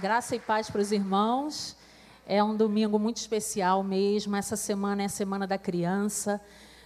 Graça 0.00 0.34
e 0.34 0.40
paz 0.40 0.70
para 0.70 0.80
os 0.80 0.92
irmãos. 0.92 1.76
É 2.26 2.42
um 2.42 2.56
domingo 2.56 2.98
muito 2.98 3.18
especial 3.18 3.82
mesmo. 3.82 4.34
Essa 4.34 4.56
semana 4.56 5.02
é 5.02 5.04
a 5.04 5.10
Semana 5.10 5.46
da 5.46 5.58
Criança. 5.58 6.40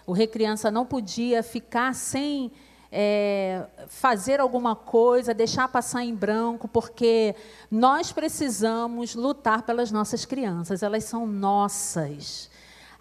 O 0.04 0.12
Recriança 0.12 0.68
não 0.68 0.84
podia 0.84 1.40
ficar 1.40 1.94
sem 1.94 2.50
é, 2.90 3.66
fazer 3.86 4.40
alguma 4.40 4.74
coisa, 4.74 5.32
deixar 5.32 5.68
passar 5.68 6.02
em 6.02 6.12
branco, 6.12 6.66
porque 6.66 7.36
nós 7.70 8.10
precisamos 8.10 9.14
lutar 9.14 9.62
pelas 9.62 9.92
nossas 9.92 10.24
crianças. 10.24 10.82
Elas 10.82 11.04
são 11.04 11.24
nossas 11.24 12.50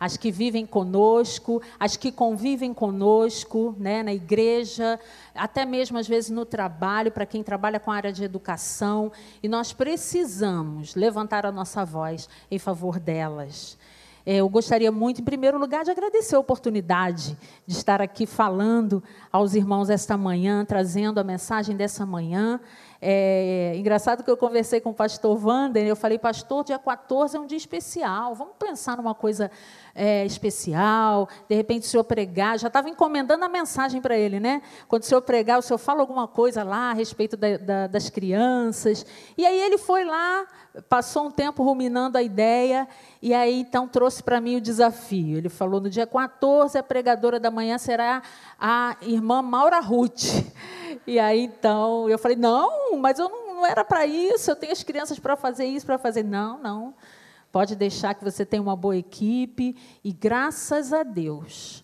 as 0.03 0.17
que 0.17 0.29
vivem 0.29 0.65
conosco, 0.65 1.61
as 1.79 1.95
que 1.95 2.11
convivem 2.11 2.73
conosco, 2.73 3.73
né, 3.79 4.03
na 4.03 4.13
igreja, 4.13 4.99
até 5.33 5.65
mesmo 5.65 5.97
às 5.97 6.05
vezes 6.05 6.29
no 6.29 6.43
trabalho, 6.43 7.09
para 7.09 7.25
quem 7.25 7.41
trabalha 7.41 7.79
com 7.79 7.89
a 7.89 7.95
área 7.95 8.11
de 8.11 8.21
educação, 8.21 9.13
e 9.41 9.47
nós 9.47 9.71
precisamos 9.71 10.93
levantar 10.93 11.45
a 11.45 11.53
nossa 11.53 11.85
voz 11.85 12.27
em 12.51 12.59
favor 12.59 12.99
delas. 12.99 13.77
É, 14.25 14.35
eu 14.35 14.49
gostaria 14.49 14.91
muito, 14.91 15.21
em 15.21 15.23
primeiro 15.23 15.57
lugar, 15.57 15.85
de 15.85 15.91
agradecer 15.91 16.35
a 16.35 16.39
oportunidade 16.39 17.37
de 17.65 17.73
estar 17.73 18.01
aqui 18.01 18.25
falando 18.25 19.01
aos 19.31 19.53
irmãos 19.53 19.89
esta 19.89 20.17
manhã, 20.17 20.65
trazendo 20.65 21.19
a 21.19 21.23
mensagem 21.23 21.77
dessa 21.77 22.05
manhã. 22.05 22.59
É, 23.05 23.73
engraçado 23.75 24.23
que 24.23 24.31
eu 24.31 24.37
conversei 24.37 24.79
com 24.79 24.91
o 24.91 24.93
pastor 24.93 25.37
Wander, 25.45 25.85
eu 25.85 25.93
falei, 25.93 26.17
pastor, 26.17 26.63
dia 26.63 26.79
14 26.79 27.35
é 27.35 27.39
um 27.39 27.45
dia 27.45 27.57
especial, 27.57 28.33
vamos 28.33 28.53
pensar 28.57 28.95
numa 28.95 29.13
coisa 29.13 29.51
é, 29.93 30.25
especial, 30.25 31.27
de 31.49 31.53
repente 31.53 31.83
o 31.83 31.85
senhor 31.85 32.05
pregar, 32.05 32.57
já 32.57 32.69
estava 32.69 32.87
encomendando 32.87 33.43
a 33.43 33.49
mensagem 33.49 33.99
para 33.99 34.17
ele, 34.17 34.39
né? 34.39 34.61
Quando 34.87 35.03
o 35.03 35.05
senhor 35.05 35.21
pregar, 35.21 35.59
o 35.59 35.61
senhor 35.61 35.79
fala 35.79 35.99
alguma 35.99 36.29
coisa 36.29 36.63
lá 36.63 36.91
a 36.91 36.93
respeito 36.93 37.35
da, 37.35 37.57
da, 37.57 37.87
das 37.87 38.09
crianças. 38.09 39.05
E 39.37 39.45
aí 39.45 39.59
ele 39.59 39.77
foi 39.77 40.05
lá, 40.05 40.47
passou 40.87 41.25
um 41.25 41.31
tempo 41.31 41.61
ruminando 41.61 42.17
a 42.17 42.23
ideia, 42.23 42.87
e 43.21 43.33
aí 43.33 43.59
então 43.59 43.85
trouxe 43.85 44.23
para 44.23 44.39
mim 44.39 44.55
o 44.55 44.61
desafio. 44.61 45.37
Ele 45.37 45.49
falou: 45.49 45.81
no 45.81 45.89
dia 45.89 46.07
14, 46.07 46.77
a 46.77 46.83
pregadora 46.83 47.37
da 47.37 47.51
manhã 47.51 47.77
será 47.77 48.23
a 48.57 48.95
irmã 49.01 49.41
Maura 49.41 49.81
Ruth. 49.81 50.23
E 51.05 51.19
aí 51.19 51.41
então 51.41 52.09
eu 52.09 52.17
falei: 52.17 52.37
não, 52.37 52.97
mas 52.97 53.19
eu 53.19 53.29
não, 53.29 53.55
não 53.55 53.65
era 53.65 53.83
para 53.83 54.05
isso, 54.05 54.51
eu 54.51 54.55
tenho 54.55 54.71
as 54.71 54.83
crianças 54.83 55.19
para 55.19 55.35
fazer 55.35 55.65
isso, 55.65 55.85
para 55.85 55.97
fazer. 55.97 56.23
Não, 56.23 56.57
não. 56.57 56.93
Pode 57.51 57.75
deixar 57.75 58.15
que 58.15 58.23
você 58.23 58.45
tem 58.45 58.59
uma 58.59 58.75
boa 58.75 58.97
equipe, 58.97 59.75
e 60.03 60.11
graças 60.11 60.91
a 60.91 61.03
Deus 61.03 61.83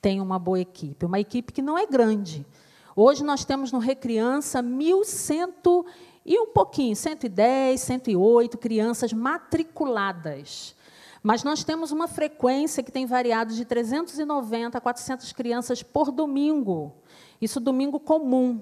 tem 0.00 0.20
uma 0.20 0.38
boa 0.38 0.60
equipe. 0.60 1.04
Uma 1.04 1.18
equipe 1.18 1.52
que 1.52 1.60
não 1.60 1.76
é 1.76 1.86
grande. 1.86 2.46
Hoje 2.94 3.24
nós 3.24 3.44
temos 3.44 3.72
no 3.72 3.78
Recriança 3.78 4.62
1.100 4.62 5.84
e 6.24 6.38
um 6.38 6.48
pouquinho, 6.48 6.94
110, 6.94 7.80
108 7.80 8.58
crianças 8.58 9.12
matriculadas. 9.12 10.74
Mas 11.22 11.42
nós 11.42 11.64
temos 11.64 11.90
uma 11.90 12.06
frequência 12.06 12.82
que 12.82 12.92
tem 12.92 13.06
variado 13.06 13.54
de 13.54 13.64
390 13.64 14.78
a 14.78 14.80
400 14.80 15.32
crianças 15.32 15.82
por 15.82 16.12
domingo. 16.12 16.92
Isso 17.40 17.60
domingo 17.60 18.00
comum, 18.00 18.60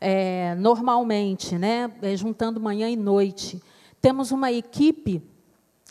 é, 0.00 0.54
normalmente, 0.56 1.58
né? 1.58 1.92
É, 2.02 2.16
juntando 2.16 2.60
manhã 2.60 2.88
e 2.88 2.96
noite. 2.96 3.62
Temos 4.00 4.30
uma 4.30 4.50
equipe 4.50 5.22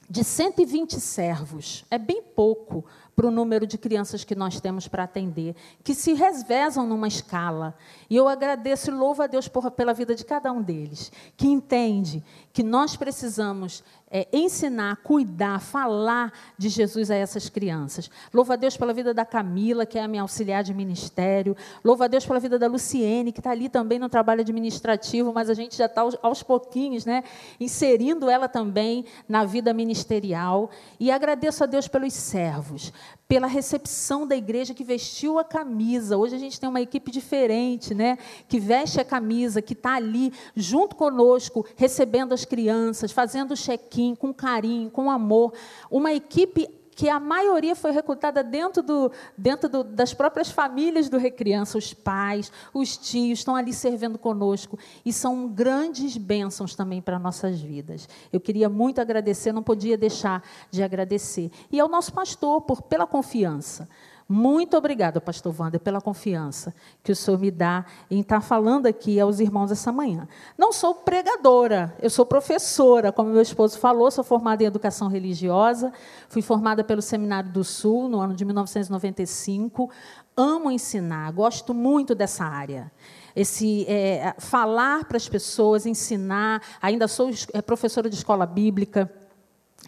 de 0.09 0.23
120 0.23 0.99
servos. 0.99 1.85
É 1.91 1.97
bem 1.97 2.21
pouco 2.21 2.83
para 3.15 3.27
o 3.27 3.31
número 3.31 3.67
de 3.67 3.77
crianças 3.77 4.23
que 4.23 4.33
nós 4.33 4.61
temos 4.61 4.87
para 4.87 5.03
atender, 5.03 5.53
que 5.83 5.93
se 5.93 6.13
revezam 6.13 6.87
numa 6.87 7.07
escala. 7.07 7.75
E 8.09 8.15
eu 8.15 8.27
agradeço 8.27 8.89
e 8.89 8.93
louvo 8.93 9.21
a 9.21 9.27
Deus 9.27 9.47
por, 9.47 9.69
pela 9.71 9.93
vida 9.93 10.15
de 10.15 10.23
cada 10.25 10.51
um 10.51 10.61
deles, 10.61 11.11
que 11.35 11.45
entende 11.45 12.23
que 12.53 12.63
nós 12.63 12.95
precisamos 12.95 13.83
é, 14.11 14.27
ensinar, 14.33 14.97
cuidar, 14.97 15.59
falar 15.59 16.33
de 16.57 16.69
Jesus 16.69 17.11
a 17.11 17.15
essas 17.15 17.49
crianças. 17.49 18.09
Louvo 18.33 18.53
a 18.53 18.55
Deus 18.55 18.75
pela 18.75 18.93
vida 18.93 19.13
da 19.13 19.25
Camila, 19.25 19.85
que 19.85 19.97
é 19.97 20.03
a 20.03 20.07
minha 20.07 20.21
auxiliar 20.21 20.63
de 20.63 20.73
ministério. 20.73 21.55
Louvo 21.83 22.03
a 22.03 22.07
Deus 22.07 22.25
pela 22.25 22.39
vida 22.39 22.57
da 22.57 22.67
Luciene, 22.67 23.31
que 23.31 23.39
está 23.39 23.51
ali 23.51 23.69
também 23.69 23.99
no 23.99 24.09
trabalho 24.09 24.41
administrativo, 24.41 25.31
mas 25.33 25.49
a 25.49 25.53
gente 25.53 25.75
já 25.75 25.85
está 25.85 26.01
aos, 26.01 26.17
aos 26.21 26.43
pouquinhos, 26.43 27.05
né, 27.05 27.23
inserindo 27.59 28.29
ela 28.29 28.47
também 28.47 29.05
na 29.27 29.45
vida 29.45 29.73
ministerial. 29.73 30.69
E 30.99 31.11
agradeço 31.11 31.63
a 31.63 31.67
Deus 31.67 31.87
pelos 31.87 32.13
servos, 32.13 32.91
pela 33.29 33.45
recepção 33.45 34.25
da 34.25 34.35
igreja 34.35 34.73
que 34.73 34.83
vestiu 34.83 35.37
a 35.37 35.43
camisa. 35.43 36.17
Hoje 36.17 36.35
a 36.35 36.39
gente 36.39 36.59
tem 36.59 36.67
uma 36.67 36.81
equipe 36.81 37.11
diferente, 37.11 37.93
né? 37.93 38.17
Que 38.47 38.59
veste 38.59 38.99
a 38.99 39.05
camisa, 39.05 39.61
que 39.61 39.73
está 39.73 39.93
ali 39.93 40.33
junto 40.55 40.95
conosco, 40.95 41.63
recebendo 41.75 42.33
as 42.33 42.43
crianças, 42.43 43.11
fazendo 43.11 43.51
o 43.51 43.55
check-in 43.55 44.15
com 44.15 44.33
carinho, 44.33 44.89
com 44.89 45.11
amor. 45.11 45.53
Uma 45.91 46.11
equipe 46.11 46.67
que 46.99 47.07
a 47.07 47.17
maioria 47.17 47.77
foi 47.77 47.91
recrutada 47.91 48.43
dentro, 48.43 48.83
do, 48.83 49.09
dentro 49.37 49.69
do, 49.69 49.85
das 49.85 50.13
próprias 50.13 50.51
famílias 50.51 51.07
do 51.07 51.17
Recriança, 51.17 51.77
os 51.77 51.93
pais, 51.93 52.51
os 52.73 52.97
tios 52.97 53.39
estão 53.39 53.55
ali 53.55 53.71
servindo 53.71 54.17
conosco 54.17 54.77
e 55.05 55.13
são 55.13 55.47
grandes 55.47 56.17
bênçãos 56.17 56.75
também 56.75 57.01
para 57.01 57.17
nossas 57.17 57.61
vidas. 57.61 58.09
Eu 58.33 58.41
queria 58.41 58.67
muito 58.67 58.99
agradecer, 58.99 59.53
não 59.53 59.63
podia 59.63 59.97
deixar 59.97 60.43
de 60.69 60.83
agradecer. 60.83 61.49
E 61.71 61.79
ao 61.79 61.87
nosso 61.87 62.11
pastor 62.11 62.59
por, 62.63 62.81
pela 62.81 63.07
confiança. 63.07 63.87
Muito 64.31 64.77
obrigada, 64.77 65.19
pastor 65.19 65.55
Wander, 65.59 65.79
pela 65.79 65.99
confiança 65.99 66.71
que 67.03 67.11
o 67.11 67.15
senhor 67.15 67.39
me 67.39 67.49
dá 67.49 67.83
em 68.11 68.19
estar 68.19 68.41
falando 68.41 68.85
aqui 68.85 69.19
aos 69.19 69.39
irmãos 69.39 69.71
essa 69.71 69.91
manhã. 69.91 70.27
Não 70.55 70.71
sou 70.71 70.93
pregadora, 70.93 71.95
eu 71.99 72.11
sou 72.11 72.23
professora, 72.23 73.11
como 73.11 73.31
meu 73.31 73.41
esposo 73.41 73.79
falou, 73.79 74.11
sou 74.11 74.23
formada 74.23 74.61
em 74.61 74.67
educação 74.67 75.07
religiosa, 75.07 75.91
fui 76.27 76.43
formada 76.43 76.83
pelo 76.83 77.01
Seminário 77.01 77.51
do 77.51 77.63
Sul 77.63 78.07
no 78.07 78.19
ano 78.19 78.35
de 78.35 78.45
1995. 78.45 79.89
Amo 80.37 80.69
ensinar, 80.69 81.31
gosto 81.31 81.73
muito 81.73 82.13
dessa 82.13 82.45
área 82.45 82.91
esse 83.35 83.85
é, 83.87 84.35
falar 84.37 85.05
para 85.05 85.15
as 85.15 85.29
pessoas, 85.29 85.85
ensinar. 85.85 86.61
Ainda 86.81 87.07
sou 87.07 87.29
é, 87.53 87.61
professora 87.61 88.09
de 88.09 88.15
escola 88.15 88.45
bíblica 88.45 89.09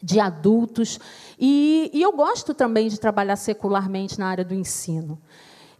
de 0.01 0.19
adultos. 0.19 0.99
E, 1.39 1.89
e, 1.93 2.01
eu 2.01 2.11
gosto 2.11 2.53
também 2.53 2.87
de 2.87 2.99
trabalhar 2.99 3.35
secularmente 3.35 4.19
na 4.19 4.27
área 4.27 4.43
do 4.43 4.53
ensino. 4.53 5.19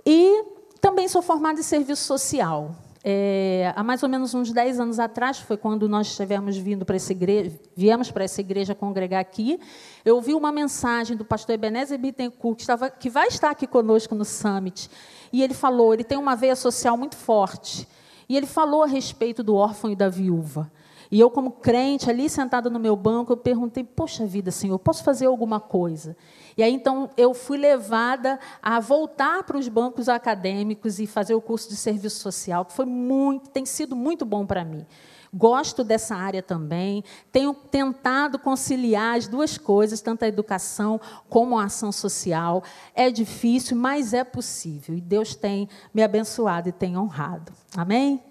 E 0.06 0.44
também 0.80 1.08
sou 1.08 1.22
formada 1.22 1.59
em 1.59 1.64
serviço 1.64 2.04
social. 2.04 2.76
É, 3.04 3.74
há 3.76 3.84
mais 3.84 4.04
ou 4.04 4.09
menos 4.09 4.34
uns 4.36 4.52
10 4.52 4.80
anos 4.80 5.00
atrás, 5.00 5.40
foi 5.40 5.58
quando 5.58 5.90
nós 5.90 6.08
estivemos 6.08 6.56
vindo 6.56 6.86
para 6.86 6.96
essa 6.96 7.12
igreja, 7.12 7.59
viemos 7.76 8.12
para 8.12 8.24
essa 8.24 8.42
igreja 8.42 8.76
congregar 8.76 9.20
aqui, 9.20 9.59
eu 10.06 10.16
ouvi 10.16 10.36
uma 10.36 10.52
mensagem 10.52 11.18
do 11.18 11.26
pastor 11.26 11.56
Ebenezer 11.56 11.98
Bittencourt, 11.98 12.58
que, 12.58 12.62
estava, 12.62 12.92
que 12.92 13.09
vai 13.09 13.28
estar 13.28 13.50
aqui 13.50 13.66
conosco 13.66 14.14
no 14.14 14.24
Summit, 14.24 14.88
e 15.34 15.42
ele 15.42 15.56
falou, 15.56 15.96
ele 15.96 16.03
tem 16.03 16.18
uma 16.18 16.36
veia 16.36 16.56
social 16.56 16.96
muito 16.96 17.16
forte, 17.16 17.88
e 18.30 18.38
ele 18.38 18.46
falou 18.46 18.84
a 18.84 18.88
respeito 18.88 19.42
do 19.42 19.56
órfão 19.56 19.90
e 19.90 19.96
da 19.96 20.08
viúva. 20.08 20.72
E 21.12 21.20
eu, 21.20 21.30
como 21.30 21.52
crente, 21.52 22.10
ali 22.10 22.30
sentada 22.30 22.70
no 22.70 22.80
meu 22.80 22.96
banco, 22.96 23.34
eu 23.34 23.38
perguntei: 23.38 23.84
Poxa 23.84 24.26
vida, 24.26 24.50
Senhor, 24.50 24.80
posso 24.80 25.04
fazer 25.04 25.26
alguma 25.26 25.60
coisa? 25.60 26.16
E 26.56 26.64
aí, 26.64 26.74
então, 26.74 27.10
eu 27.18 27.34
fui 27.34 27.58
levada 27.58 28.40
a 28.62 28.80
voltar 28.80 29.44
para 29.44 29.58
os 29.58 29.68
bancos 29.68 30.08
acadêmicos 30.08 31.00
e 31.00 31.06
fazer 31.06 31.34
o 31.34 31.42
curso 31.42 31.70
de 31.70 31.76
serviço 31.76 32.20
social, 32.20 32.64
que 32.64 32.74
foi 32.74 32.86
muito, 32.86 33.50
tem 33.50 33.66
sido 33.66 33.96
muito 33.96 34.26
bom 34.26 34.46
para 34.46 34.64
mim. 34.64 34.86
Gosto 35.34 35.84
dessa 35.84 36.14
área 36.14 36.44
também. 36.44 37.04
Tenho 37.32 37.54
tentado 37.54 38.38
conciliar 38.38 39.18
as 39.18 39.28
duas 39.28 39.58
coisas, 39.58 40.02
tanto 40.02 40.24
a 40.24 40.28
educação 40.28 41.00
como 41.30 41.58
a 41.58 41.66
ação 41.66 41.92
social. 41.92 42.64
É 42.94 43.10
difícil, 43.10 43.78
mas 43.78 44.14
é 44.14 44.26
possível. 44.26 44.96
E 44.96 45.00
Deus 45.00 45.34
tem 45.34 45.70
me 45.94 46.04
abençoado 46.04 46.68
e 46.68 46.74
tem 46.74 46.98
honrado. 46.98 47.53
Amém? 47.76 48.22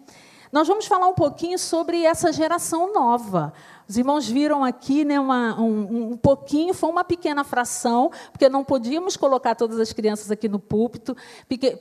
Nós 0.53 0.67
vamos 0.67 0.87
falar 0.87 1.07
um 1.07 1.15
pouquinho 1.15 1.57
sobre 1.57 2.05
essa 2.05 2.33
geração 2.33 2.93
nova. 2.93 3.53
Os 3.89 3.97
irmãos 3.97 4.27
viram 4.27 4.65
aqui 4.65 5.05
né, 5.05 5.19
uma, 5.21 5.61
um, 5.61 6.13
um, 6.13 6.17
pouquinho, 6.17 6.75
foi 6.75 6.91
uma 6.91 7.05
pequena 7.05 7.45
fração, 7.45 8.11
porque 8.33 8.49
não 8.49 8.65
podíamos 8.65 9.17
colocar 9.17 9.55
todas 9.55 9.79
as 9.79 9.93
crianças 9.93 10.29
aqui 10.29 10.49
no 10.49 10.59
púlpito. 10.59 11.17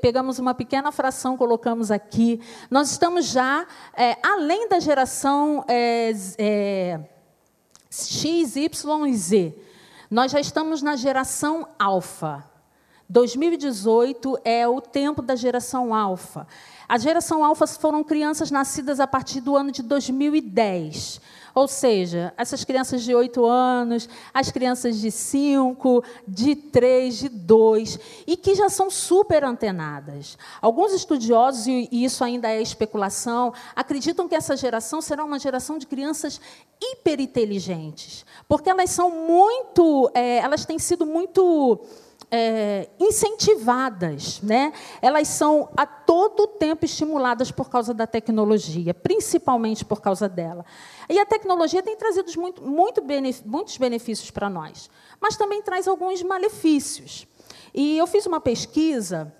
Pegamos 0.01 0.37
uma 0.37 0.53
pequena 0.53 0.91
fração, 0.91 1.35
colocamos 1.35 1.89
aqui. 1.89 2.39
Nós 2.69 2.91
estamos 2.91 3.25
já, 3.25 3.65
é, 3.95 4.17
além 4.21 4.69
da 4.69 4.79
geração 4.79 5.65
é, 5.67 6.11
é, 6.37 6.99
X, 7.89 8.55
Y 8.55 9.07
e 9.07 9.15
Z, 9.15 9.55
nós 10.11 10.31
já 10.31 10.39
estamos 10.39 10.83
na 10.83 10.95
geração 10.95 11.67
alfa. 11.79 12.47
2018 13.09 14.39
é 14.45 14.67
o 14.67 14.79
tempo 14.79 15.23
da 15.23 15.35
geração 15.35 15.95
alfa. 15.95 16.45
A 16.89 16.97
geração 16.97 17.45
alfa 17.45 17.67
foram 17.67 18.03
crianças 18.03 18.49
nascidas 18.49 18.99
a 18.99 19.05
partir 19.05 19.41
do 19.41 19.55
ano 19.55 19.71
de 19.71 19.83
2010. 19.83 21.21
Ou 21.53 21.67
seja, 21.67 22.33
essas 22.35 22.63
crianças 22.63 23.03
de 23.03 23.13
8 23.13 23.45
anos, 23.45 24.09
as 24.33 24.49
crianças 24.49 24.97
de 24.99 25.11
5, 25.11 26.03
de 26.27 26.55
3, 26.55 27.19
de 27.19 27.29
2, 27.29 27.99
e 28.25 28.35
que 28.35 28.55
já 28.55 28.69
são 28.69 28.89
super 28.89 29.43
antenadas. 29.43 30.35
Alguns 30.59 30.91
estudiosos, 30.91 31.67
e 31.67 31.87
isso 31.91 32.23
ainda 32.23 32.49
é 32.49 32.59
especulação, 32.59 33.53
acreditam 33.75 34.27
que 34.27 34.33
essa 34.33 34.57
geração 34.57 34.99
será 34.99 35.23
uma 35.23 35.37
geração 35.37 35.77
de 35.77 35.85
crianças 35.85 36.41
hiperinteligentes, 36.81 38.25
porque 38.47 38.69
elas 38.69 38.89
são 38.89 39.11
muito, 39.11 40.09
é, 40.15 40.37
elas 40.37 40.65
têm 40.65 40.79
sido 40.79 41.05
muito 41.05 41.79
é, 42.31 42.89
incentivadas, 42.99 44.41
né? 44.41 44.71
elas 45.01 45.27
são 45.27 45.69
a 45.75 45.85
todo 45.85 46.47
tempo 46.47 46.85
estimuladas 46.85 47.51
por 47.51 47.69
causa 47.69 47.93
da 47.93 48.05
tecnologia, 48.05 48.93
principalmente 48.93 49.83
por 49.83 50.01
causa 50.01 50.29
dela. 50.29 50.65
E 51.09 51.17
a 51.19 51.25
tecnologia 51.25 51.81
tem 51.81 51.95
trazido 51.95 52.31
muito, 52.39 52.61
muito 52.61 53.01
benef 53.01 53.41
muitos 53.45 53.77
benefícios 53.77 54.29
para 54.29 54.49
nós, 54.49 54.89
mas 55.19 55.35
também 55.35 55.61
traz 55.61 55.87
alguns 55.87 56.21
malefícios. 56.21 57.27
E 57.73 57.97
eu 57.97 58.05
fiz 58.07 58.25
uma 58.25 58.39
pesquisa 58.39 59.33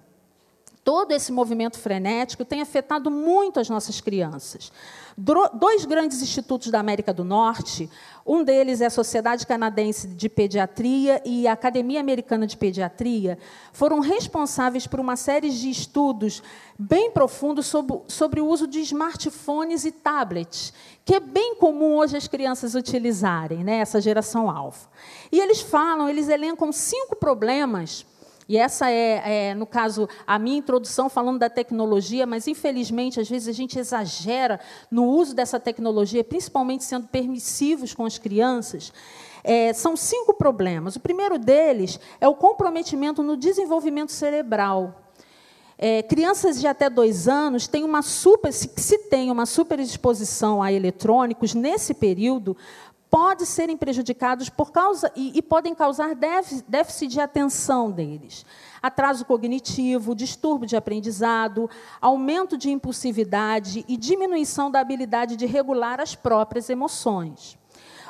todo 0.89 1.11
esse 1.11 1.31
movimento 1.31 1.77
frenético 1.77 2.43
tem 2.43 2.63
afetado 2.63 3.11
muito 3.11 3.59
as 3.59 3.69
nossas 3.69 4.01
crianças. 4.01 4.71
Dois 5.15 5.85
grandes 5.85 6.19
institutos 6.19 6.71
da 6.71 6.79
América 6.79 7.13
do 7.13 7.23
Norte, 7.23 7.87
um 8.25 8.43
deles 8.43 8.81
é 8.81 8.87
a 8.87 8.89
Sociedade 8.89 9.45
Canadense 9.45 10.07
de 10.07 10.27
Pediatria 10.27 11.21
e 11.23 11.47
a 11.47 11.53
Academia 11.53 11.99
Americana 11.99 12.47
de 12.47 12.57
Pediatria, 12.57 13.37
foram 13.71 13.99
responsáveis 13.99 14.87
por 14.87 14.99
uma 14.99 15.15
série 15.15 15.51
de 15.51 15.69
estudos 15.69 16.41
bem 16.79 17.11
profundos 17.11 17.67
sobre, 17.67 17.99
sobre 18.07 18.41
o 18.41 18.47
uso 18.47 18.65
de 18.65 18.79
smartphones 18.79 19.85
e 19.85 19.91
tablets, 19.91 20.73
que 21.05 21.13
é 21.13 21.19
bem 21.19 21.53
comum 21.53 21.97
hoje 21.97 22.17
as 22.17 22.27
crianças 22.27 22.73
utilizarem, 22.73 23.63
né, 23.63 23.75
essa 23.77 24.01
geração 24.01 24.49
alfa. 24.49 24.89
E 25.31 25.39
eles 25.39 25.61
falam, 25.61 26.09
eles 26.09 26.29
elencam 26.29 26.71
cinco 26.71 27.15
problemas 27.15 28.07
e 28.49 28.57
essa 28.57 28.89
é, 28.89 29.49
é, 29.49 29.53
no 29.53 29.67
caso, 29.67 30.09
a 30.25 30.39
minha 30.39 30.57
introdução 30.57 31.07
falando 31.07 31.37
da 31.37 31.51
tecnologia, 31.51 32.25
mas 32.25 32.47
infelizmente, 32.47 33.19
às 33.19 33.29
vezes, 33.29 33.47
a 33.47 33.51
gente 33.51 33.77
exagera 33.77 34.59
no 34.89 35.05
uso 35.05 35.35
dessa 35.35 35.59
tecnologia, 35.59 36.23
principalmente 36.23 36.83
sendo 36.83 37.07
permissivos 37.07 37.93
com 37.93 38.05
as 38.05 38.17
crianças. 38.17 38.91
É, 39.43 39.71
são 39.71 39.95
cinco 39.95 40.33
problemas. 40.33 40.95
O 40.95 40.99
primeiro 40.99 41.37
deles 41.37 41.99
é 42.19 42.27
o 42.27 42.33
comprometimento 42.33 43.21
no 43.21 43.37
desenvolvimento 43.37 44.11
cerebral. 44.11 44.99
É, 45.77 46.01
crianças 46.01 46.59
de 46.59 46.67
até 46.67 46.89
dois 46.89 47.27
anos 47.27 47.67
têm 47.67 47.85
uma 47.85 48.01
super, 48.01 48.51
se, 48.51 48.69
se 48.75 48.97
tem 49.09 49.31
uma 49.31 49.45
superexposição 49.45 50.61
a 50.61 50.73
eletrônicos 50.73 51.53
nesse 51.53 51.93
período, 51.93 52.57
podem 53.09 53.45
serem 53.45 53.75
prejudicados 53.75 54.49
por 54.49 54.71
causa 54.71 55.11
e, 55.15 55.37
e 55.37 55.41
podem 55.41 55.73
causar 55.73 56.15
déficit 56.15 57.07
de 57.07 57.19
atenção 57.19 57.89
deles. 57.89 58.45
Atraso 58.81 59.25
cognitivo, 59.25 60.15
distúrbio 60.15 60.67
de 60.67 60.75
aprendizado, 60.75 61.69
aumento 61.99 62.57
de 62.57 62.69
impulsividade 62.69 63.83
e 63.87 63.97
diminuição 63.97 64.69
da 64.69 64.79
habilidade 64.79 65.35
de 65.35 65.45
regular 65.45 65.99
as 65.99 66.15
próprias 66.15 66.69
emoções. 66.69 67.57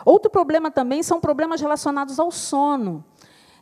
Outro 0.05 0.29
problema 0.29 0.69
também 0.69 1.03
são 1.03 1.19
problemas 1.19 1.61
relacionados 1.61 2.19
ao 2.19 2.31
sono. 2.31 3.03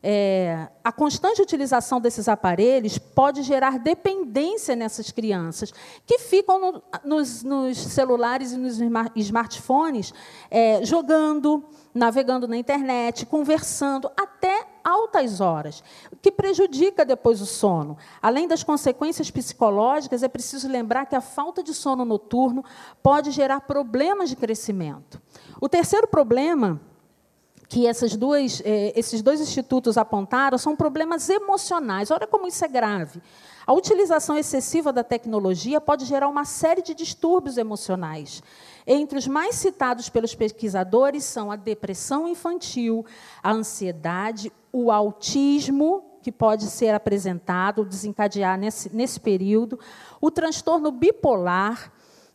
É, 0.02 0.68
a 0.84 0.92
constante 0.92 1.42
utilização 1.42 2.00
desses 2.00 2.28
aparelhos 2.28 2.98
pode 2.98 3.42
gerar 3.42 3.80
dependência 3.80 4.76
nessas 4.76 5.12
crianças, 5.12 5.74
que 6.06 6.20
ficam 6.20 6.60
no, 6.60 6.84
nos, 7.04 7.44
nos, 7.44 7.78
celulares 7.78 8.52
e 8.52 8.58
nos 8.58 8.80
smartphones 9.16 10.14
é, 10.52 10.84
jogando, 10.86 11.64
navegando 11.94 12.48
na 12.48 12.58
internet, 12.58 13.26
conversando, 13.26 14.10
até 14.16 14.68
altas 14.84 15.42
horas, 15.42 15.84
o 16.12 16.16
que 16.16 16.32
prejudica 16.32 17.04
depois 17.04 17.42
o 17.42 17.46
sono. 17.46 17.98
Além 18.22 18.48
das 18.48 18.64
consequências 18.64 19.30
psicológicas, 19.30 20.24
é 20.24 20.28
preciso 20.28 20.70
lembrar 20.70 21.06
que 21.06 21.16
a 21.16 21.22
falta 21.22 21.62
de 21.62 21.74
sono 21.74 22.06
noturno 22.06 22.64
pode 23.04 23.32
gerar 23.32 23.62
problemas 23.62 24.30
de 24.30 24.36
crescimento. 24.36 25.22
O 25.60 25.68
terceiro 25.68 26.08
problema 26.08 26.80
que 27.68 27.86
essas 27.86 28.16
duas, 28.16 28.62
eh, 28.64 28.94
esses 28.96 29.22
dois 29.22 29.42
institutos 29.42 29.98
apontaram 29.98 30.58
são 30.58 30.76
problemas 30.76 31.30
emocionais. 31.30 32.12
Olha 32.12 32.26
como 32.26 32.48
isso 32.48 32.64
é 32.64 32.68
grave. 32.68 33.22
A 33.66 33.74
utilização 33.74 34.38
excessiva 34.38 34.94
da 34.94 35.04
tecnologia 35.04 35.82
pode 35.82 36.06
gerar 36.06 36.30
uma 36.30 36.46
série 36.46 36.82
de 36.82 36.94
distúrbios 36.94 37.58
emocionais. 37.58 38.42
Entre 38.86 39.20
os 39.20 39.28
mais 39.28 39.56
citados 39.56 40.08
pelos 40.08 40.34
pesquisadores 40.34 41.26
são 41.26 41.52
a 41.52 41.58
depressão 41.58 42.26
infantil, 42.26 43.06
a 43.44 43.52
ansiedade, 43.52 44.50
o 44.72 44.90
autismo, 44.90 46.06
que 46.22 46.32
pode 46.32 46.68
ser 46.68 46.94
apresentado, 46.94 47.84
desencadear 47.84 48.58
nesse, 48.58 48.94
nesse 48.96 49.20
período, 49.20 49.78
o 50.22 50.32
transtorno 50.32 50.90
bipolar, 50.90 51.92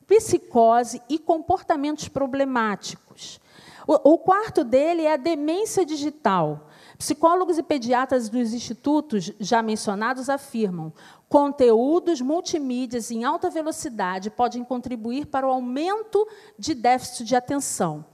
psicose 0.06 1.00
e 1.08 1.18
comportamentos 1.18 2.08
problemáticos. 2.08 3.40
O, 3.86 4.16
quarto 4.18 4.62
dele 4.62 5.02
é 5.02 5.14
a 5.14 5.16
demência 5.16 5.84
digital. 5.84 6.68
Psicólogos 6.96 7.58
e 7.58 7.62
pediatras 7.62 8.28
dos 8.28 8.52
institutos 8.52 9.32
já 9.40 9.60
mencionados 9.60 10.28
afirmam 10.28 10.92
conteúdos 11.28 12.20
multimídias 12.20 13.10
em 13.10 13.24
alta 13.24 13.50
velocidade 13.50 14.30
podem 14.30 14.62
contribuir 14.62 15.26
para 15.26 15.46
o 15.46 15.50
aumento 15.50 16.28
de 16.58 16.74
déficit 16.74 17.24
de 17.24 17.34
atenção. 17.34 18.04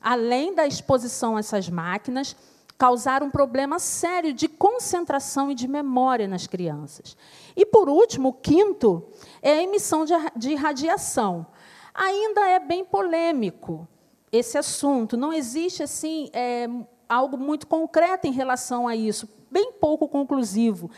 Além 0.00 0.54
da 0.54 0.66
exposição 0.66 1.36
a 1.36 1.40
essas 1.40 1.68
máquinas, 1.68 2.34
causar 2.78 3.22
um 3.22 3.30
problema 3.30 3.78
sério 3.78 4.32
de 4.32 4.48
concentração 4.48 5.50
e 5.50 5.54
de 5.54 5.68
memória 5.68 6.26
nas 6.26 6.46
crianças. 6.46 7.14
E, 7.54 7.66
por 7.66 7.90
último, 7.90 8.30
o 8.30 8.32
quinto 8.32 9.06
é 9.42 9.52
a 9.52 9.62
emissão 9.62 10.06
de 10.34 10.54
radiação. 10.54 11.46
Ainda 11.92 12.48
é 12.48 12.58
bem 12.58 12.82
polêmico 12.82 13.86
esse 14.32 14.56
assunto. 14.56 15.16
Não 15.16 15.32
existe 15.32 15.82
assim 15.82 16.30
é, 16.32 16.68
algo 17.08 17.36
muito 17.36 17.66
concreto 17.66 18.26
em 18.26 18.32
relação 18.32 18.86
a 18.86 18.94
isso, 18.94 19.28
bem 19.50 19.72
pouco 19.72 20.08
conclusivo. 20.08 20.90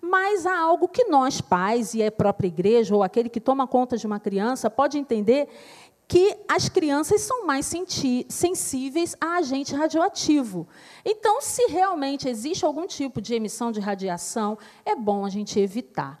Mas 0.00 0.46
há 0.46 0.58
algo 0.58 0.88
que 0.88 1.04
nós, 1.04 1.40
pais 1.40 1.94
e 1.94 2.02
a 2.02 2.10
própria 2.10 2.48
igreja, 2.48 2.94
ou 2.94 3.02
aquele 3.02 3.28
que 3.28 3.40
toma 3.40 3.66
conta 3.66 3.96
de 3.96 4.06
uma 4.06 4.18
criança, 4.18 4.70
pode 4.70 4.98
entender 4.98 5.48
que 6.08 6.36
as 6.48 6.68
crianças 6.68 7.20
são 7.20 7.46
mais 7.46 7.70
sensíveis 8.28 9.14
a 9.20 9.36
agente 9.36 9.76
radioativo. 9.76 10.66
Então, 11.04 11.40
se 11.40 11.66
realmente 11.66 12.28
existe 12.28 12.64
algum 12.64 12.84
tipo 12.84 13.20
de 13.20 13.34
emissão 13.34 13.70
de 13.70 13.78
radiação, 13.78 14.58
é 14.84 14.96
bom 14.96 15.24
a 15.24 15.28
gente 15.28 15.60
evitar. 15.60 16.20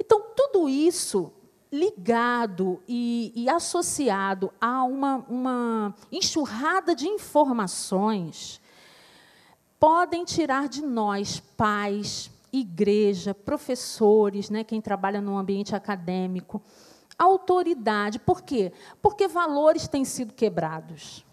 Então, 0.00 0.22
tudo 0.34 0.66
isso 0.66 1.30
ligado 1.70 2.82
e, 2.88 3.32
e 3.34 3.48
associado 3.48 4.52
a 4.60 4.82
uma, 4.84 5.16
uma 5.28 5.94
enxurrada 6.10 6.94
de 6.94 7.06
informações, 7.06 8.60
podem 9.78 10.24
tirar 10.24 10.68
de 10.68 10.82
nós, 10.82 11.40
pais, 11.56 12.30
igreja, 12.52 13.34
professores, 13.34 14.50
né, 14.50 14.64
quem 14.64 14.80
trabalha 14.80 15.20
no 15.20 15.36
ambiente 15.36 15.74
acadêmico, 15.74 16.62
autoridade. 17.18 18.18
Por 18.18 18.42
quê? 18.42 18.72
Porque 19.02 19.28
valores 19.28 19.86
têm 19.86 20.04
sido 20.04 20.32
quebrados. 20.32 21.24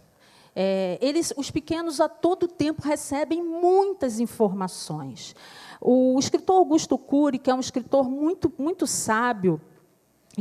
É, 0.55 0.97
eles, 1.01 1.33
os 1.35 1.51
pequenos 1.51 1.99
a 1.99 2.07
todo 2.07 2.47
tempo 2.47 2.81
recebem 2.81 3.43
muitas 3.43 4.19
informações. 4.19 5.35
O 5.81 6.17
escritor 6.17 6.57
Augusto 6.57 6.97
Cury, 6.97 7.37
que 7.37 7.51
é 7.51 7.53
um 7.53 7.59
escritor 7.59 8.09
muito, 8.09 8.51
muito 8.57 8.87
sábio, 8.87 9.59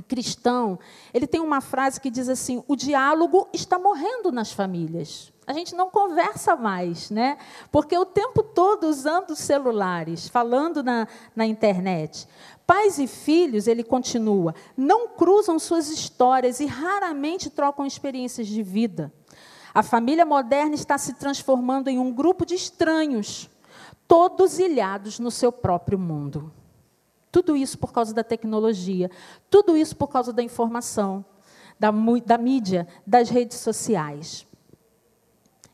cristão, 0.02 0.78
ele 1.12 1.26
tem 1.26 1.40
uma 1.40 1.60
frase 1.60 2.00
que 2.00 2.10
diz 2.10 2.28
assim: 2.28 2.62
o 2.66 2.76
diálogo 2.76 3.48
está 3.52 3.78
morrendo 3.78 4.32
nas 4.32 4.52
famílias. 4.52 5.32
A 5.46 5.52
gente 5.52 5.74
não 5.74 5.90
conversa 5.90 6.56
mais, 6.56 7.10
né? 7.10 7.36
Porque 7.70 7.96
o 7.96 8.06
tempo 8.06 8.42
todo 8.42 8.84
usando 8.84 9.36
celulares, 9.36 10.26
falando 10.26 10.82
na, 10.82 11.06
na 11.36 11.44
internet. 11.44 12.26
Pais 12.66 12.98
e 12.98 13.06
filhos, 13.06 13.66
ele 13.66 13.84
continua, 13.84 14.54
não 14.74 15.08
cruzam 15.08 15.58
suas 15.58 15.90
histórias 15.90 16.60
e 16.60 16.66
raramente 16.66 17.50
trocam 17.50 17.84
experiências 17.84 18.46
de 18.46 18.62
vida. 18.62 19.12
A 19.74 19.82
família 19.82 20.24
moderna 20.24 20.74
está 20.74 20.96
se 20.96 21.12
transformando 21.14 21.88
em 21.88 21.98
um 21.98 22.10
grupo 22.10 22.46
de 22.46 22.54
estranhos, 22.54 23.50
todos 24.08 24.58
ilhados 24.58 25.18
no 25.18 25.30
seu 25.30 25.52
próprio 25.52 25.98
mundo. 25.98 26.50
Tudo 27.34 27.56
isso 27.56 27.76
por 27.76 27.92
causa 27.92 28.14
da 28.14 28.22
tecnologia, 28.22 29.10
tudo 29.50 29.76
isso 29.76 29.96
por 29.96 30.06
causa 30.06 30.32
da 30.32 30.40
informação, 30.40 31.24
da, 31.76 31.90
da 32.24 32.38
mídia, 32.38 32.86
das 33.04 33.28
redes 33.28 33.58
sociais. 33.58 34.46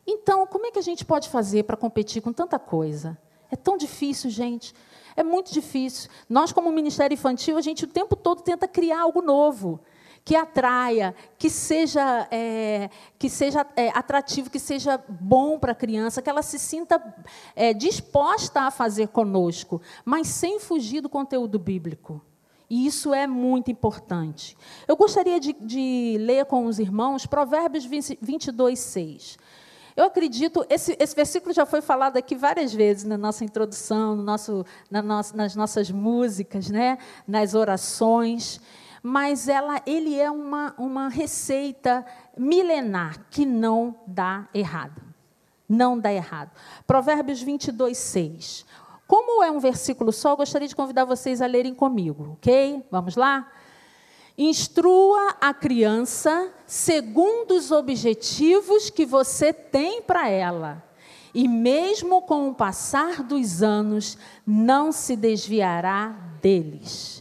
Então, 0.07 0.47
como 0.47 0.65
é 0.65 0.71
que 0.71 0.79
a 0.79 0.81
gente 0.81 1.05
pode 1.05 1.29
fazer 1.29 1.65
para 1.65 1.77
competir 1.77 2.19
com 2.19 2.33
tanta 2.33 2.57
coisa? 2.57 3.15
É 3.51 3.55
tão 3.55 3.77
difícil, 3.77 4.31
gente. 4.31 4.73
É 5.15 5.21
muito 5.21 5.53
difícil. 5.53 6.09
Nós, 6.27 6.51
como 6.51 6.71
Ministério 6.71 7.13
Infantil, 7.13 7.55
a 7.55 7.61
gente 7.61 7.83
o 7.83 7.87
tempo 7.87 8.15
todo 8.15 8.41
tenta 8.41 8.67
criar 8.67 9.01
algo 9.01 9.21
novo. 9.21 9.81
Que 10.23 10.35
atraia, 10.35 11.15
que 11.37 11.49
seja, 11.49 12.27
é, 12.31 12.89
que 13.17 13.29
seja 13.29 13.65
é, 13.75 13.89
atrativo, 13.89 14.49
que 14.49 14.59
seja 14.59 15.03
bom 15.07 15.57
para 15.57 15.71
a 15.71 15.75
criança, 15.75 16.21
que 16.21 16.29
ela 16.29 16.41
se 16.41 16.59
sinta 16.59 17.01
é, 17.55 17.73
disposta 17.73 18.61
a 18.61 18.71
fazer 18.71 19.07
conosco, 19.07 19.81
mas 20.05 20.27
sem 20.27 20.59
fugir 20.59 21.01
do 21.01 21.09
conteúdo 21.09 21.57
bíblico. 21.57 22.21
E 22.69 22.85
isso 22.87 23.13
é 23.13 23.27
muito 23.27 23.69
importante. 23.69 24.55
Eu 24.87 24.95
gostaria 24.95 25.39
de, 25.39 25.51
de 25.53 26.15
ler 26.19 26.45
com 26.45 26.65
os 26.65 26.79
irmãos 26.79 27.25
Provérbios 27.25 27.83
22, 27.83 28.79
6. 28.79 29.37
Eu 29.93 30.05
acredito, 30.05 30.65
esse, 30.69 30.95
esse 30.97 31.13
versículo 31.13 31.53
já 31.53 31.65
foi 31.65 31.81
falado 31.81 32.15
aqui 32.15 32.33
várias 32.33 32.73
vezes 32.73 33.03
na 33.03 33.17
nossa 33.17 33.43
introdução, 33.43 34.15
no 34.15 34.23
nosso, 34.23 34.65
na 34.89 35.01
nas 35.01 35.53
nossas 35.53 35.91
músicas, 35.91 36.69
né? 36.69 36.97
nas 37.27 37.53
orações 37.53 38.61
mas 39.01 39.47
ela, 39.47 39.81
ele 39.85 40.19
é 40.19 40.29
uma, 40.29 40.73
uma 40.77 41.09
receita 41.09 42.05
milenar 42.37 43.25
que 43.29 43.45
não 43.45 43.95
dá 44.05 44.47
errado. 44.53 45.01
Não 45.67 45.97
dá 45.97 46.11
errado. 46.11 46.51
Provérbios 46.85 47.41
22, 47.41 47.97
6. 47.97 48.65
Como 49.07 49.43
é 49.43 49.51
um 49.51 49.59
versículo 49.59 50.11
só, 50.11 50.31
eu 50.31 50.37
gostaria 50.37 50.67
de 50.67 50.75
convidar 50.75 51.05
vocês 51.05 51.41
a 51.41 51.45
lerem 51.45 51.73
comigo, 51.73 52.33
ok? 52.33 52.85
Vamos 52.91 53.15
lá? 53.15 53.51
Instrua 54.37 55.35
a 55.41 55.53
criança 55.53 56.51
segundo 56.65 57.51
os 57.51 57.71
objetivos 57.71 58.89
que 58.89 59.05
você 59.05 59.51
tem 59.51 60.01
para 60.01 60.29
ela. 60.29 60.83
E 61.33 61.47
mesmo 61.47 62.21
com 62.21 62.49
o 62.49 62.53
passar 62.53 63.23
dos 63.23 63.63
anos, 63.63 64.17
não 64.45 64.91
se 64.91 65.15
desviará 65.15 66.15
deles. 66.41 67.20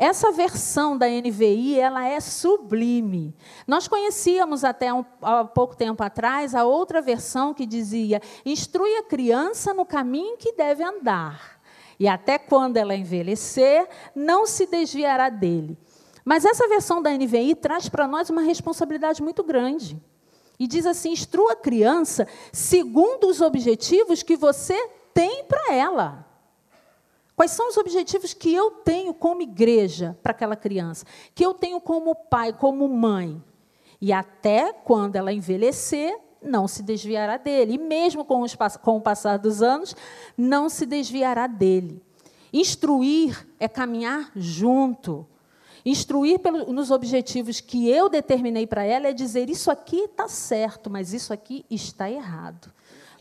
Essa 0.00 0.32
versão 0.32 0.96
da 0.96 1.06
NVI, 1.06 1.78
ela 1.78 2.06
é 2.06 2.18
sublime. 2.20 3.36
Nós 3.66 3.86
conhecíamos 3.86 4.64
até 4.64 4.90
um, 4.90 5.04
há 5.20 5.44
pouco 5.44 5.76
tempo 5.76 6.02
atrás 6.02 6.54
a 6.54 6.64
outra 6.64 7.02
versão 7.02 7.52
que 7.52 7.66
dizia: 7.66 8.22
"Instrui 8.46 8.96
a 8.96 9.02
criança 9.02 9.74
no 9.74 9.84
caminho 9.84 10.38
que 10.38 10.54
deve 10.54 10.82
andar, 10.82 11.60
e 11.98 12.08
até 12.08 12.38
quando 12.38 12.78
ela 12.78 12.94
envelhecer, 12.96 13.86
não 14.14 14.46
se 14.46 14.64
desviará 14.64 15.28
dele". 15.28 15.76
Mas 16.24 16.46
essa 16.46 16.66
versão 16.66 17.02
da 17.02 17.10
NVI 17.12 17.54
traz 17.56 17.90
para 17.90 18.08
nós 18.08 18.30
uma 18.30 18.40
responsabilidade 18.40 19.22
muito 19.22 19.44
grande. 19.44 20.00
E 20.58 20.66
diz 20.66 20.86
assim: 20.86 21.12
"Instrua 21.12 21.52
a 21.52 21.56
criança 21.56 22.26
segundo 22.50 23.28
os 23.28 23.42
objetivos 23.42 24.22
que 24.22 24.34
você 24.34 24.88
tem 25.12 25.44
para 25.44 25.74
ela". 25.74 26.29
Quais 27.40 27.52
são 27.52 27.70
os 27.70 27.78
objetivos 27.78 28.34
que 28.34 28.52
eu 28.52 28.70
tenho 28.70 29.14
como 29.14 29.40
igreja 29.40 30.14
para 30.22 30.32
aquela 30.32 30.54
criança? 30.54 31.06
Que 31.34 31.42
eu 31.42 31.54
tenho 31.54 31.80
como 31.80 32.14
pai, 32.14 32.52
como 32.52 32.86
mãe? 32.86 33.42
E 33.98 34.12
até 34.12 34.74
quando 34.74 35.16
ela 35.16 35.32
envelhecer, 35.32 36.14
não 36.42 36.68
se 36.68 36.82
desviará 36.82 37.38
dele. 37.38 37.76
E 37.76 37.78
mesmo 37.78 38.26
com, 38.26 38.42
os, 38.42 38.54
com 38.82 38.98
o 38.98 39.00
passar 39.00 39.38
dos 39.38 39.62
anos, 39.62 39.96
não 40.36 40.68
se 40.68 40.84
desviará 40.84 41.46
dele. 41.46 42.02
Instruir 42.52 43.48
é 43.58 43.66
caminhar 43.66 44.30
junto. 44.36 45.26
Instruir 45.82 46.40
pelo, 46.40 46.70
nos 46.70 46.90
objetivos 46.90 47.58
que 47.58 47.88
eu 47.88 48.10
determinei 48.10 48.66
para 48.66 48.84
ela 48.84 49.08
é 49.08 49.14
dizer: 49.14 49.48
isso 49.48 49.70
aqui 49.70 50.00
está 50.00 50.28
certo, 50.28 50.90
mas 50.90 51.14
isso 51.14 51.32
aqui 51.32 51.64
está 51.70 52.10
errado. 52.10 52.70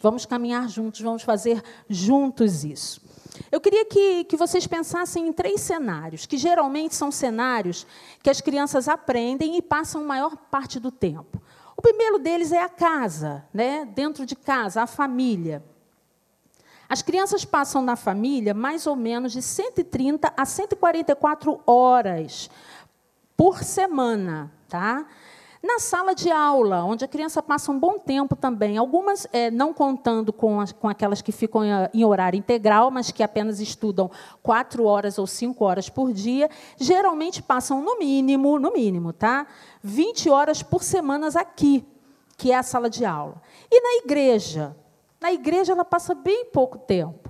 Vamos 0.01 0.25
caminhar 0.25 0.67
juntos, 0.67 0.99
vamos 0.99 1.23
fazer 1.23 1.63
juntos 1.87 2.65
isso. 2.65 3.07
Eu 3.51 3.59
queria 3.61 3.85
que, 3.85 4.23
que 4.25 4.37
vocês 4.37 4.67
pensassem 4.67 5.27
em 5.27 5.33
três 5.33 5.61
cenários, 5.61 6.25
que 6.25 6.37
geralmente 6.37 6.95
são 6.95 7.11
cenários 7.11 7.85
que 8.21 8.29
as 8.29 8.41
crianças 8.41 8.87
aprendem 8.87 9.57
e 9.57 9.61
passam 9.61 10.03
maior 10.03 10.35
parte 10.35 10.79
do 10.79 10.91
tempo. 10.91 11.41
O 11.75 11.81
primeiro 11.81 12.19
deles 12.19 12.51
é 12.51 12.61
a 12.61 12.69
casa, 12.69 13.45
né? 13.53 13.85
dentro 13.85 14.25
de 14.25 14.35
casa, 14.35 14.81
a 14.81 14.87
família. 14.87 15.63
As 16.89 17.01
crianças 17.01 17.45
passam 17.45 17.81
na 17.81 17.95
família 17.95 18.53
mais 18.53 18.87
ou 18.87 18.95
menos 18.95 19.31
de 19.31 19.41
130 19.41 20.33
a 20.35 20.45
144 20.45 21.61
horas 21.65 22.49
por 23.37 23.63
semana. 23.63 24.51
Tá? 24.67 25.05
Na 25.61 25.77
sala 25.77 26.15
de 26.15 26.31
aula, 26.31 26.85
onde 26.85 27.03
a 27.03 27.07
criança 27.07 27.43
passa 27.43 27.69
um 27.69 27.77
bom 27.77 27.99
tempo 27.99 28.33
também, 28.33 28.77
algumas 28.77 29.27
é, 29.33 29.51
não 29.51 29.73
contando 29.73 30.31
com, 30.31 30.61
as, 30.61 30.71
com 30.71 30.87
aquelas 30.87 31.21
que 31.21 31.33
ficam 31.33 31.61
em 31.93 32.05
horário 32.05 32.37
integral, 32.37 32.89
mas 32.89 33.11
que 33.11 33.21
apenas 33.21 33.59
estudam 33.59 34.09
quatro 34.41 34.85
horas 34.85 35.19
ou 35.19 35.27
cinco 35.27 35.65
horas 35.65 35.89
por 35.89 36.13
dia, 36.13 36.49
geralmente 36.77 37.43
passam 37.43 37.81
no 37.81 37.99
mínimo, 37.99 38.57
no 38.57 38.71
mínimo, 38.71 39.11
tá? 39.11 39.47
20 39.83 40.29
horas 40.29 40.63
por 40.63 40.81
semana 40.81 41.27
aqui, 41.35 41.85
que 42.37 42.53
é 42.53 42.55
a 42.55 42.63
sala 42.63 42.89
de 42.89 43.03
aula. 43.03 43.41
E 43.69 43.81
na 43.81 44.03
igreja? 44.05 44.73
Na 45.19 45.33
igreja 45.33 45.73
ela 45.73 45.83
passa 45.83 46.15
bem 46.15 46.45
pouco 46.45 46.77
tempo 46.77 47.28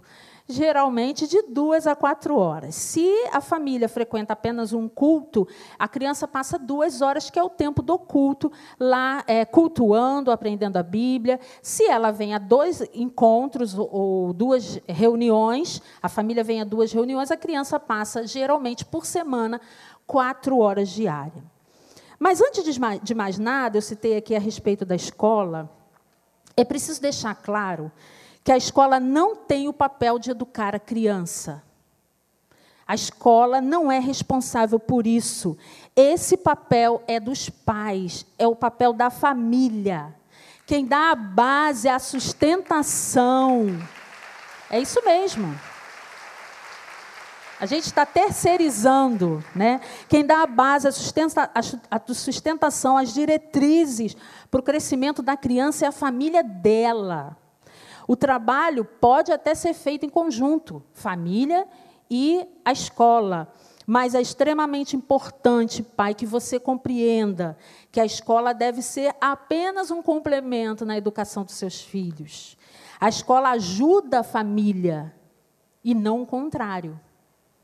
geralmente 0.50 1.27
de 1.27 1.44
duas 1.44 1.86
a 1.86 1.96
quatro 1.96 2.36
horas. 2.36 2.74
Se 2.74 3.08
a 3.32 3.39
família 3.39 3.88
frequenta 3.88 4.34
apenas 4.34 4.74
um 4.74 4.89
culto, 4.89 5.48
a 5.77 5.88
criança 5.88 6.27
passa 6.27 6.58
duas 6.58 7.03
horas, 7.03 7.29
que 7.29 7.38
é 7.38 7.44
o 7.44 7.50
tempo 7.50 7.84
do 7.84 8.00
culto, 8.00 8.51
lá 8.79 9.24
é, 9.27 9.46
cultuando, 9.46 10.32
aprendendo 10.32 10.77
a 10.77 10.84
Bíblia. 10.84 11.39
Se 11.62 11.86
ela 11.86 12.10
vem 12.12 12.34
a 12.34 12.39
dois 12.39 12.82
encontros 12.96 13.77
ou 13.77 14.34
duas 14.34 14.82
reuniões, 14.88 15.84
a 16.01 16.10
família 16.10 16.44
vem 16.44 16.62
a 16.62 16.65
duas 16.65 16.91
reuniões, 16.91 17.29
a 17.29 17.38
criança 17.38 17.79
passa, 17.79 18.25
geralmente, 18.25 18.84
por 18.84 19.06
semana, 19.06 19.62
quatro 20.08 20.58
horas 20.58 20.89
diárias. 20.89 21.44
Mas 22.18 22.41
antes 22.41 22.63
de 23.03 23.15
mais 23.15 23.38
nada, 23.38 23.77
eu 23.77 23.82
citei 23.82 24.18
aqui 24.18 24.36
a 24.36 24.39
respeito 24.39 24.84
da 24.84 24.96
escola, 24.96 25.70
é 26.58 26.65
preciso 26.65 27.00
deixar 27.00 27.36
claro 27.36 27.91
que 28.43 28.51
a 28.51 28.58
escola 28.58 29.00
não 29.00 29.36
tem 29.36 29.67
o 29.67 29.74
papel 29.74 30.17
de 30.17 30.31
educar 30.31 30.75
a 30.75 30.79
criança. 30.79 31.63
A 32.88 32.96
escola 32.96 33.62
não 33.62 33.91
é 33.91 34.00
responsável 34.00 34.79
por 34.79 35.05
isso. 35.05 35.55
Esse 35.96 36.36
papel 36.36 37.03
é 37.08 37.19
dos 37.19 37.48
pais, 37.48 38.25
é 38.38 38.48
o 38.48 38.55
papel 38.55 38.93
da 38.93 39.12
família. 39.12 40.15
Quem 40.65 40.86
dá 40.86 41.12
a 41.12 41.15
base, 41.15 41.88
a 41.88 42.00
sustentação. 42.00 43.67
É 44.72 44.79
isso 44.79 45.03
mesmo. 45.05 45.55
A 47.60 47.65
gente 47.65 47.86
está 47.86 48.05
terceirizando, 48.05 49.43
né? 49.53 49.81
Quem 50.08 50.25
dá 50.25 50.43
a 50.43 50.48
base, 50.48 50.88
a, 50.88 50.91
sustenta, 50.91 51.51
a 51.91 52.13
sustentação, 52.13 52.98
as 52.98 53.13
diretrizes 53.13 54.15
para 54.50 54.62
o 54.62 54.63
crescimento 54.63 55.22
da 55.22 55.36
criança 55.36 55.86
é 55.86 55.89
a 55.89 55.91
família 55.91 56.41
dela. 56.41 57.38
O 58.10 58.16
trabalho 58.16 58.84
pode 58.84 59.32
até 59.32 59.54
ser 59.54 59.75
feito 59.75 60.04
em 60.04 60.10
conjunto, 60.10 60.82
família 60.94 61.68
e 62.10 62.44
a 62.66 62.72
escola. 62.72 63.54
Mas 63.86 64.16
é 64.16 64.20
extremamente 64.20 64.96
importante, 64.96 65.84
pai, 65.84 66.16
que 66.16 66.25
você 66.25 66.60
compreenda 66.60 67.56
que 67.92 68.00
a 68.00 68.06
escola 68.06 68.51
deve 68.51 68.82
ser 68.82 69.16
apenas 69.22 69.92
um 69.92 70.01
complemento 70.01 70.88
na 70.88 70.98
educação 70.98 71.44
dos 71.44 71.54
seus 71.54 71.82
filhos. 71.82 72.58
A 73.00 73.08
escola 73.08 73.51
ajuda 73.51 74.22
a 74.22 74.24
família 74.24 75.13
e 75.84 75.94
não 75.94 76.24
o 76.24 76.25
contrário. 76.25 77.00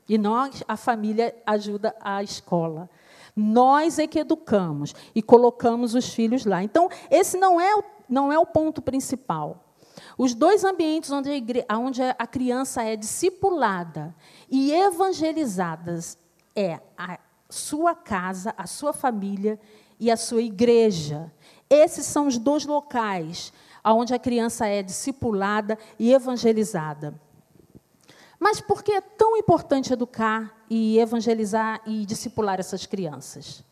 E 0.08 0.16
não 0.16 0.48
a 0.68 0.76
família 0.76 1.34
ajuda 1.44 1.92
a 2.00 2.22
escola. 2.22 2.88
Nós 3.34 3.98
é 3.98 4.06
que 4.06 4.20
educamos 4.20 4.94
e 5.12 5.20
colocamos 5.20 5.96
os 5.96 6.08
filhos 6.14 6.46
lá. 6.46 6.62
Então, 6.62 6.88
esse 7.10 7.36
não 7.36 7.60
é 7.60 7.74
o, 7.74 7.82
não 8.08 8.32
é 8.32 8.38
o 8.38 8.46
ponto 8.46 8.80
principal. 8.80 9.65
Os 10.18 10.34
dois 10.34 10.64
ambientes 10.64 11.10
onde 11.10 11.30
a, 11.30 11.36
igre... 11.36 11.64
onde 11.70 12.02
a 12.02 12.26
criança 12.26 12.82
é 12.82 12.96
discipulada 12.96 14.14
e 14.50 14.72
evangelizada 14.72 15.98
é 16.54 16.80
a 16.96 17.18
sua 17.50 17.94
casa, 17.94 18.54
a 18.56 18.66
sua 18.66 18.92
família 18.92 19.60
e 20.00 20.10
a 20.10 20.16
sua 20.16 20.42
igreja. 20.42 21.30
Esses 21.68 22.06
são 22.06 22.26
os 22.26 22.38
dois 22.38 22.64
locais 22.64 23.52
onde 23.84 24.14
a 24.14 24.18
criança 24.18 24.66
é 24.66 24.82
discipulada 24.82 25.78
e 25.98 26.12
evangelizada. 26.12 27.14
Mas 28.38 28.60
por 28.60 28.82
que 28.82 28.92
é 28.92 29.00
tão 29.00 29.36
importante 29.36 29.92
educar 29.92 30.64
e 30.68 30.98
evangelizar 30.98 31.80
e 31.86 32.04
discipular 32.04 32.58
essas 32.58 32.84
crianças? 32.84 33.64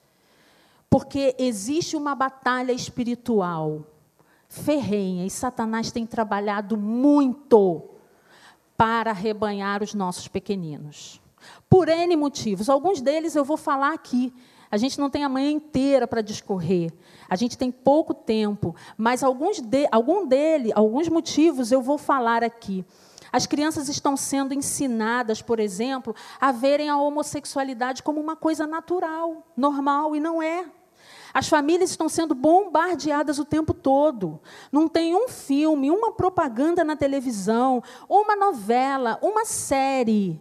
Porque 0.89 1.35
existe 1.39 1.97
uma 1.97 2.15
batalha 2.15 2.73
espiritual 2.73 3.85
ferrenha 4.55 5.27
e 5.27 5.31
Satanás 5.31 5.91
tem 5.91 6.07
trabalhado 6.07 6.77
muito 6.77 7.83
para 8.77 9.11
arrebanhar 9.11 9.83
os 9.83 9.95
nossos 9.95 10.29
pequeninos. 10.29 11.21
Por 11.69 11.89
N 11.89 12.17
motivos. 12.17 12.69
Alguns 12.69 13.01
deles 13.01 13.35
eu 13.35 13.45
vou 13.45 13.57
falar 13.57 13.93
aqui. 13.93 14.33
A 14.71 14.77
gente 14.77 14.99
não 14.99 15.11
tem 15.11 15.25
a 15.25 15.29
manhã 15.29 15.51
inteira 15.51 16.07
para 16.07 16.23
discorrer. 16.23 16.93
A 17.29 17.37
gente 17.37 17.59
tem 17.59 17.71
pouco 17.71 18.15
tempo. 18.15 18.75
Mas 18.97 19.23
alguns, 19.23 19.61
de, 19.61 19.89
algum 19.91 20.27
dele, 20.27 20.73
alguns 20.75 21.09
motivos 21.09 21.73
eu 21.73 21.83
vou 21.83 21.99
falar 21.99 22.43
aqui. 22.43 22.85
As 23.33 23.47
crianças 23.47 23.89
estão 23.89 24.17
sendo 24.17 24.55
ensinadas, 24.55 25.43
por 25.43 25.59
exemplo, 25.59 26.15
a 26.41 26.53
verem 26.53 26.89
a 26.89 26.97
homossexualidade 26.97 28.03
como 28.03 28.21
uma 28.21 28.37
coisa 28.37 28.67
natural, 28.67 29.45
normal, 29.57 30.15
e 30.15 30.21
não 30.21 30.41
é. 30.41 30.65
As 31.35 31.49
famílias 31.49 31.91
estão 31.91 32.09
sendo 32.09 32.33
bombardeadas 32.33 33.41
o 33.41 33.45
tempo 33.45 33.75
todo. 33.75 34.41
Não 34.71 34.87
tem 34.87 35.17
um 35.17 35.27
filme, 35.27 35.91
uma 35.91 36.13
propaganda 36.13 36.85
na 36.85 36.95
televisão, 36.95 37.83
uma 38.09 38.37
novela, 38.37 39.19
uma 39.21 39.45
série 39.45 40.41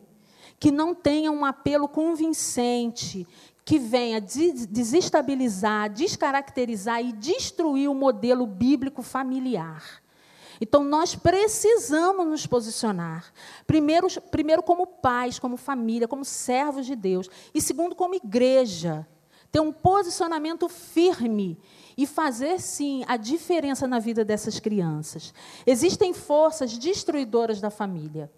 que 0.59 0.71
não 0.71 0.93
tenha 0.93 1.31
um 1.31 1.43
apelo 1.43 1.87
convincente, 1.87 3.27
que 3.65 3.79
venha 3.79 4.21
desestabilizar, 4.21 5.89
descaracterizar 5.89 7.03
e 7.03 7.11
destruir 7.11 7.89
o 7.89 7.95
modelo 7.95 8.45
bíblico 8.45 9.01
familiar. 9.01 10.03
Então, 10.61 10.83
nós 10.83 11.15
precisamos 11.15 12.27
nos 12.27 12.45
posicionar. 12.45 13.33
Primeiro, 13.65 14.07
primeiro, 14.29 14.61
como 14.61 14.85
pais, 14.85 15.39
como 15.39 15.57
família, 15.57 16.07
como 16.07 16.23
servos 16.23 16.85
de 16.85 16.95
Deus. 16.95 17.27
E 17.51 17.59
segundo, 17.59 17.95
como 17.95 18.13
igreja 18.13 19.07
ter 19.53 19.59
um 19.59 19.71
posicionamento 19.71 20.67
firme 20.67 21.59
e 21.95 22.07
fazer 22.07 22.59
sim 22.59 23.05
a 23.07 23.15
diferença 23.15 23.87
na 23.87 23.99
vida 23.99 24.25
dessas 24.25 24.59
crianças. 24.59 25.31
Existem 25.63 26.11
forças 26.11 26.75
destruidoras 26.75 27.61
da 27.61 27.69
família 27.69 28.31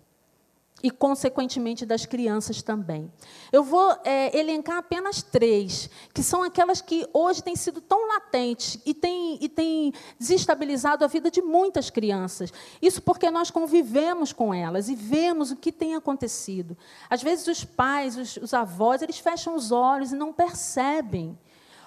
e, 0.84 0.92
consequentemente, 0.92 1.86
das 1.86 2.06
crianças 2.06 2.62
também. 2.62 3.12
Eu 3.52 3.64
vou 3.64 3.96
é, 4.04 4.38
elencar 4.38 4.78
apenas 4.78 5.24
três, 5.24 5.90
que 6.14 6.22
são 6.22 6.44
aquelas 6.44 6.82
que 6.82 7.08
hoje 7.14 7.42
têm 7.42 7.56
sido 7.56 7.82
tão 7.82 8.08
latentes 8.08 8.80
e 8.86 8.94
têm, 8.94 9.38
e 9.42 9.50
têm 9.50 9.94
desestabilizado 10.20 11.04
a 11.04 11.08
vida 11.08 11.32
de 11.32 11.42
muitas 11.42 11.90
crianças. 11.90 12.52
Isso 12.82 13.02
porque 13.02 13.32
nós 13.32 13.50
convivemos 13.50 14.34
com 14.34 14.54
elas 14.54 14.90
e 14.90 14.96
vemos 14.96 15.50
o 15.50 15.56
que 15.56 15.72
tem 15.72 15.96
acontecido. 15.96 16.78
Às 17.10 17.24
vezes, 17.24 17.48
os 17.48 17.64
pais, 17.64 18.18
os, 18.18 18.38
os 18.38 18.54
avós, 18.54 19.02
eles 19.02 19.18
fecham 19.18 19.56
os 19.56 19.72
olhos 19.72 20.12
e 20.12 20.16
não 20.16 20.34
percebem 20.34 21.38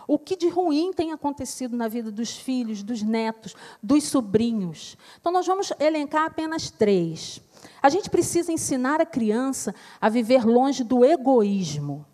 o 0.09 0.19
que 0.19 0.35
de 0.35 0.49
ruim 0.49 0.91
tem 0.91 1.13
acontecido 1.13 1.77
na 1.77 1.87
vida 1.87 2.11
dos 2.11 2.31
filhos, 2.31 2.83
dos 2.83 3.03
netos, 3.03 3.55
dos 3.83 4.05
sobrinhos. 4.05 4.97
Então, 5.21 5.31
nós 5.31 5.47
vamos 5.47 5.71
elencar 5.79 6.25
apenas 6.25 6.71
três. 6.71 7.43
A 7.83 7.89
gente 7.89 8.11
precisa 8.11 8.53
ensinar 8.53 9.01
a 9.01 9.07
criança 9.07 9.75
a 10.01 10.09
viver 10.09 10.45
longe 10.45 10.83
do 10.83 11.05
egoísmo. 11.05 12.05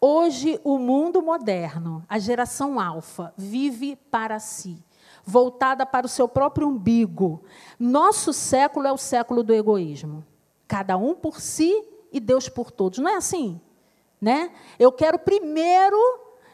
Hoje, 0.00 0.58
o 0.64 0.78
mundo 0.78 1.20
moderno, 1.20 2.02
a 2.08 2.18
geração 2.18 2.80
alfa, 2.80 3.34
vive 3.36 3.96
para 3.96 4.38
si, 4.38 4.82
voltada 5.22 5.84
para 5.84 6.06
o 6.06 6.08
seu 6.08 6.26
próprio 6.26 6.68
umbigo. 6.68 7.44
Nosso 7.78 8.32
século 8.32 8.86
é 8.86 8.92
o 8.92 8.96
século 8.96 9.42
do 9.42 9.52
egoísmo. 9.52 10.24
Cada 10.66 10.96
um 10.96 11.14
por 11.14 11.38
si 11.40 11.84
e 12.10 12.18
Deus 12.18 12.48
por 12.48 12.70
todos. 12.70 12.98
Não 12.98 13.10
é 13.10 13.16
assim? 13.16 13.60
Né? 14.18 14.50
Eu 14.78 14.90
quero 14.90 15.18
primeiro 15.18 15.98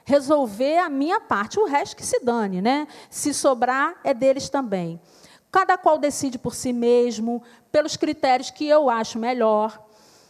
resolver 0.05 0.79
a 0.79 0.89
minha 0.89 1.21
parte, 1.21 1.59
o 1.59 1.67
resto 1.67 1.97
que 1.97 2.07
se 2.07 2.21
dane, 2.21 2.63
né? 2.63 2.87
Se 3.11 3.35
sobrar, 3.35 4.01
é 4.05 4.15
deles 4.15 4.49
também. 4.49 5.01
Cada 5.57 5.79
qual 5.79 5.97
decide 5.97 6.39
por 6.39 6.55
si 6.55 6.71
mesmo, 6.71 7.43
pelos 7.73 7.97
critérios 7.97 8.51
que 8.51 8.69
eu 8.69 8.91
acho 8.91 9.19
melhor. 9.19 9.83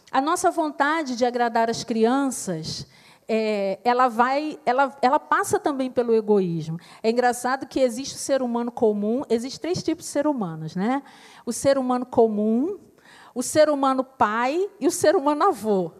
A 0.09 0.21
nossa 0.21 0.49
vontade 0.49 1.17
de 1.17 1.25
agradar 1.25 1.69
as 1.69 1.83
crianças, 1.83 2.87
é, 3.27 3.77
ela 3.83 4.07
vai, 4.07 4.57
ela, 4.65 4.97
ela 5.01 5.19
passa 5.19 5.59
também 5.59 5.91
pelo 5.91 6.15
egoísmo. 6.15 6.79
É 7.03 7.09
engraçado 7.09 7.67
que 7.67 7.81
existe 7.81 8.15
o 8.15 8.17
ser 8.17 8.41
humano 8.41 8.71
comum, 8.71 9.23
existem 9.29 9.59
três 9.59 9.83
tipos 9.83 10.05
de 10.05 10.11
ser 10.11 10.27
humanos, 10.27 10.77
né? 10.77 11.03
O 11.45 11.51
ser 11.51 11.77
humano 11.77 12.05
comum, 12.05 12.79
o 13.35 13.43
ser 13.43 13.69
humano 13.69 14.05
pai 14.05 14.65
e 14.79 14.87
o 14.87 14.91
ser 14.91 15.13
humano 15.13 15.43
avô. 15.43 15.91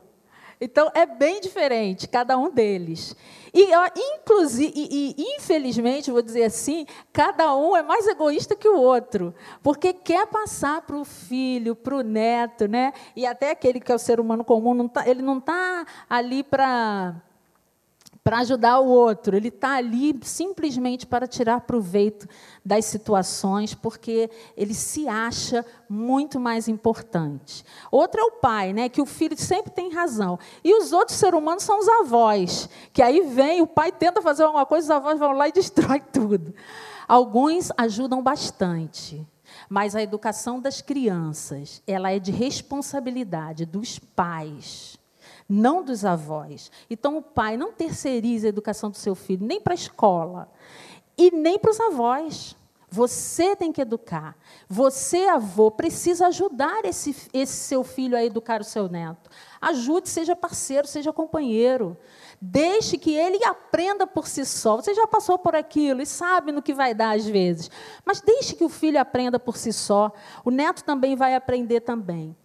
Então, 0.61 0.89
é 0.95 1.05
bem 1.05 1.41
diferente, 1.41 2.07
cada 2.07 2.37
um 2.37 2.49
deles. 2.49 3.13
E, 3.59 3.67
inclusive, 4.13 4.71
e, 4.75 5.15
infelizmente, 5.35 6.11
vou 6.11 6.21
dizer 6.21 6.43
assim, 6.43 6.85
cada 7.11 7.55
um 7.55 7.75
é 7.75 7.81
mais 7.81 8.05
egoísta 8.05 8.55
que 8.55 8.69
o 8.69 8.79
outro, 8.79 9.33
porque 9.63 9.93
quer 9.93 10.27
passar 10.27 10.81
para 10.81 10.95
o 10.95 11.03
filho, 11.03 11.75
para 11.75 11.95
o 11.95 12.01
neto, 12.01 12.67
né? 12.67 12.93
e 13.15 13.25
até 13.25 13.49
aquele 13.49 13.79
que 13.79 13.91
é 13.91 13.95
o 13.95 13.97
ser 13.97 14.19
humano 14.19 14.43
comum, 14.43 14.75
não 14.75 14.87
tá, 14.87 15.09
ele 15.09 15.23
não 15.23 15.39
está 15.39 15.87
ali 16.07 16.43
para 16.43 17.15
para 18.27 18.39
ajudar 18.39 18.81
o 18.81 18.87
outro, 18.87 19.37
ele 19.37 19.47
está 19.47 19.77
ali 19.77 20.13
simplesmente 20.21 21.07
para 21.07 21.25
tirar 21.25 21.61
proveito 21.61 22.27
das 22.63 22.83
situações, 22.83 23.73
porque 23.73 24.29
ele 24.57 24.73
se 24.73 25.07
acha 25.07 25.65
muito 25.87 26.37
mais 26.37 26.67
importante. 26.67 27.63
Outro 27.89 28.19
é 28.19 28.23
o 28.25 28.33
pai, 28.33 28.73
né, 28.73 28.89
que 28.89 28.99
o 28.99 29.05
filho 29.05 29.37
sempre 29.37 29.71
tem 29.71 29.93
razão. 29.93 30.37
E 30.61 30.77
os 30.77 30.91
outros 30.91 31.17
seres 31.17 31.39
humanos 31.39 31.63
são 31.63 31.79
os 31.79 31.87
avós, 31.87 32.69
que 32.91 33.01
aí 33.01 33.21
vem, 33.21 33.61
o 33.61 33.67
pai 33.67 33.93
tenta 33.93 34.21
fazer 34.21 34.43
alguma 34.43 34.65
coisa, 34.65 34.87
os 34.87 34.91
avós 34.91 35.17
vão 35.17 35.31
lá 35.31 35.47
e 35.47 35.53
destrói 35.55 36.01
tudo. 36.01 36.53
Alguns 37.07 37.71
ajudam 37.77 38.21
bastante, 38.21 39.25
mas 39.69 39.95
a 39.95 40.01
educação 40.01 40.59
das 40.59 40.81
crianças, 40.81 41.81
ela 41.87 42.11
é 42.11 42.19
de 42.19 42.33
responsabilidade 42.33 43.65
dos 43.65 43.97
pais 43.97 44.99
não 45.47 45.83
dos 45.83 46.03
avós. 46.03 46.71
Então, 46.89 47.17
o 47.17 47.21
pai 47.21 47.57
não 47.57 47.71
terceiriza 47.71 48.47
a 48.47 48.49
educação 48.49 48.89
do 48.89 48.97
seu 48.97 49.15
filho, 49.15 49.45
nem 49.45 49.61
para 49.61 49.73
a 49.73 49.75
escola, 49.75 50.51
e 51.17 51.31
nem 51.31 51.57
para 51.57 51.71
os 51.71 51.79
avós. 51.79 52.55
Você 52.89 53.53
tem 53.53 53.71
que 53.71 53.81
educar. 53.81 54.37
Você, 54.69 55.25
avô, 55.25 55.69
precisa 55.69 56.27
ajudar 56.27 56.85
esse, 56.85 57.13
esse 57.33 57.53
seu 57.53 57.83
filho 57.83 58.15
a 58.15 58.23
educar 58.23 58.61
o 58.61 58.63
seu 58.63 58.87
neto. 58.87 59.29
Ajude, 59.59 60.07
seja 60.07 60.37
parceiro, 60.37 60.87
seja 60.87 61.11
companheiro. 61.11 61.97
Deixe 62.39 62.97
que 62.97 63.13
ele 63.13 63.43
aprenda 63.43 64.07
por 64.07 64.25
si 64.25 64.45
só. 64.45 64.77
Você 64.77 64.93
já 64.93 65.05
passou 65.05 65.37
por 65.37 65.53
aquilo 65.53 66.01
e 66.01 66.05
sabe 66.05 66.53
no 66.53 66.61
que 66.61 66.73
vai 66.73 66.93
dar 66.93 67.17
às 67.17 67.25
vezes. 67.25 67.69
Mas 68.05 68.21
deixe 68.21 68.55
que 68.55 68.63
o 68.63 68.69
filho 68.69 69.01
aprenda 69.01 69.37
por 69.37 69.57
si 69.57 69.73
só. 69.73 70.13
O 70.45 70.49
neto 70.49 70.81
também 70.83 71.13
vai 71.13 71.35
aprender 71.35 71.81
também. 71.81 72.37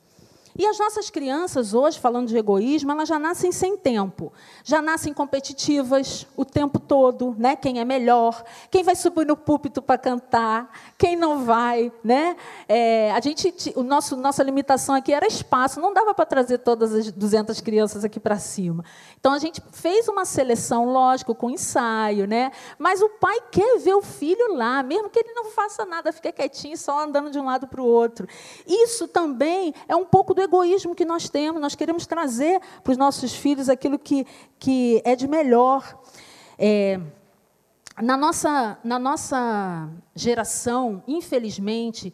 E 0.58 0.66
as 0.66 0.78
nossas 0.78 1.08
crianças, 1.08 1.72
hoje, 1.72 1.98
falando 1.98 2.28
de 2.28 2.36
egoísmo, 2.36 2.92
elas 2.92 3.08
já 3.08 3.18
nascem 3.18 3.50
sem 3.50 3.76
tempo. 3.76 4.32
Já 4.62 4.82
nascem 4.82 5.14
competitivas 5.14 6.26
o 6.36 6.44
tempo 6.44 6.78
todo, 6.78 7.34
né? 7.38 7.56
Quem 7.56 7.80
é 7.80 7.84
melhor, 7.84 8.44
quem 8.70 8.82
vai 8.82 8.94
subir 8.94 9.26
no 9.26 9.36
púlpito 9.36 9.80
para 9.80 9.96
cantar, 9.96 10.70
quem 10.98 11.16
não 11.16 11.44
vai, 11.44 11.90
né? 12.04 12.36
É, 12.68 13.12
a 13.12 13.20
gente, 13.20 13.72
o 13.74 13.82
nosso, 13.82 14.14
nossa 14.16 14.42
limitação 14.42 14.94
aqui 14.94 15.12
era 15.12 15.26
espaço, 15.26 15.80
não 15.80 15.94
dava 15.94 16.12
para 16.12 16.26
trazer 16.26 16.58
todas 16.58 16.92
as 16.94 17.10
200 17.10 17.60
crianças 17.62 18.04
aqui 18.04 18.20
para 18.20 18.38
cima. 18.38 18.84
Então, 19.18 19.32
a 19.32 19.38
gente 19.38 19.62
fez 19.72 20.06
uma 20.08 20.24
seleção, 20.24 20.84
lógico, 20.84 21.34
com 21.34 21.48
ensaio, 21.48 22.26
né? 22.26 22.52
Mas 22.78 23.00
o 23.00 23.08
pai 23.08 23.38
quer 23.50 23.78
ver 23.78 23.94
o 23.94 24.02
filho 24.02 24.54
lá, 24.54 24.82
mesmo 24.82 25.08
que 25.08 25.18
ele 25.18 25.32
não 25.32 25.46
faça 25.46 25.86
nada, 25.86 26.12
fique 26.12 26.30
quietinho, 26.32 26.76
só 26.76 27.00
andando 27.00 27.30
de 27.30 27.38
um 27.38 27.44
lado 27.44 27.66
para 27.66 27.80
o 27.80 27.86
outro. 27.86 28.26
Isso 28.66 29.08
também 29.08 29.74
é 29.88 29.96
um 29.96 30.04
pouco 30.04 30.34
do 30.34 30.41
egoísmo 30.42 30.94
que 30.94 31.04
nós 31.04 31.28
temos, 31.28 31.60
nós 31.60 31.74
queremos 31.74 32.06
trazer 32.06 32.60
para 32.82 32.90
os 32.90 32.96
nossos 32.96 33.34
filhos 33.34 33.68
aquilo 33.68 33.98
que, 33.98 34.26
que 34.58 35.00
é 35.04 35.16
de 35.16 35.26
melhor. 35.26 35.98
É, 36.58 37.00
na, 38.00 38.16
nossa, 38.16 38.78
na 38.82 38.98
nossa 38.98 39.88
geração, 40.14 41.02
infelizmente, 41.06 42.12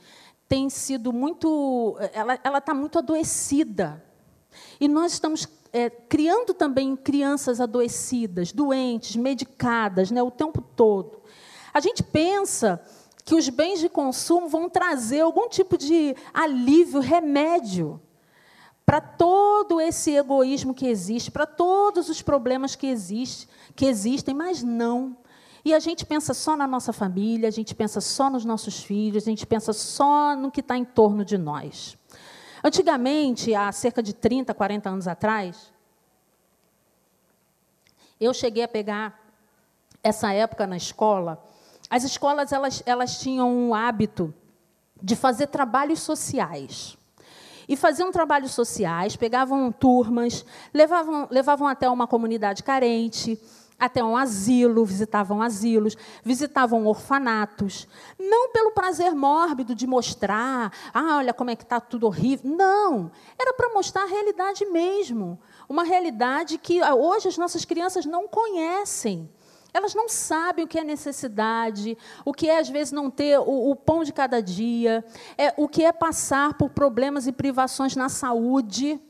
tem 0.49 0.71
sido 0.71 1.13
muito. 1.13 1.97
Ela 2.13 2.59
está 2.59 2.75
muito 2.75 2.99
adoecida. 2.99 4.03
E 4.81 4.89
nós 4.89 5.13
estamos 5.13 5.47
é, 5.73 5.91
criando 5.91 6.55
também 6.55 6.97
crianças 6.97 7.61
adoecidas, 7.61 8.53
doentes, 8.53 9.17
medicadas, 9.17 10.11
né, 10.11 10.23
o 10.23 10.31
tempo 10.31 10.61
todo. 10.61 11.23
A 11.73 11.81
gente 11.81 12.03
pensa 12.03 12.81
que 13.25 13.35
os 13.35 13.49
bens 13.49 13.79
de 13.79 13.89
consumo 13.89 14.49
vão 14.49 14.71
trazer 14.71 15.21
algum 15.21 15.49
tipo 15.49 15.77
de 15.77 16.17
alívio, 16.33 17.01
remédio 17.01 18.01
para 18.89 19.03
todo 19.03 19.83
esse 19.83 20.17
egoísmo 20.17 20.73
que 20.73 20.87
existe, 20.87 21.31
para 21.31 21.45
todos 21.45 22.09
os 22.09 22.23
problemas 22.23 22.75
que, 22.75 22.87
existe, 22.87 23.47
que 23.77 23.85
existem, 23.85 24.35
mas 24.35 24.63
não. 24.63 25.15
E 25.63 25.75
a 25.75 25.79
gente 25.79 26.07
pensa 26.07 26.33
só 26.33 26.57
na 26.57 26.67
nossa 26.67 26.91
família, 26.91 27.49
a 27.49 27.53
gente 27.53 27.75
pensa 27.75 28.01
só 28.01 28.31
nos 28.31 28.47
nossos 28.47 28.83
filhos, 28.83 29.25
a 29.25 29.27
gente 29.27 29.45
pensa 29.45 29.75
só 29.75 30.35
no 30.35 30.51
que 30.51 30.61
está 30.61 30.75
em 30.75 30.87
torno 30.87 31.23
de 31.23 31.37
nós. 31.37 31.99
Antigamente, 32.65 33.55
há 33.55 33.71
cerca 33.73 34.03
de 34.03 34.15
30, 34.15 34.55
40 34.55 34.89
anos 34.89 35.07
atrás, 35.07 35.71
eu 38.19 38.33
cheguei 38.33 38.63
a 38.63 38.69
pegar 38.69 39.21
essa 40.03 40.33
época 40.33 40.67
na 40.67 40.79
escola. 40.79 41.47
As 41.91 42.05
escolas 42.05 42.53
elas, 42.53 42.83
elas 42.87 43.21
tinham 43.21 43.55
um 43.55 43.75
hábito 43.75 44.33
de 45.03 45.15
fazer 45.15 45.49
trabalhos 45.49 46.01
sociais 46.01 46.98
e 47.69 47.77
faziam 47.77 48.11
trabalhos 48.11 48.53
sociais, 48.53 49.15
pegavam 49.15 49.71
turmas, 49.71 50.45
levavam, 50.73 51.29
levavam 51.31 51.69
até 51.69 51.89
uma 51.89 52.07
comunidade 52.07 52.63
carente, 52.63 53.39
até 53.79 54.03
um 54.03 54.17
asilo, 54.17 54.85
visitavam 54.85 55.41
asilos, 55.41 55.97
visitavam 56.25 56.87
orfanatos, 56.87 57.87
não 58.19 58.51
pelo 58.51 58.73
prazer 58.73 59.15
mórbido 59.15 59.75
de 59.75 59.87
mostrar, 59.87 60.73
ah, 60.93 61.19
olha 61.19 61.33
como 61.33 61.51
é 61.51 61.57
que 61.57 61.63
está 61.63 61.79
tudo 61.79 62.07
horrível. 62.07 62.51
Não, 62.51 63.11
era 63.39 63.55
para 63.55 63.73
mostrar 63.73 64.03
a 64.03 64.07
realidade 64.07 64.67
mesmo, 64.67 65.39
uma 65.69 65.85
realidade 65.85 66.59
que 66.59 66.81
ah, 66.81 66.95
hoje 66.95 67.29
as 67.29 67.39
nossas 67.39 67.65
crianças 67.65 68.05
não 68.05 68.27
conhecem. 68.27 69.31
Elas 69.79 69.95
não 69.95 70.09
sabem 70.09 70.65
o 70.65 70.69
que 70.69 70.77
é 70.77 70.83
necessidade, 70.83 71.97
o 72.25 72.35
que 72.35 72.51
é, 72.51 72.59
às 72.59 72.69
vezes, 72.69 72.93
não 72.93 73.09
ter 73.09 73.39
o, 73.39 73.71
o 73.71 73.77
pão 73.77 74.03
de 74.03 74.13
cada 74.13 74.43
dia, 74.43 75.05
é, 75.37 75.55
o 75.57 75.69
que 75.69 75.85
é 75.85 75.93
passar 75.93 76.55
por 76.55 76.71
problemas 76.71 77.29
e 77.29 77.33
privações 77.33 77.95
na 77.95 78.09
saúde. 78.09 79.01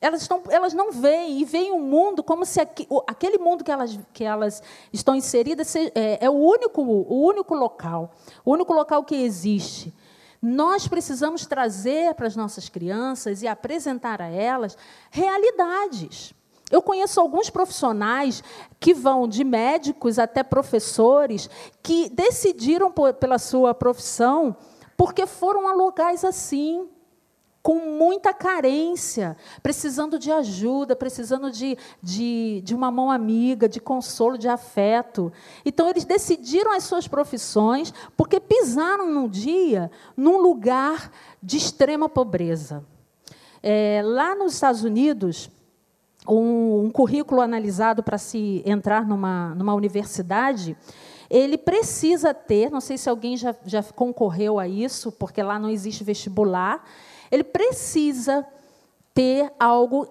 Elas, 0.00 0.22
estão, 0.22 0.42
elas 0.48 0.72
não 0.72 0.92
veem, 0.92 1.42
e 1.42 1.44
veem 1.44 1.72
o 1.72 1.78
mundo 1.78 2.22
como 2.22 2.46
se 2.46 2.58
aqui, 2.58 2.88
aquele 3.06 3.36
mundo 3.36 3.62
que 3.62 3.70
elas, 3.70 3.98
que 4.14 4.24
elas 4.24 4.62
estão 4.90 5.14
inseridas 5.14 5.76
é, 5.76 5.90
é 6.24 6.30
o, 6.30 6.32
único, 6.32 6.80
o 6.80 7.26
único 7.26 7.54
local, 7.54 8.14
o 8.46 8.52
único 8.52 8.72
local 8.72 9.04
que 9.04 9.14
existe. 9.14 9.94
Nós 10.40 10.88
precisamos 10.88 11.44
trazer 11.44 12.14
para 12.14 12.26
as 12.26 12.34
nossas 12.34 12.70
crianças 12.70 13.42
e 13.42 13.46
apresentar 13.46 14.22
a 14.22 14.28
elas 14.28 14.74
realidades. 15.10 16.32
Eu 16.70 16.82
conheço 16.82 17.20
alguns 17.20 17.48
profissionais 17.48 18.42
que 18.78 18.92
vão 18.92 19.26
de 19.26 19.42
médicos 19.42 20.18
até 20.18 20.42
professores 20.42 21.48
que 21.82 22.10
decidiram 22.10 22.92
pela 23.18 23.38
sua 23.38 23.72
profissão 23.74 24.56
porque 24.96 25.26
foram 25.26 25.68
a 25.68 25.72
locais 25.72 26.24
assim, 26.24 26.88
com 27.62 27.78
muita 27.98 28.32
carência, 28.32 29.36
precisando 29.62 30.18
de 30.18 30.32
ajuda, 30.32 30.96
precisando 30.96 31.50
de, 31.50 31.76
de, 32.02 32.62
de 32.64 32.74
uma 32.74 32.90
mão 32.90 33.10
amiga, 33.10 33.68
de 33.68 33.80
consolo, 33.80 34.38
de 34.38 34.48
afeto. 34.48 35.32
Então, 35.64 35.88
eles 35.88 36.04
decidiram 36.04 36.72
as 36.72 36.84
suas 36.84 37.06
profissões 37.06 37.92
porque 38.16 38.40
pisaram 38.40 39.12
num 39.12 39.28
dia 39.28 39.90
num 40.16 40.38
lugar 40.38 41.12
de 41.42 41.56
extrema 41.56 42.08
pobreza. 42.08 42.84
É, 43.62 44.02
lá 44.04 44.34
nos 44.34 44.54
Estados 44.54 44.82
Unidos, 44.82 45.50
um, 46.28 46.84
um 46.84 46.90
currículo 46.90 47.40
analisado 47.40 48.02
para 48.02 48.18
se 48.18 48.62
entrar 48.66 49.06
numa, 49.06 49.54
numa 49.54 49.74
universidade, 49.74 50.76
ele 51.30 51.58
precisa 51.58 52.32
ter, 52.32 52.70
não 52.70 52.80
sei 52.80 52.96
se 52.96 53.08
alguém 53.08 53.36
já, 53.36 53.54
já 53.64 53.82
concorreu 53.82 54.58
a 54.58 54.66
isso, 54.66 55.12
porque 55.12 55.42
lá 55.42 55.58
não 55.58 55.68
existe 55.68 56.02
vestibular, 56.04 56.84
ele 57.30 57.44
precisa 57.44 58.46
ter 59.18 59.52
algo 59.58 60.08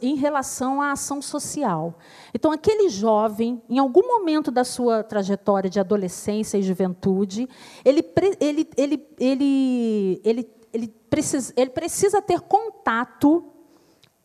em 0.00 0.16
relação 0.16 0.80
à 0.80 0.92
ação 0.92 1.20
social. 1.20 1.98
Então, 2.32 2.50
aquele 2.50 2.88
jovem, 2.88 3.60
em 3.68 3.78
algum 3.78 4.00
momento 4.00 4.50
da 4.50 4.64
sua 4.64 5.04
trajetória 5.04 5.68
de 5.68 5.78
adolescência 5.78 6.56
e 6.56 6.62
juventude, 6.62 7.46
ele, 7.84 8.02
ele, 8.40 8.68
ele, 8.78 9.08
ele, 9.18 10.20
ele, 10.24 10.50
ele, 10.72 10.88
precisa, 11.10 11.52
ele 11.54 11.68
precisa 11.68 12.22
ter 12.22 12.40
contato 12.40 13.49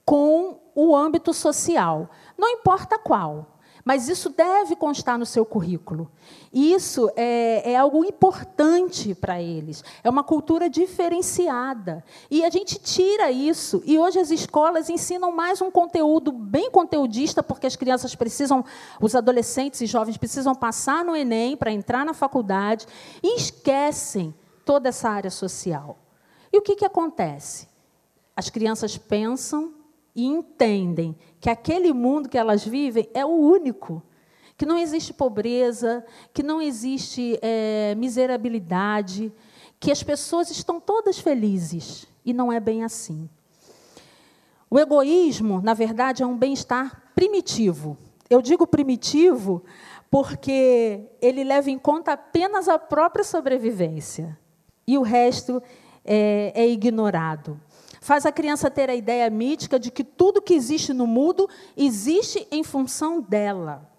com 0.05 0.59
o 0.75 0.95
âmbito 0.95 1.33
social, 1.33 2.09
não 2.37 2.49
importa 2.49 2.99
qual. 2.99 3.55
Mas 3.85 4.09
isso 4.09 4.31
deve 4.31 4.75
constar 4.75 5.15
no 5.15 5.27
seu 5.27 5.45
currículo. 5.45 6.11
Isso 6.51 7.07
é, 7.15 7.73
é 7.73 7.75
algo 7.77 8.03
importante 8.03 9.13
para 9.13 9.39
eles. 9.39 9.83
É 10.03 10.09
uma 10.09 10.23
cultura 10.23 10.67
diferenciada. 10.67 12.03
E 12.31 12.43
a 12.43 12.49
gente 12.49 12.79
tira 12.79 13.29
isso. 13.29 13.83
E 13.85 13.99
hoje 13.99 14.17
as 14.17 14.31
escolas 14.31 14.89
ensinam 14.89 15.31
mais 15.31 15.61
um 15.61 15.69
conteúdo 15.69 16.31
bem 16.31 16.71
conteudista, 16.71 17.43
porque 17.43 17.67
as 17.67 17.75
crianças 17.75 18.15
precisam, 18.15 18.65
os 18.99 19.13
adolescentes 19.13 19.79
e 19.81 19.85
jovens 19.85 20.17
precisam 20.17 20.55
passar 20.55 21.05
no 21.05 21.15
Enem 21.15 21.55
para 21.55 21.71
entrar 21.71 22.03
na 22.03 22.15
faculdade 22.15 22.87
e 23.21 23.37
esquecem 23.37 24.33
toda 24.65 24.89
essa 24.89 25.09
área 25.09 25.29
social. 25.29 25.99
E 26.51 26.57
o 26.57 26.61
que, 26.63 26.75
que 26.75 26.85
acontece? 26.85 27.69
As 28.35 28.49
crianças 28.49 28.97
pensam 28.97 29.84
e 30.15 30.25
entendem 30.25 31.15
que 31.39 31.49
aquele 31.49 31.91
mundo 31.91 32.29
que 32.29 32.37
elas 32.37 32.63
vivem 32.65 33.09
é 33.13 33.25
o 33.25 33.29
único, 33.29 34.01
que 34.57 34.65
não 34.65 34.77
existe 34.77 35.13
pobreza, 35.13 36.05
que 36.33 36.41
não 36.41 36.61
existe 36.61 37.37
é, 37.41 37.93
miserabilidade, 37.95 39.31
que 39.79 39.91
as 39.91 40.01
pessoas 40.01 40.49
estão 40.49 40.79
todas 40.79 41.19
felizes. 41.19 42.07
E 42.25 42.33
não 42.33 42.51
é 42.51 42.59
bem 42.59 42.83
assim. 42.83 43.29
O 44.69 44.79
egoísmo, 44.79 45.61
na 45.61 45.73
verdade, 45.73 46.23
é 46.23 46.25
um 46.25 46.37
bem-estar 46.37 47.11
primitivo. 47.13 47.97
Eu 48.29 48.41
digo 48.41 48.65
primitivo 48.65 49.63
porque 50.09 51.01
ele 51.21 51.43
leva 51.43 51.69
em 51.69 51.77
conta 51.77 52.13
apenas 52.13 52.69
a 52.69 52.79
própria 52.79 53.23
sobrevivência. 53.23 54.37
E 54.87 54.97
o 54.97 55.01
resto 55.01 55.61
é, 56.03 56.53
é 56.55 56.67
ignorado 56.67 57.59
faz 58.05 58.23
a 58.23 58.31
criança 58.31 58.69
ter 58.69 58.87
a 58.87 58.95
ideia 58.95 59.27
mítica 59.31 59.79
de 59.79 59.89
que 59.89 60.03
tudo 60.03 60.39
que 60.39 60.53
existe 60.53 60.93
no 60.93 61.07
mundo 61.07 61.49
existe 61.75 62.47
em 62.51 62.63
função 62.63 63.19
dela. 63.19 63.89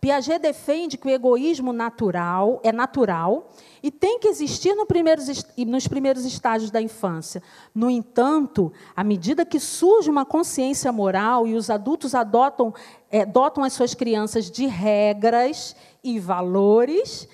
Piaget 0.00 0.38
defende 0.38 0.96
que 0.96 1.06
o 1.06 1.10
egoísmo 1.10 1.70
natural 1.70 2.62
é 2.64 2.72
natural 2.72 3.50
e 3.82 3.90
tem 3.90 4.18
que 4.18 4.26
existir 4.26 4.74
no 4.74 4.86
primeiros, 4.86 5.44
nos 5.66 5.86
primeiros 5.86 6.24
estágios 6.24 6.70
da 6.70 6.80
infância. 6.80 7.42
No 7.74 7.90
entanto, 7.90 8.72
à 8.96 9.04
medida 9.04 9.44
que 9.44 9.60
surge 9.60 10.08
uma 10.08 10.24
consciência 10.24 10.90
moral 10.90 11.46
e 11.46 11.54
os 11.54 11.68
adultos 11.68 12.14
adotam, 12.14 12.72
é, 13.10 13.26
dotam 13.26 13.62
as 13.62 13.74
suas 13.74 13.94
crianças 13.94 14.50
de 14.50 14.64
regras 14.64 15.76
e 16.02 16.18
valores, 16.18 17.28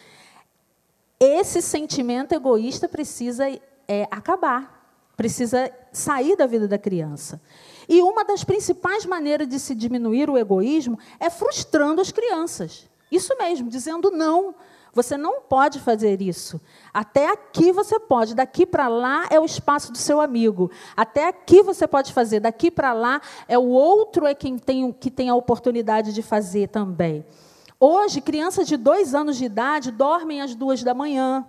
esse 1.20 1.62
sentimento 1.62 2.32
egoísta 2.32 2.88
precisa 2.88 3.48
é, 3.86 4.08
acabar 4.10 4.78
precisa 5.18 5.68
sair 5.98 6.36
da 6.36 6.46
vida 6.46 6.68
da 6.68 6.78
criança. 6.78 7.40
E 7.88 8.00
uma 8.02 8.24
das 8.24 8.44
principais 8.44 9.04
maneiras 9.04 9.48
de 9.48 9.58
se 9.58 9.74
diminuir 9.74 10.30
o 10.30 10.38
egoísmo 10.38 10.98
é 11.18 11.28
frustrando 11.28 12.00
as 12.00 12.12
crianças. 12.12 12.88
Isso 13.10 13.36
mesmo, 13.38 13.68
dizendo 13.68 14.10
não. 14.10 14.54
Você 14.94 15.16
não 15.16 15.40
pode 15.42 15.80
fazer 15.80 16.20
isso. 16.20 16.60
Até 16.92 17.30
aqui 17.30 17.70
você 17.72 18.00
pode, 18.00 18.34
daqui 18.34 18.66
para 18.66 18.88
lá 18.88 19.26
é 19.30 19.38
o 19.38 19.44
espaço 19.44 19.92
do 19.92 19.98
seu 19.98 20.20
amigo. 20.20 20.70
Até 20.96 21.28
aqui 21.28 21.62
você 21.62 21.86
pode 21.86 22.12
fazer, 22.12 22.40
daqui 22.40 22.70
para 22.70 22.92
lá 22.92 23.20
é 23.46 23.58
o 23.58 23.68
outro 23.68 24.26
é 24.26 24.34
quem 24.34 24.58
tem, 24.58 24.90
que 24.92 25.10
tem 25.10 25.28
a 25.28 25.34
oportunidade 25.34 26.12
de 26.12 26.22
fazer 26.22 26.68
também. 26.68 27.24
Hoje, 27.78 28.20
crianças 28.20 28.66
de 28.66 28.76
dois 28.76 29.14
anos 29.14 29.36
de 29.36 29.44
idade 29.44 29.92
dormem 29.92 30.40
às 30.40 30.54
duas 30.54 30.82
da 30.82 30.92
manhã 30.92 31.46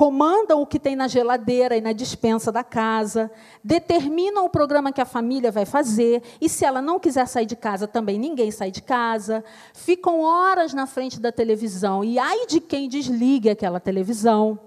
comandam 0.00 0.62
o 0.62 0.66
que 0.66 0.80
tem 0.80 0.96
na 0.96 1.06
geladeira 1.06 1.76
e 1.76 1.80
na 1.82 1.92
dispensa 1.92 2.50
da 2.50 2.64
casa, 2.64 3.30
determinam 3.62 4.46
o 4.46 4.48
programa 4.48 4.92
que 4.92 5.00
a 5.02 5.04
família 5.04 5.52
vai 5.52 5.66
fazer, 5.66 6.22
e 6.40 6.48
se 6.48 6.64
ela 6.64 6.80
não 6.80 6.98
quiser 6.98 7.28
sair 7.28 7.44
de 7.44 7.54
casa, 7.54 7.86
também 7.86 8.18
ninguém 8.18 8.50
sai 8.50 8.70
de 8.70 8.80
casa, 8.80 9.44
ficam 9.74 10.22
horas 10.22 10.72
na 10.72 10.86
frente 10.86 11.20
da 11.20 11.30
televisão, 11.30 12.02
e 12.02 12.18
ai 12.18 12.46
de 12.46 12.60
quem 12.60 12.88
desligue 12.88 13.50
aquela 13.50 13.78
televisão. 13.78 14.58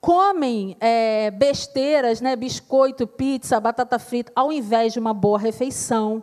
Comem 0.00 0.76
é, 0.78 1.32
besteiras, 1.32 2.20
né, 2.20 2.36
biscoito, 2.36 3.08
pizza, 3.08 3.58
batata 3.58 3.98
frita, 3.98 4.30
ao 4.36 4.52
invés 4.52 4.92
de 4.92 5.00
uma 5.00 5.12
boa 5.12 5.36
refeição 5.36 6.22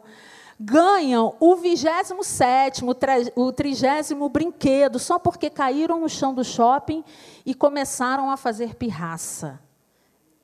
ganham 0.60 1.36
o 1.40 1.56
27 1.56 2.84
o 3.36 3.52
30 3.52 4.30
brinquedo, 4.30 4.98
só 4.98 5.20
porque 5.20 5.50
caíram 5.50 6.00
no 6.00 6.10
chão 6.10 6.34
do 6.34 6.44
shopping 6.44 7.04
e 7.46 7.54
começaram 7.54 8.32
a 8.32 8.38
fazer 8.38 8.76
pirraça. 8.76 9.60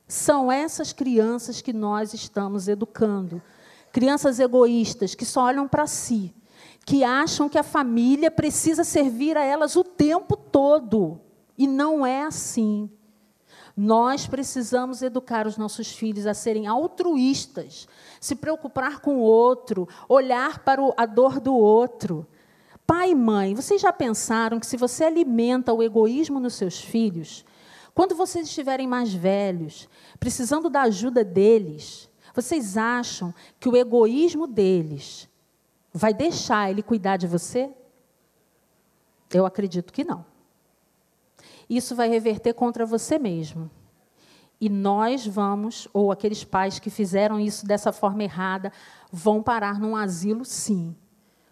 São 0.06 0.52
essas 0.52 0.92
crianças 0.92 1.60
que 1.60 1.72
nós 1.72 2.14
estamos 2.14 2.68
educando. 2.68 3.42
Crianças 3.90 4.38
egoístas 4.38 5.14
que 5.14 5.24
só 5.24 5.44
olham 5.44 5.66
para 5.66 5.86
si, 5.86 6.34
que 6.84 7.02
acham 7.02 7.48
que 7.48 7.58
a 7.58 7.62
família 7.62 8.30
precisa 8.30 8.84
servir 8.84 9.36
a 9.36 9.44
elas 9.44 9.76
o 9.76 9.82
tempo 9.82 10.36
todo. 10.36 11.20
E 11.56 11.66
não 11.66 12.04
é 12.04 12.22
assim. 12.22 12.90
Nós 13.76 14.26
precisamos 14.26 15.02
educar 15.02 15.46
os 15.46 15.56
nossos 15.56 15.90
filhos 15.90 16.26
a 16.26 16.34
serem 16.34 16.66
altruístas, 16.66 17.88
se 18.20 18.36
preocupar 18.36 19.00
com 19.00 19.16
o 19.16 19.22
outro, 19.22 19.88
olhar 20.08 20.60
para 20.60 20.80
a 20.96 21.04
dor 21.04 21.40
do 21.40 21.54
outro. 21.54 22.24
Pai 22.86 23.10
e 23.10 23.14
mãe, 23.14 23.54
vocês 23.54 23.80
já 23.80 23.92
pensaram 23.92 24.60
que 24.60 24.66
se 24.66 24.76
você 24.76 25.04
alimenta 25.04 25.72
o 25.72 25.82
egoísmo 25.82 26.38
nos 26.38 26.54
seus 26.54 26.80
filhos, 26.80 27.44
quando 27.92 28.14
vocês 28.14 28.46
estiverem 28.46 28.86
mais 28.86 29.12
velhos, 29.12 29.88
precisando 30.20 30.70
da 30.70 30.82
ajuda 30.82 31.24
deles, 31.24 32.08
vocês 32.32 32.76
acham 32.76 33.34
que 33.58 33.68
o 33.68 33.76
egoísmo 33.76 34.46
deles 34.46 35.28
vai 35.92 36.14
deixar 36.14 36.70
ele 36.70 36.82
cuidar 36.82 37.16
de 37.16 37.26
você? 37.26 37.72
Eu 39.32 39.46
acredito 39.46 39.92
que 39.92 40.04
não 40.04 40.33
isso 41.68 41.94
vai 41.94 42.08
reverter 42.08 42.54
contra 42.54 42.84
você 42.84 43.18
mesmo. 43.18 43.70
E 44.60 44.68
nós 44.68 45.26
vamos, 45.26 45.88
ou 45.92 46.12
aqueles 46.12 46.44
pais 46.44 46.78
que 46.78 46.90
fizeram 46.90 47.38
isso 47.40 47.66
dessa 47.66 47.92
forma 47.92 48.22
errada, 48.22 48.72
vão 49.10 49.42
parar 49.42 49.78
num 49.78 49.96
asilo, 49.96 50.44
sim. 50.44 50.94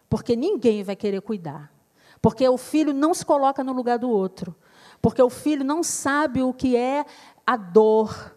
porque 0.08 0.36
ninguém 0.36 0.82
vai 0.82 0.96
querer 0.96 1.20
cuidar. 1.20 1.72
Porque 2.20 2.48
o 2.48 2.56
filho 2.56 2.94
não 2.94 3.12
se 3.12 3.26
coloca 3.26 3.64
no 3.64 3.72
lugar 3.72 3.98
do 3.98 4.08
outro. 4.08 4.54
Porque 5.00 5.20
o 5.20 5.28
filho 5.28 5.64
não 5.64 5.82
sabe 5.82 6.42
o 6.42 6.54
que 6.54 6.76
é 6.76 7.04
a 7.44 7.56
dor, 7.56 8.36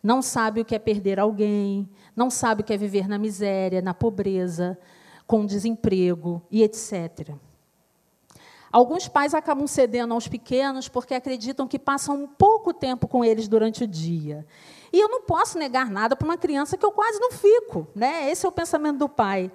não 0.00 0.22
sabe 0.22 0.60
o 0.60 0.64
que 0.64 0.74
é 0.74 0.78
perder 0.78 1.18
alguém, 1.18 1.88
não 2.14 2.30
sabe 2.30 2.62
o 2.62 2.64
que 2.64 2.72
é 2.72 2.76
viver 2.76 3.08
na 3.08 3.18
miséria, 3.18 3.82
na 3.82 3.92
pobreza, 3.92 4.78
com 5.26 5.44
desemprego 5.44 6.40
e 6.50 6.62
etc. 6.62 7.34
Alguns 8.70 9.08
pais 9.08 9.34
acabam 9.34 9.66
cedendo 9.66 10.12
aos 10.12 10.28
pequenos 10.28 10.88
porque 10.88 11.14
acreditam 11.14 11.66
que 11.66 11.78
passam 11.78 12.22
um 12.22 12.26
pouco 12.26 12.72
tempo 12.74 13.08
com 13.08 13.24
eles 13.24 13.48
durante 13.48 13.84
o 13.84 13.86
dia. 13.86 14.46
E 14.92 15.00
eu 15.00 15.08
não 15.08 15.22
posso 15.22 15.58
negar 15.58 15.90
nada 15.90 16.14
para 16.14 16.24
uma 16.24 16.36
criança 16.36 16.76
que 16.76 16.84
eu 16.84 16.92
quase 16.92 17.18
não 17.18 17.32
fico. 17.32 17.86
Né? 17.94 18.30
Esse 18.30 18.44
é 18.44 18.48
o 18.48 18.52
pensamento 18.52 18.98
do 18.98 19.08
pai. 19.08 19.50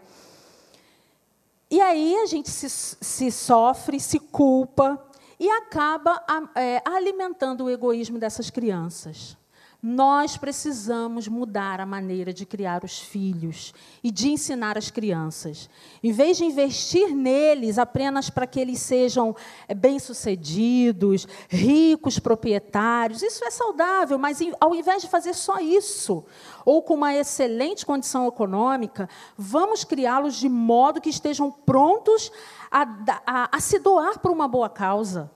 E 1.69 1.81
aí 1.81 2.15
a 2.17 2.25
gente 2.25 2.49
se, 2.49 2.69
se 2.69 3.31
sofre, 3.31 3.99
se 3.99 4.19
culpa 4.19 5.03
e 5.39 5.49
acaba 5.49 6.23
é, 6.55 6.81
alimentando 6.85 7.65
o 7.65 7.69
egoísmo 7.69 8.19
dessas 8.19 8.49
crianças. 8.49 9.37
Nós 9.85 10.37
precisamos 10.37 11.27
mudar 11.27 11.81
a 11.81 11.85
maneira 11.85 12.31
de 12.31 12.45
criar 12.45 12.85
os 12.85 12.99
filhos 12.99 13.73
e 14.01 14.11
de 14.11 14.29
ensinar 14.29 14.77
as 14.77 14.89
crianças. 14.89 15.69
Em 16.01 16.13
vez 16.13 16.37
de 16.37 16.45
investir 16.45 17.13
neles 17.13 17.77
apenas 17.77 18.29
para 18.29 18.47
que 18.47 18.61
eles 18.61 18.79
sejam 18.79 19.35
eh, 19.67 19.73
bem-sucedidos, 19.73 21.27
ricos, 21.49 22.17
proprietários, 22.17 23.21
isso 23.21 23.43
é 23.43 23.51
saudável, 23.51 24.17
mas 24.17 24.39
ao 24.57 24.73
invés 24.73 25.01
de 25.01 25.09
fazer 25.09 25.33
só 25.33 25.59
isso, 25.59 26.23
ou 26.63 26.81
com 26.81 26.93
uma 26.93 27.13
excelente 27.13 27.85
condição 27.85 28.25
econômica, 28.25 29.09
vamos 29.37 29.83
criá-los 29.83 30.35
de 30.35 30.47
modo 30.47 31.01
que 31.01 31.09
estejam 31.09 31.51
prontos 31.51 32.31
a, 32.71 32.83
a, 33.25 33.57
a 33.57 33.59
se 33.59 33.79
doar 33.79 34.17
por 34.19 34.31
uma 34.31 34.47
boa 34.47 34.69
causa. 34.69 35.29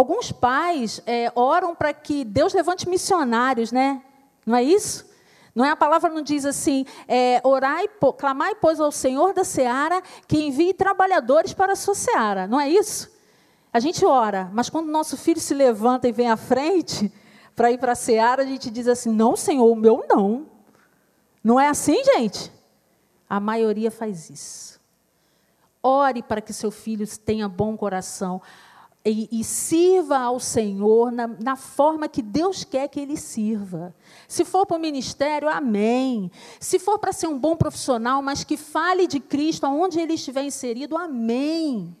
Alguns 0.00 0.32
pais 0.32 1.02
é, 1.06 1.30
oram 1.34 1.74
para 1.74 1.92
que 1.92 2.24
Deus 2.24 2.54
levante 2.54 2.88
missionários, 2.88 3.70
né? 3.70 4.02
Não 4.46 4.56
é 4.56 4.62
isso? 4.62 5.04
Não 5.54 5.62
é 5.62 5.68
a 5.68 5.76
palavra 5.76 6.08
não 6.08 6.22
diz 6.22 6.46
assim, 6.46 6.86
é, 7.06 7.38
orai, 7.44 7.86
clamai, 8.16 8.54
pois, 8.54 8.80
ao 8.80 8.90
Senhor 8.90 9.34
da 9.34 9.44
seara 9.44 10.02
que 10.26 10.38
envie 10.38 10.72
trabalhadores 10.72 11.52
para 11.52 11.74
a 11.74 11.76
sua 11.76 11.94
seara. 11.94 12.46
Não 12.46 12.58
é 12.58 12.66
isso? 12.66 13.10
A 13.70 13.78
gente 13.78 14.02
ora, 14.06 14.48
mas 14.54 14.70
quando 14.70 14.90
nosso 14.90 15.18
filho 15.18 15.38
se 15.38 15.52
levanta 15.52 16.08
e 16.08 16.12
vem 16.12 16.30
à 16.30 16.36
frente 16.38 17.12
para 17.54 17.70
ir 17.70 17.76
para 17.76 17.92
a 17.92 17.94
seara, 17.94 18.42
a 18.42 18.46
gente 18.46 18.70
diz 18.70 18.88
assim: 18.88 19.12
não, 19.12 19.36
Senhor, 19.36 19.70
o 19.70 19.76
meu 19.76 20.06
não. 20.08 20.46
Não 21.44 21.60
é 21.60 21.68
assim, 21.68 22.02
gente? 22.02 22.50
A 23.28 23.38
maioria 23.38 23.90
faz 23.90 24.30
isso. 24.30 24.80
Ore 25.82 26.22
para 26.22 26.40
que 26.40 26.54
seu 26.54 26.70
filho 26.70 27.06
tenha 27.18 27.46
bom 27.46 27.76
coração 27.76 28.40
e, 29.04 29.28
e, 29.32 29.42
sirva 29.42 30.18
ao 30.18 30.38
Senhor 30.38 31.10
na, 31.10 31.26
na, 31.26 31.56
forma 31.56 32.06
que 32.06 32.20
Deus 32.20 32.64
quer 32.64 32.86
que 32.88 33.00
ele 33.00 33.16
sirva. 33.16 33.94
Se 34.28 34.44
for 34.44 34.66
para 34.66 34.76
o 34.76 34.80
ministério, 34.80 35.48
amém. 35.48 36.30
Se 36.58 36.78
for 36.78 36.98
para 36.98 37.12
ser 37.12 37.26
um 37.26 37.38
bom 37.38 37.56
profissional, 37.56 38.20
mas 38.20 38.44
que 38.44 38.58
fale 38.58 39.06
de 39.06 39.18
Cristo 39.18 39.64
aonde 39.64 39.98
ele 39.98 40.14
estiver 40.14 40.44
inserido, 40.44 40.98
amém. 40.98 41.96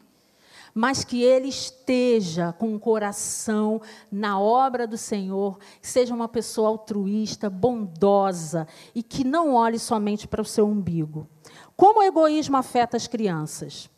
Mas 0.74 1.02
que 1.02 1.22
ele 1.22 1.48
esteja 1.48 2.52
com 2.52 2.74
o 2.74 2.78
coração 2.78 3.80
na 4.12 4.38
obra 4.38 4.86
do 4.86 4.98
Senhor, 4.98 5.58
que 5.80 5.88
seja 5.88 6.14
uma 6.14 6.28
pessoa 6.28 6.68
altruísta, 6.68 7.48
bondosa 7.48 8.68
e 8.94 9.02
que 9.02 9.24
não 9.24 9.54
olhe 9.54 9.78
somente 9.78 10.28
para 10.28 10.42
o 10.42 10.44
seu 10.44 10.66
umbigo. 10.66 11.26
Como 11.74 12.00
o 12.00 12.02
egoísmo 12.02 12.58
afeta 12.58 12.98
as 12.98 13.06
crianças? 13.06 13.88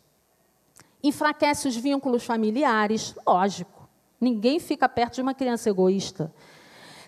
Enfraquece 1.03 1.67
os 1.67 1.75
vínculos 1.75 2.23
familiares, 2.23 3.13
lógico. 3.27 3.89
Ninguém 4.19 4.59
fica 4.59 4.87
perto 4.87 5.15
de 5.15 5.21
uma 5.21 5.33
criança 5.33 5.69
egoísta. 5.69 6.33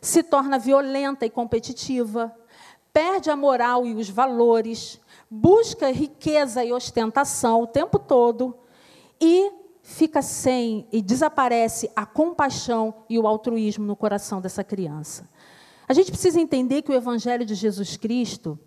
Se 0.01 0.21
torna 0.21 0.59
violenta 0.59 1.25
e 1.25 1.29
competitiva, 1.29 2.35
perde 2.91 3.29
a 3.29 3.35
moral 3.35 3.85
e 3.85 3.93
os 3.93 4.09
valores, 4.09 4.99
busca 5.31 5.91
riqueza 5.91 6.63
e 6.63 6.73
ostentação 6.73 7.61
o 7.61 7.67
tempo 7.67 7.97
todo 7.97 8.57
e 9.19 9.51
fica 9.81 10.21
sem 10.21 10.87
e 10.91 11.01
desaparece 11.01 11.89
a 11.95 12.05
compaixão 12.05 12.93
e 13.09 13.17
o 13.17 13.27
altruísmo 13.27 13.85
no 13.85 13.95
coração 13.95 14.41
dessa 14.41 14.63
criança. 14.63 15.29
A 15.87 15.93
gente 15.93 16.11
precisa 16.11 16.39
entender 16.39 16.81
que 16.81 16.91
o 16.91 16.95
evangelho 16.95 17.45
de 17.45 17.53
Jesus 17.53 17.95
Cristo, 17.95 18.59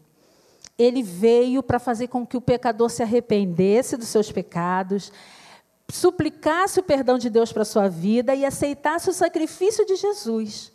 ele 0.79 1.03
veio 1.03 1.63
para 1.63 1.79
fazer 1.79 2.07
com 2.07 2.25
que 2.25 2.37
o 2.37 2.41
pecador 2.41 2.89
se 2.89 3.03
arrependesse 3.03 3.97
dos 3.97 4.09
seus 4.09 4.31
pecados, 4.31 5.13
suplicasse 5.91 6.79
o 6.79 6.83
perdão 6.83 7.19
de 7.19 7.29
Deus 7.29 7.53
para 7.53 7.63
a 7.63 7.67
sua 7.67 7.89
vida 7.89 8.35
e 8.35 8.45
aceitasse 8.45 9.11
o 9.11 9.13
sacrifício 9.13 9.85
de 9.85 9.97
Jesus. 9.97 10.73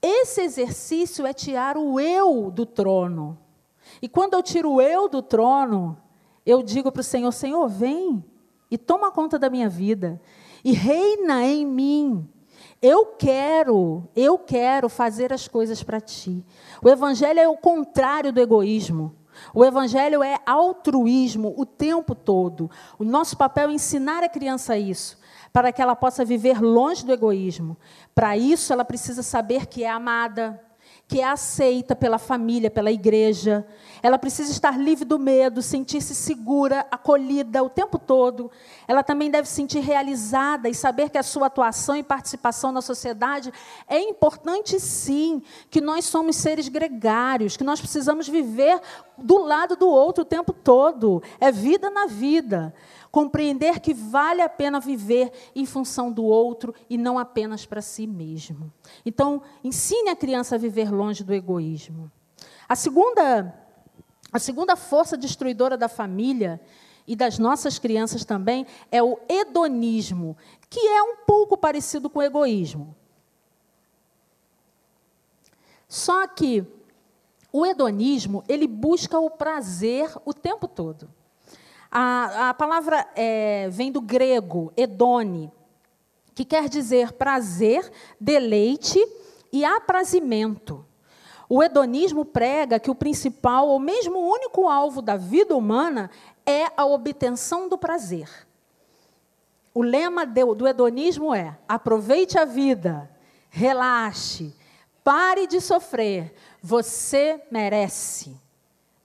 Esse 0.00 0.40
exercício 0.40 1.26
é 1.26 1.32
tirar 1.32 1.76
o 1.76 2.00
eu 2.00 2.50
do 2.50 2.64
trono. 2.64 3.38
E 4.00 4.08
quando 4.08 4.34
eu 4.34 4.42
tiro 4.42 4.72
o 4.72 4.80
eu 4.80 5.08
do 5.08 5.22
trono, 5.22 5.96
eu 6.46 6.62
digo 6.62 6.90
para 6.90 7.00
o 7.00 7.04
Senhor: 7.04 7.30
Senhor, 7.32 7.68
vem 7.68 8.24
e 8.70 8.78
toma 8.78 9.12
conta 9.12 9.38
da 9.38 9.50
minha 9.50 9.68
vida 9.68 10.20
e 10.64 10.72
reina 10.72 11.44
em 11.44 11.66
mim. 11.66 12.28
Eu 12.82 13.06
quero, 13.06 14.08
eu 14.16 14.36
quero 14.36 14.88
fazer 14.88 15.32
as 15.32 15.46
coisas 15.46 15.84
para 15.84 16.00
ti. 16.00 16.44
O 16.82 16.88
evangelho 16.88 17.38
é 17.38 17.48
o 17.48 17.56
contrário 17.56 18.32
do 18.32 18.40
egoísmo. 18.40 19.14
O 19.54 19.64
evangelho 19.64 20.20
é 20.20 20.40
altruísmo 20.44 21.54
o 21.56 21.64
tempo 21.64 22.12
todo. 22.12 22.68
O 22.98 23.04
nosso 23.04 23.36
papel 23.36 23.70
é 23.70 23.74
ensinar 23.74 24.24
a 24.24 24.28
criança 24.28 24.76
isso, 24.76 25.16
para 25.52 25.70
que 25.70 25.80
ela 25.80 25.94
possa 25.94 26.24
viver 26.24 26.60
longe 26.60 27.06
do 27.06 27.12
egoísmo. 27.12 27.78
Para 28.14 28.36
isso, 28.36 28.72
ela 28.72 28.84
precisa 28.84 29.22
saber 29.22 29.66
que 29.66 29.84
é 29.84 29.88
amada, 29.88 30.60
que 31.12 31.20
é 31.20 31.24
aceita 31.24 31.94
pela 31.94 32.16
família, 32.16 32.70
pela 32.70 32.90
igreja. 32.90 33.66
Ela 34.02 34.18
precisa 34.18 34.50
estar 34.50 34.78
livre 34.78 35.04
do 35.04 35.18
medo, 35.18 35.60
sentir-se 35.60 36.14
segura, 36.14 36.86
acolhida 36.90 37.62
o 37.62 37.68
tempo 37.68 37.98
todo. 37.98 38.50
Ela 38.88 39.02
também 39.02 39.30
deve 39.30 39.46
se 39.46 39.54
sentir 39.54 39.80
realizada 39.80 40.70
e 40.70 40.74
saber 40.74 41.10
que 41.10 41.18
a 41.18 41.22
sua 41.22 41.48
atuação 41.48 41.94
e 41.94 42.02
participação 42.02 42.72
na 42.72 42.80
sociedade 42.80 43.52
é 43.86 44.00
importante 44.00 44.80
sim, 44.80 45.42
que 45.68 45.82
nós 45.82 46.06
somos 46.06 46.36
seres 46.36 46.66
gregários, 46.66 47.58
que 47.58 47.64
nós 47.64 47.78
precisamos 47.78 48.26
viver 48.26 48.80
do 49.18 49.36
lado 49.36 49.76
do 49.76 49.90
outro 49.90 50.22
o 50.22 50.26
tempo 50.26 50.54
todo. 50.54 51.22
É 51.38 51.52
vida 51.52 51.90
na 51.90 52.06
vida 52.06 52.72
compreender 53.12 53.78
que 53.78 53.92
vale 53.92 54.40
a 54.40 54.48
pena 54.48 54.80
viver 54.80 55.30
em 55.54 55.66
função 55.66 56.10
do 56.10 56.24
outro 56.24 56.74
e 56.88 56.96
não 56.96 57.18
apenas 57.18 57.66
para 57.66 57.82
si 57.82 58.06
mesmo. 58.06 58.72
Então, 59.04 59.42
ensine 59.62 60.08
a 60.08 60.16
criança 60.16 60.54
a 60.54 60.58
viver 60.58 60.90
longe 60.90 61.22
do 61.22 61.34
egoísmo. 61.34 62.10
A 62.66 62.74
segunda, 62.74 63.54
a 64.32 64.38
segunda 64.38 64.74
força 64.76 65.14
destruidora 65.14 65.76
da 65.76 65.90
família 65.90 66.58
e 67.06 67.14
das 67.14 67.38
nossas 67.38 67.78
crianças 67.78 68.24
também 68.24 68.66
é 68.90 69.02
o 69.02 69.18
hedonismo, 69.28 70.34
que 70.70 70.80
é 70.80 71.02
um 71.02 71.16
pouco 71.26 71.54
parecido 71.54 72.08
com 72.08 72.20
o 72.20 72.22
egoísmo. 72.22 72.96
Só 75.86 76.26
que 76.26 76.66
o 77.52 77.66
hedonismo, 77.66 78.42
ele 78.48 78.66
busca 78.66 79.18
o 79.18 79.28
prazer 79.28 80.10
o 80.24 80.32
tempo 80.32 80.66
todo. 80.66 81.10
A, 81.94 82.48
a 82.48 82.54
palavra 82.54 83.06
é, 83.14 83.68
vem 83.68 83.92
do 83.92 84.00
grego, 84.00 84.72
edone, 84.74 85.52
que 86.34 86.42
quer 86.42 86.66
dizer 86.66 87.12
prazer, 87.12 87.92
deleite 88.18 88.98
e 89.52 89.62
aprazimento. 89.62 90.86
O 91.50 91.62
hedonismo 91.62 92.24
prega 92.24 92.80
que 92.80 92.90
o 92.90 92.94
principal, 92.94 93.68
ou 93.68 93.78
mesmo 93.78 94.18
o 94.18 94.32
único 94.32 94.66
alvo 94.66 95.02
da 95.02 95.18
vida 95.18 95.54
humana, 95.54 96.10
é 96.46 96.68
a 96.74 96.86
obtenção 96.86 97.68
do 97.68 97.76
prazer. 97.76 98.30
O 99.74 99.82
lema 99.82 100.24
do 100.24 100.66
hedonismo 100.66 101.34
é: 101.34 101.58
aproveite 101.68 102.38
a 102.38 102.46
vida, 102.46 103.10
relaxe, 103.50 104.56
pare 105.04 105.46
de 105.46 105.60
sofrer, 105.60 106.34
você 106.62 107.42
merece. 107.50 108.34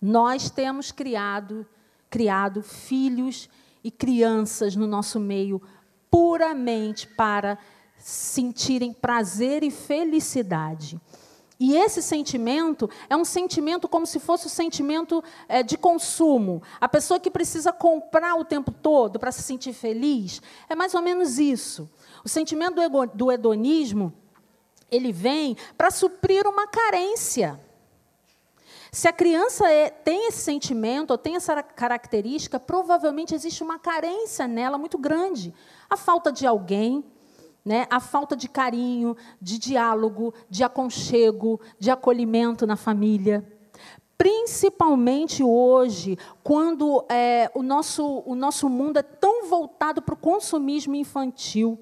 Nós 0.01 0.49
temos 0.49 0.89
criado 0.89 1.67
criado 2.09 2.61
filhos 2.61 3.49
e 3.83 3.91
crianças 3.91 4.75
no 4.75 4.87
nosso 4.87 5.19
meio 5.19 5.61
puramente 6.09 7.07
para 7.07 7.57
sentirem 7.97 8.93
prazer 8.93 9.63
e 9.63 9.71
felicidade. 9.71 10.99
E 11.59 11.75
esse 11.75 12.03
sentimento 12.03 12.89
é 13.09 13.15
um 13.15 13.25
sentimento 13.25 13.87
como 13.87 14.05
se 14.05 14.19
fosse 14.19 14.45
o 14.45 14.47
um 14.47 14.51
sentimento 14.51 15.23
é, 15.47 15.63
de 15.63 15.75
consumo. 15.77 16.61
A 16.79 16.87
pessoa 16.87 17.19
que 17.19 17.31
precisa 17.31 17.73
comprar 17.73 18.35
o 18.35 18.45
tempo 18.45 18.71
todo 18.71 19.19
para 19.19 19.31
se 19.31 19.41
sentir 19.41 19.73
feliz, 19.73 20.41
é 20.69 20.75
mais 20.75 20.93
ou 20.93 21.01
menos 21.01 21.39
isso. 21.39 21.89
O 22.23 22.29
sentimento 22.29 22.75
do, 22.75 23.05
do 23.07 23.31
hedonismo, 23.31 24.13
ele 24.91 25.11
vem 25.11 25.57
para 25.75 25.89
suprir 25.89 26.45
uma 26.45 26.67
carência. 26.67 27.59
Se 28.91 29.07
a 29.07 29.13
criança 29.13 29.69
é, 29.69 29.89
tem 29.89 30.27
esse 30.27 30.39
sentimento 30.39 31.11
ou 31.11 31.17
tem 31.17 31.35
essa 31.35 31.61
característica, 31.61 32.59
provavelmente 32.59 33.35
existe 33.35 33.63
uma 33.63 33.77
carência 33.77 34.47
nela 34.47 34.77
muito 34.77 34.97
grande. 34.97 35.53
A 35.89 35.97
falta 35.97 36.31
de 36.31 36.45
alguém, 36.45 37.03
né? 37.63 37.85
a 37.89 37.99
falta 37.99 38.35
de 38.35 38.47
carinho, 38.47 39.15
de 39.41 39.57
diálogo, 39.57 40.33
de 40.49 40.63
aconchego, 40.63 41.59
de 41.77 41.91
acolhimento 41.91 42.65
na 42.65 42.75
família. 42.75 43.45
Principalmente 44.17 45.43
hoje, 45.43 46.17
quando 46.43 47.05
é, 47.07 47.51
o, 47.53 47.61
nosso, 47.61 48.23
o 48.25 48.33
nosso 48.33 48.67
mundo 48.67 48.97
é 48.97 49.03
tão 49.03 49.47
voltado 49.47 50.01
para 50.01 50.15
o 50.15 50.17
consumismo 50.17 50.95
infantil. 50.95 51.77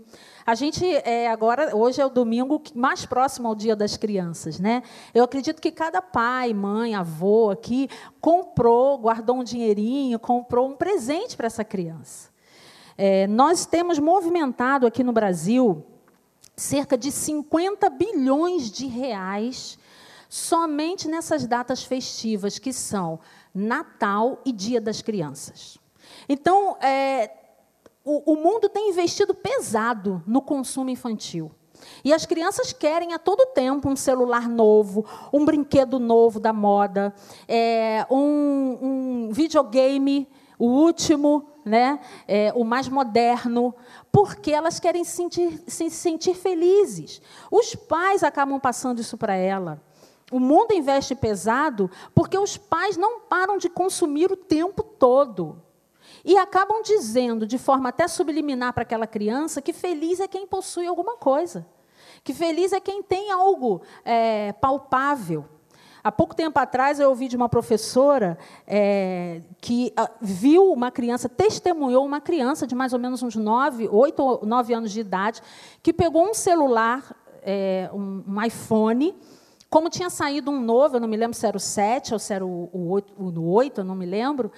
A 0.46 0.54
gente 0.54 0.86
é, 0.86 1.28
agora, 1.28 1.76
hoje 1.76 2.00
é 2.00 2.06
o 2.06 2.10
domingo 2.10 2.62
mais 2.76 3.04
próximo 3.04 3.48
ao 3.48 3.56
Dia 3.56 3.76
das 3.76 3.98
Crianças, 3.98 4.60
né? 4.60 4.84
Eu 5.12 5.24
acredito 5.24 5.60
que 5.60 5.72
cada 5.72 6.04
pai, 6.04 6.54
mãe, 6.54 6.94
avô 6.94 7.50
aqui 7.50 7.90
comprou, 8.22 8.96
guardou 9.00 9.38
um 9.38 9.44
dinheirinho, 9.44 10.20
comprou 10.20 10.70
um 10.70 10.76
presente 10.76 11.36
para 11.36 11.48
essa 11.48 11.64
criança. 11.64 12.30
É, 12.96 13.26
nós 13.26 13.66
temos 13.66 13.98
movimentado 13.98 14.86
aqui 14.86 15.04
no 15.04 15.12
Brasil 15.12 15.84
cerca 16.56 16.96
de 16.96 17.12
50 17.12 17.90
bilhões 17.90 18.70
de 18.70 18.86
reais 18.86 19.80
somente 20.30 21.08
nessas 21.08 21.48
datas 21.48 21.84
festivas 21.84 22.60
que 22.60 22.72
são 22.72 23.20
Natal 23.52 24.42
e 24.46 24.52
Dia 24.52 24.80
das 24.80 25.02
Crianças. 25.02 25.80
Então, 26.30 26.78
é, 26.82 27.32
o, 28.06 28.34
o 28.34 28.36
mundo 28.36 28.70
tem 28.70 28.89
investido 28.91 29.34
pesado 29.34 30.24
no 30.28 30.39
consumo 30.39 30.91
infantil. 30.91 31.52
E 32.04 32.13
as 32.13 32.26
crianças 32.26 32.72
querem 32.72 33.13
a 33.13 33.20
todo 33.20 33.48
tempo 33.48 33.89
um 33.89 33.96
celular 33.96 34.48
novo, 34.48 35.06
um 35.34 35.44
brinquedo 35.44 36.00
novo 36.00 36.39
da 36.39 36.54
moda, 36.54 37.13
é, 37.48 38.06
um, 38.10 38.78
um, 38.82 39.30
videogame, 39.32 40.30
o 40.58 40.68
último, 40.68 41.50
né, 41.65 42.00
é, 42.28 42.54
o 42.56 42.63
mais 42.63 42.88
moderno, 42.88 43.74
porque 44.12 44.52
elas 44.52 44.80
querem 44.80 45.04
se 45.04 45.12
sentir, 45.12 45.63
se 45.68 45.89
sentir 45.89 46.36
felizes. 46.36 47.22
Os 47.52 47.76
pais 47.76 48.24
acabam 48.24 48.60
passando 48.60 49.02
isso 49.02 49.18
para 49.18 49.36
ela. 49.36 49.82
O 50.32 50.39
mundo 50.39 50.74
investe 50.74 51.13
pesado 51.13 51.89
porque 52.13 52.38
os 52.38 52.56
pais 52.56 52.98
não 52.98 53.22
param 53.22 53.58
de 53.58 53.70
consumir 53.70 54.32
o 54.32 54.38
tempo 54.38 54.84
todo. 54.84 55.64
E 56.26 56.36
acabam 56.40 56.82
dizendo, 56.82 57.46
de 57.46 57.60
forma 57.60 57.90
até 57.90 58.08
subliminar 58.08 58.74
para 58.74 58.82
aquela 58.82 59.06
criança, 59.06 59.62
que 59.62 59.72
feliz 59.72 60.20
é 60.20 60.28
quem 60.28 60.48
possui 60.48 60.88
alguma 60.88 61.18
coisa. 61.18 61.68
Que 62.24 62.34
feliz 62.34 62.74
é 62.74 62.80
quem 62.80 63.04
tem 63.04 63.32
algo 63.32 63.84
é, 64.04 64.52
palpável. 64.54 65.46
Há 66.04 66.12
pouco 66.12 66.36
tempo 66.36 66.60
atrás 66.60 67.00
eu 67.00 67.10
ouvi 67.10 67.28
de 67.28 67.36
uma 67.36 67.48
professora 67.48 68.40
é, 68.66 69.42
que 69.62 69.94
ah, 69.96 70.10
viu 70.20 70.72
uma 70.72 70.90
criança, 70.92 71.30
testemunhou 71.30 72.04
uma 72.04 72.20
criança 72.22 72.66
de 72.66 72.74
mais 72.74 72.94
ou 72.94 73.00
menos 73.00 73.22
uns 73.22 73.36
nove, 73.36 73.88
oito 73.88 74.22
ou 74.22 74.46
nove 74.46 74.74
anos 74.74 74.92
de 74.92 75.00
idade, 75.00 75.42
que 75.84 75.94
pegou 75.94 76.28
um 76.28 76.34
celular, 76.34 77.16
é, 77.44 77.90
um, 77.94 78.24
um, 78.28 78.44
iPhone, 78.44 79.16
como 79.68 79.90
tinha 79.90 80.10
saído 80.10 80.52
um 80.52 80.60
novo, 80.60 80.98
eu 80.98 81.00
não 81.00 81.08
me 81.08 81.18
lembro 81.18 81.36
se 81.36 81.46
era 81.46 81.58
o 81.58 81.60
7 81.60 82.14
ou 82.14 82.20
se 82.20 82.34
era 82.34 82.46
o, 82.46 82.70
o, 82.72 82.90
8, 82.92 83.14
o 83.18 83.52
8, 83.52 83.82
eu 83.82 83.86
não 83.86 83.96
me 83.96 84.06
lembro, 84.06 84.52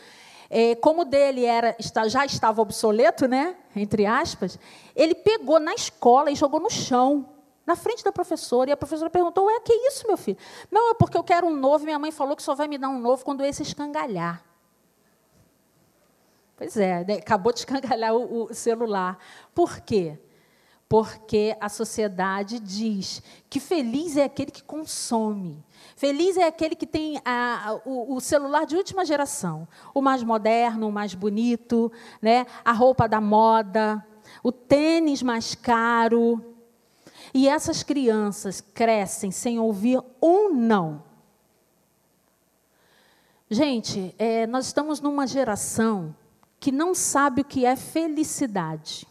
é, 0.50 0.76
como 0.76 1.04
dele 1.04 1.46
era, 1.46 1.76
já 2.08 2.26
estava 2.26 2.62
obsoleto, 2.62 3.28
né, 3.28 3.56
entre 3.76 4.06
aspas, 4.06 4.58
ele 4.96 5.14
pegou 5.14 5.60
na 5.60 5.74
escola 5.74 6.32
e 6.32 6.36
jogou 6.36 6.60
no 6.60 6.70
chão, 6.70 7.38
na 7.66 7.76
frente 7.76 8.02
da 8.02 8.14
professora. 8.14 8.70
E 8.70 8.74
a 8.74 8.78
professora 8.78 9.10
perguntou: 9.10 9.46
Ué, 9.46 9.60
que 9.60 9.74
isso, 9.74 10.08
meu 10.08 10.16
filho? 10.16 10.38
Não, 10.72 10.92
é 10.92 10.94
porque 10.94 11.18
eu 11.18 11.24
quero 11.24 11.46
um 11.46 11.56
novo. 11.56 11.84
Minha 11.84 12.00
mãe 12.00 12.12
falou 12.12 12.36
que 12.36 12.42
só 12.42 12.56
vai 12.56 12.68
me 12.68 12.78
dar 12.78 12.88
um 12.88 13.00
novo 13.00 13.26
quando 13.26 13.44
esse 13.44 13.62
escangalhar. 13.62 14.42
Pois 16.56 16.76
é, 16.78 17.04
né, 17.04 17.16
acabou 17.16 17.52
de 17.52 17.60
escangalhar 17.60 18.16
o, 18.16 18.46
o 18.46 18.54
celular. 18.54 19.20
Por 19.54 19.82
quê? 19.82 20.18
Porque 20.90 21.56
a 21.60 21.68
sociedade 21.68 22.60
diz 22.60 23.22
que 23.50 23.60
feliz 23.60 24.16
é 24.16 24.24
aquele 24.24 24.50
que 24.50 24.64
consome. 24.64 25.64
Feliz 25.98 26.38
é 26.38 26.46
aquele 26.46 26.76
que 26.76 26.86
tem 26.86 27.20
a, 27.26 27.80
o, 27.84 28.18
o, 28.18 28.22
celular 28.22 28.68
de 28.68 28.76
última 28.76 29.04
geração, 29.04 29.68
o 29.96 30.00
mais 30.00 30.22
moderno, 30.22 30.90
o 30.90 30.92
mais 30.92 31.16
bonito, 31.16 31.92
né? 32.22 32.46
a 32.64 32.72
roupa 32.72 33.10
da 33.10 33.20
moda, 33.20 34.06
o 34.44 34.52
tênis 34.52 35.24
mais 35.24 35.56
caro. 35.56 36.56
E 37.34 37.50
essas 37.50 37.82
crianças 37.82 38.62
crescem 38.62 39.32
sem 39.32 39.58
ouvir 39.58 40.00
um 40.22 40.54
não. 40.54 41.02
Gente, 43.50 44.14
é, 44.20 44.46
nós 44.46 44.68
estamos 44.68 45.02
numa 45.02 45.26
geração 45.26 46.16
que 46.60 46.72
não 46.72 46.94
sabe 46.94 47.42
o 47.42 47.46
que 47.46 47.66
é 47.66 47.76
felicidade. 47.76 49.08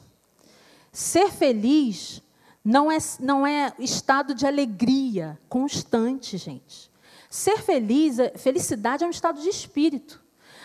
Ser 0.93 1.33
feliz 1.33 2.23
não 2.67 2.91
é, 2.91 2.99
não 3.21 3.47
é 3.47 3.73
estado 3.79 4.35
de 4.35 4.45
alegria 4.45 5.39
constante, 5.49 6.37
gente. 6.37 6.91
Ser 7.31 7.59
feliz, 7.59 8.19
é, 8.19 8.37
felicidade 8.37 9.05
é 9.05 9.07
um 9.07 9.11
estado 9.11 9.41
de 9.41 9.49
espírito. 9.49 10.21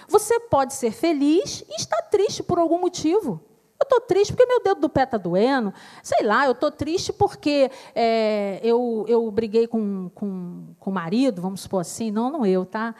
Você 0.07 0.39
pode 0.39 0.73
ser 0.73 0.91
feliz 0.91 1.63
e 1.69 1.75
estar 1.75 2.01
triste 2.01 2.41
por 2.41 2.57
algum 2.57 2.79
motivo. 2.79 3.39
Eu 3.79 3.83
estou 3.83 4.01
triste 4.01 4.33
porque 4.33 4.47
meu 4.47 4.63
dedo 4.63 4.81
do 4.81 4.89
pé 4.89 5.03
está 5.03 5.15
doendo. 5.15 5.71
Sei 6.01 6.25
lá, 6.25 6.47
eu 6.47 6.53
estou 6.53 6.71
triste 6.71 7.13
porque 7.13 7.69
é, 7.93 8.59
eu, 8.63 9.05
eu 9.07 9.29
briguei 9.29 9.67
com, 9.67 10.09
com, 10.15 10.73
com 10.79 10.89
o 10.89 10.93
marido, 10.93 11.39
vamos 11.39 11.61
supor 11.61 11.81
assim. 11.81 12.09
Não, 12.09 12.31
não 12.31 12.43
eu, 12.43 12.65
tá? 12.65 12.95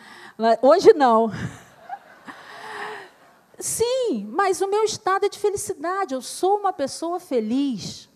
Hoje 0.62 0.94
não. 0.94 1.32
Sim, 3.58 4.28
mas 4.30 4.62
o 4.62 4.68
meu 4.68 4.84
estado 4.84 5.26
é 5.26 5.30
de 5.30 5.40
felicidade. 5.40 6.14
Eu 6.14 6.22
sou 6.22 6.60
uma 6.60 6.72
pessoa 6.72 7.20
feliz. 7.20 8.11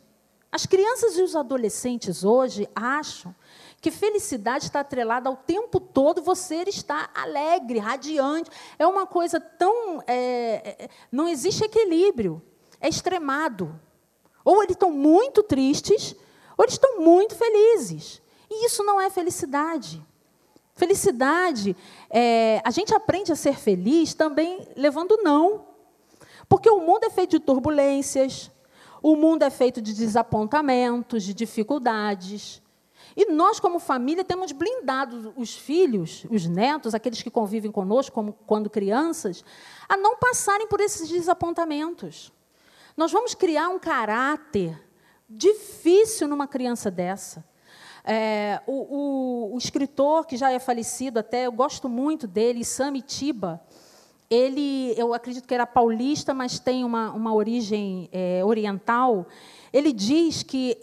As 0.55 0.65
crianças 0.65 1.17
e 1.17 1.21
os 1.21 1.35
adolescentes 1.35 2.23
hoje 2.23 2.65
acham 2.73 3.35
que 3.81 3.91
felicidade 3.91 4.63
está 4.63 4.79
atrelada 4.79 5.27
ao 5.27 5.35
tempo 5.35 5.81
todo 5.81 6.21
você 6.21 6.63
estar 6.65 7.11
alegre, 7.13 7.77
radiante. 7.77 8.49
É 8.79 8.87
uma 8.87 9.05
coisa 9.05 9.37
tão. 9.37 10.01
É, 10.07 10.77
é, 10.79 10.89
não 11.11 11.27
existe 11.27 11.65
equilíbrio. 11.65 12.41
É 12.79 12.87
extremado. 12.87 13.77
Ou 14.45 14.63
eles 14.63 14.77
estão 14.77 14.89
muito 14.89 15.43
tristes, 15.43 16.15
ou 16.57 16.63
eles 16.63 16.75
estão 16.75 17.01
muito 17.01 17.35
felizes. 17.35 18.21
E 18.49 18.65
isso 18.65 18.81
não 18.81 19.01
é 19.01 19.09
felicidade. 19.09 20.01
Felicidade, 20.73 21.75
é, 22.09 22.61
a 22.63 22.71
gente 22.71 22.95
aprende 22.95 23.29
a 23.29 23.35
ser 23.35 23.57
feliz 23.57 24.13
também 24.13 24.65
levando 24.77 25.17
não. 25.17 25.65
Porque 26.47 26.69
o 26.69 26.79
mundo 26.79 27.03
é 27.03 27.09
feito 27.09 27.31
de 27.31 27.45
turbulências, 27.45 28.49
o 29.07 29.15
mundo 29.15 29.43
é 29.43 29.51
feito 29.51 29.83
de 29.83 29.93
desapontamentos, 29.93 31.21
de 31.21 31.31
dificuldades. 31.31 32.59
E 33.15 33.31
nós, 33.31 33.59
como 33.59 33.77
família, 33.77 34.23
temos 34.23 34.51
blindado 34.51 35.31
os 35.37 35.55
filhos, 35.55 36.25
os 36.31 36.47
netos, 36.47 36.95
aqueles 36.95 37.21
que 37.21 37.29
convivem 37.29 37.71
conosco 37.71 38.15
como, 38.15 38.33
quando 38.47 38.67
crianças, 38.67 39.45
a 39.87 39.95
não 39.95 40.17
passarem 40.17 40.67
por 40.67 40.79
esses 40.81 41.07
desapontamentos. 41.07 42.33
Nós 42.97 43.11
vamos 43.11 43.35
criar 43.35 43.69
um 43.69 43.77
caráter 43.77 44.75
difícil 45.29 46.27
numa 46.27 46.47
criança 46.47 46.89
dessa. 46.89 47.45
É, 48.03 48.59
o, 48.65 49.51
o, 49.51 49.53
o, 49.53 49.57
escritor 49.59 50.25
que 50.25 50.35
já 50.35 50.51
é 50.51 50.57
falecido 50.57 51.19
até, 51.19 51.45
eu 51.45 51.51
gosto 51.51 51.87
muito 51.87 52.25
dele, 52.25 52.65
Sami 52.65 53.03
Tiba, 53.03 53.61
ele, 54.29 54.93
eu 54.97 55.13
acredito 55.13 55.47
que 55.47 55.53
era 55.53 55.67
paulista, 55.67 56.33
mas 56.33 56.59
tem 56.59 56.83
uma, 56.83 57.11
uma 57.11 57.33
origem 57.33 58.09
é, 58.11 58.43
oriental. 58.43 59.27
Ele 59.71 59.93
diz 59.93 60.41
que 60.41 60.77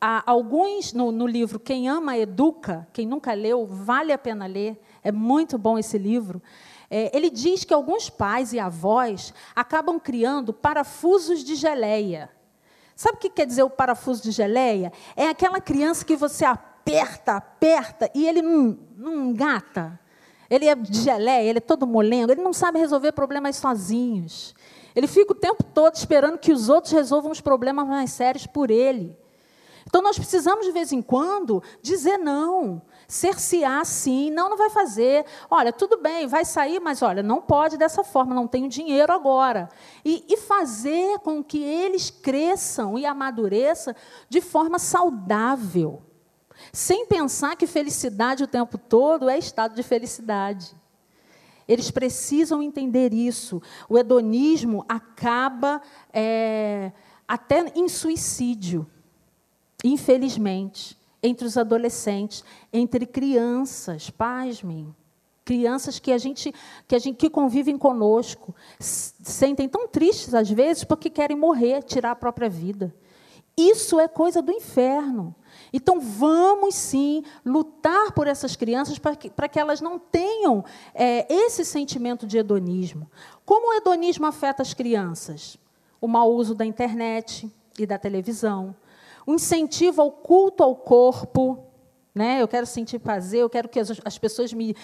alguns, 0.00 0.92
no, 0.92 1.10
no 1.10 1.26
livro 1.26 1.58
Quem 1.58 1.88
Ama 1.88 2.16
Educa, 2.16 2.86
quem 2.92 3.06
nunca 3.06 3.32
leu, 3.32 3.66
vale 3.66 4.12
a 4.12 4.18
pena 4.18 4.46
ler, 4.46 4.80
é 5.02 5.10
muito 5.12 5.58
bom 5.58 5.78
esse 5.78 5.98
livro. 5.98 6.40
É, 6.90 7.14
ele 7.16 7.30
diz 7.30 7.64
que 7.64 7.74
alguns 7.74 8.08
pais 8.08 8.52
e 8.52 8.58
avós 8.58 9.34
acabam 9.54 9.98
criando 9.98 10.52
parafusos 10.52 11.42
de 11.42 11.54
geleia. 11.54 12.30
Sabe 12.94 13.18
o 13.18 13.20
que 13.20 13.28
quer 13.28 13.46
dizer 13.46 13.62
o 13.62 13.70
parafuso 13.70 14.22
de 14.22 14.30
geleia? 14.30 14.92
É 15.14 15.28
aquela 15.28 15.60
criança 15.60 16.04
que 16.04 16.16
você 16.16 16.44
aperta, 16.44 17.36
aperta 17.36 18.10
e 18.14 18.26
ele 18.26 18.40
não, 18.40 18.78
não 18.96 19.30
engata. 19.30 20.00
Ele 20.48 20.66
é 20.66 20.74
de 20.74 21.00
geleia, 21.00 21.48
ele 21.48 21.58
é 21.58 21.60
todo 21.60 21.86
molengo, 21.86 22.32
ele 22.32 22.42
não 22.42 22.52
sabe 22.52 22.78
resolver 22.78 23.12
problemas 23.12 23.56
sozinhos. 23.56 24.54
Ele 24.94 25.06
fica 25.06 25.32
o 25.32 25.34
tempo 25.36 25.62
todo 25.62 25.94
esperando 25.94 26.38
que 26.38 26.52
os 26.52 26.68
outros 26.68 26.92
resolvam 26.92 27.30
os 27.30 27.40
problemas 27.40 27.86
mais 27.86 28.12
sérios 28.12 28.46
por 28.46 28.70
ele. 28.70 29.16
Então 29.86 30.02
nós 30.02 30.18
precisamos, 30.18 30.66
de 30.66 30.72
vez 30.72 30.90
em 30.90 31.00
quando, 31.00 31.62
dizer 31.80 32.18
não. 32.18 32.82
Cercear 33.06 33.84
sim, 33.86 34.30
não, 34.30 34.50
não 34.50 34.56
vai 34.56 34.68
fazer. 34.68 35.24
Olha, 35.48 35.72
tudo 35.72 35.96
bem, 35.96 36.26
vai 36.26 36.44
sair, 36.44 36.80
mas 36.80 37.02
olha, 37.02 37.22
não 37.22 37.40
pode 37.40 37.76
dessa 37.76 38.02
forma, 38.02 38.34
não 38.34 38.48
tenho 38.48 38.68
dinheiro 38.68 39.12
agora. 39.12 39.68
E, 40.04 40.24
e 40.28 40.36
fazer 40.36 41.20
com 41.20 41.42
que 41.42 41.62
eles 41.62 42.10
cresçam 42.10 42.98
e 42.98 43.06
amadureçam 43.06 43.94
de 44.28 44.40
forma 44.40 44.78
saudável. 44.78 46.02
Sem 46.76 47.06
pensar 47.06 47.56
que 47.56 47.66
felicidade 47.66 48.44
o 48.44 48.46
tempo 48.46 48.76
todo 48.76 49.30
é 49.30 49.38
estado 49.38 49.74
de 49.74 49.82
felicidade. 49.82 50.76
Eles 51.66 51.90
precisam 51.90 52.62
entender 52.62 53.14
isso. 53.14 53.62
O 53.88 53.96
hedonismo 53.96 54.84
acaba 54.86 55.80
é, 56.12 56.92
até 57.26 57.72
em 57.74 57.88
suicídio, 57.88 58.86
infelizmente, 59.82 60.98
entre 61.22 61.46
os 61.46 61.56
adolescentes, 61.56 62.44
entre 62.70 63.06
crianças, 63.06 64.10
pasmem. 64.10 64.94
Crianças 65.46 65.98
que 65.98 66.12
a 66.12 66.18
gente 66.18 66.52
que 66.86 66.94
a 66.94 66.98
gente 66.98 67.16
que 67.16 67.30
convivem 67.30 67.78
conosco 67.78 68.54
sentem 68.78 69.66
tão 69.66 69.88
tristes 69.88 70.34
às 70.34 70.50
vezes 70.50 70.84
porque 70.84 71.08
querem 71.08 71.38
morrer, 71.38 71.82
tirar 71.82 72.10
a 72.10 72.16
própria 72.16 72.50
vida. 72.50 72.94
Isso 73.56 73.98
é 73.98 74.06
coisa 74.06 74.42
do 74.42 74.52
inferno. 74.52 75.34
Então, 75.76 76.00
vamos 76.00 76.74
sim 76.74 77.22
lutar 77.44 78.12
por 78.12 78.26
essas 78.26 78.56
crianças 78.56 78.98
para 78.98 79.14
que, 79.14 79.28
para 79.28 79.46
que 79.46 79.60
elas 79.60 79.78
não 79.78 79.98
tenham 79.98 80.64
é, 80.94 81.30
esse 81.30 81.66
sentimento 81.66 82.26
de 82.26 82.38
hedonismo. 82.38 83.10
Como 83.44 83.68
o 83.68 83.74
hedonismo 83.74 84.24
afeta 84.24 84.62
as 84.62 84.72
crianças? 84.72 85.58
O 86.00 86.08
mau 86.08 86.32
uso 86.32 86.54
da 86.54 86.64
internet 86.64 87.52
e 87.78 87.84
da 87.84 87.98
televisão, 87.98 88.74
o 89.26 89.34
incentivo 89.34 90.00
ao 90.00 90.10
culto 90.10 90.62
ao 90.62 90.74
corpo. 90.74 91.58
Né? 92.14 92.40
Eu 92.40 92.48
quero 92.48 92.64
sentir 92.64 92.98
prazer, 92.98 93.42
eu 93.42 93.50
quero 93.50 93.68
que 93.68 93.78
as, 93.78 93.92
as 94.02 94.16
pessoas 94.16 94.54
me, 94.54 94.74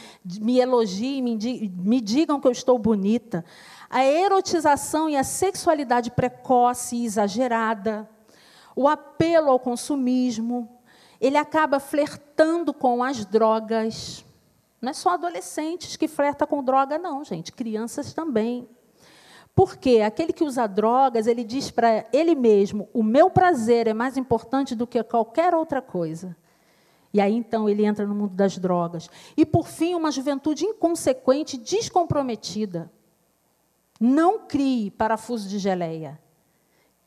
me 0.43 0.61
elogiem, 0.61 1.22
me, 1.22 1.38
me 1.74 2.03
digam 2.03 2.38
que 2.38 2.47
eu 2.47 2.53
estou 2.53 2.78
bonita. 2.78 3.43
A 3.88 4.05
erotização 4.05 5.09
e 5.09 5.16
a 5.16 5.24
sexualidade 5.24 6.11
precoce 6.11 6.97
e 6.97 7.07
exagerada 7.07 8.07
o 8.74 8.88
apelo 8.88 9.51
ao 9.51 9.61
consumismo, 9.61 10.72
ele 11.23 11.37
acaba 11.37 11.79
flertando 11.79 12.75
com 12.75 13.03
as 13.05 13.25
drogas. 13.25 14.25
Não 14.81 14.91
é 14.91 14.93
só 14.93 15.11
adolescentes 15.11 15.97
que 15.97 16.09
flertam 16.09 16.49
com 16.49 16.64
droga, 16.64 16.99
não, 16.99 17.23
gente, 17.23 17.53
crianças 17.53 18.12
também. 18.12 18.68
Porque 19.55 20.01
aquele 20.01 20.33
que 20.33 20.43
usa 20.43 20.66
drogas, 20.66 21.29
ele 21.29 21.45
diz 21.45 21.70
para 21.70 22.05
ele 22.12 22.35
mesmo: 22.35 22.89
o 22.93 23.05
meu 23.05 23.31
prazer 23.31 23.87
é 23.87 23.95
mais 23.95 24.16
importante 24.16 24.75
do 24.75 24.85
que 24.85 25.01
qualquer 25.05 25.55
outra 25.55 25.81
coisa. 25.81 26.37
E 27.14 27.20
aí 27.20 27.35
então 27.35 27.68
ele 27.68 27.85
entra 27.85 28.05
no 28.05 28.14
mundo 28.14 28.35
das 28.35 28.59
drogas. 28.59 29.09
E 29.37 29.47
por 29.47 29.68
fim, 29.68 29.95
uma 29.95 30.11
juventude 30.11 30.64
inconsequente, 30.64 31.57
descomprometida. 31.57 32.91
Não 34.01 34.41
crie 34.41 34.91
parafuso 34.91 35.49
de 35.49 35.61
geleia. 35.61 36.18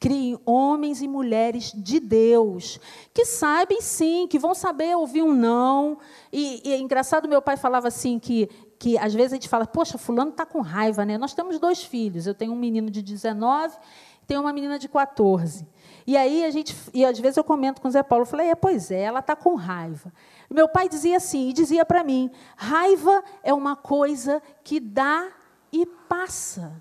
Criem 0.05 0.39
homens 0.45 1.01
e 1.01 1.07
mulheres 1.07 1.73
de 1.75 1.99
Deus, 1.99 2.79
que 3.11 3.25
sabem 3.25 3.81
sim, 3.81 4.27
que 4.27 4.37
vão 4.37 4.53
saber 4.53 4.95
ouvir 4.95 5.23
um 5.23 5.33
não. 5.33 5.97
E, 6.31 6.61
e 6.63 6.73
é 6.73 6.77
engraçado, 6.77 7.27
meu 7.27 7.41
pai 7.41 7.57
falava 7.57 7.87
assim 7.87 8.19
que, 8.19 8.47
que 8.77 8.99
às 8.99 9.15
vezes 9.15 9.33
a 9.33 9.35
gente 9.37 9.49
fala, 9.49 9.65
poxa, 9.65 9.97
fulano 9.97 10.29
está 10.29 10.45
com 10.45 10.61
raiva, 10.61 11.03
né? 11.03 11.17
Nós 11.17 11.33
temos 11.33 11.57
dois 11.57 11.83
filhos, 11.83 12.27
eu 12.27 12.35
tenho 12.35 12.53
um 12.53 12.55
menino 12.55 12.91
de 12.91 13.01
19 13.01 13.75
e 14.21 14.25
tenho 14.27 14.41
uma 14.41 14.53
menina 14.53 14.77
de 14.77 14.87
14. 14.87 15.67
E 16.05 16.15
aí 16.15 16.45
a 16.45 16.51
gente, 16.51 16.75
e 16.93 17.03
às 17.03 17.17
vezes 17.17 17.37
eu 17.37 17.43
comento 17.43 17.81
com 17.81 17.87
o 17.87 17.91
Zé 17.91 18.03
Paulo, 18.03 18.25
eu 18.25 18.29
falei, 18.29 18.51
é, 18.51 18.55
pois 18.55 18.91
é, 18.91 19.01
ela 19.01 19.21
está 19.21 19.35
com 19.35 19.55
raiva. 19.55 20.13
Meu 20.51 20.69
pai 20.69 20.87
dizia 20.87 21.17
assim, 21.17 21.49
e 21.49 21.53
dizia 21.53 21.83
para 21.83 22.03
mim, 22.03 22.29
raiva 22.55 23.23
é 23.41 23.51
uma 23.51 23.75
coisa 23.75 24.39
que 24.63 24.79
dá 24.79 25.29
e 25.71 25.83
passa. 25.83 26.79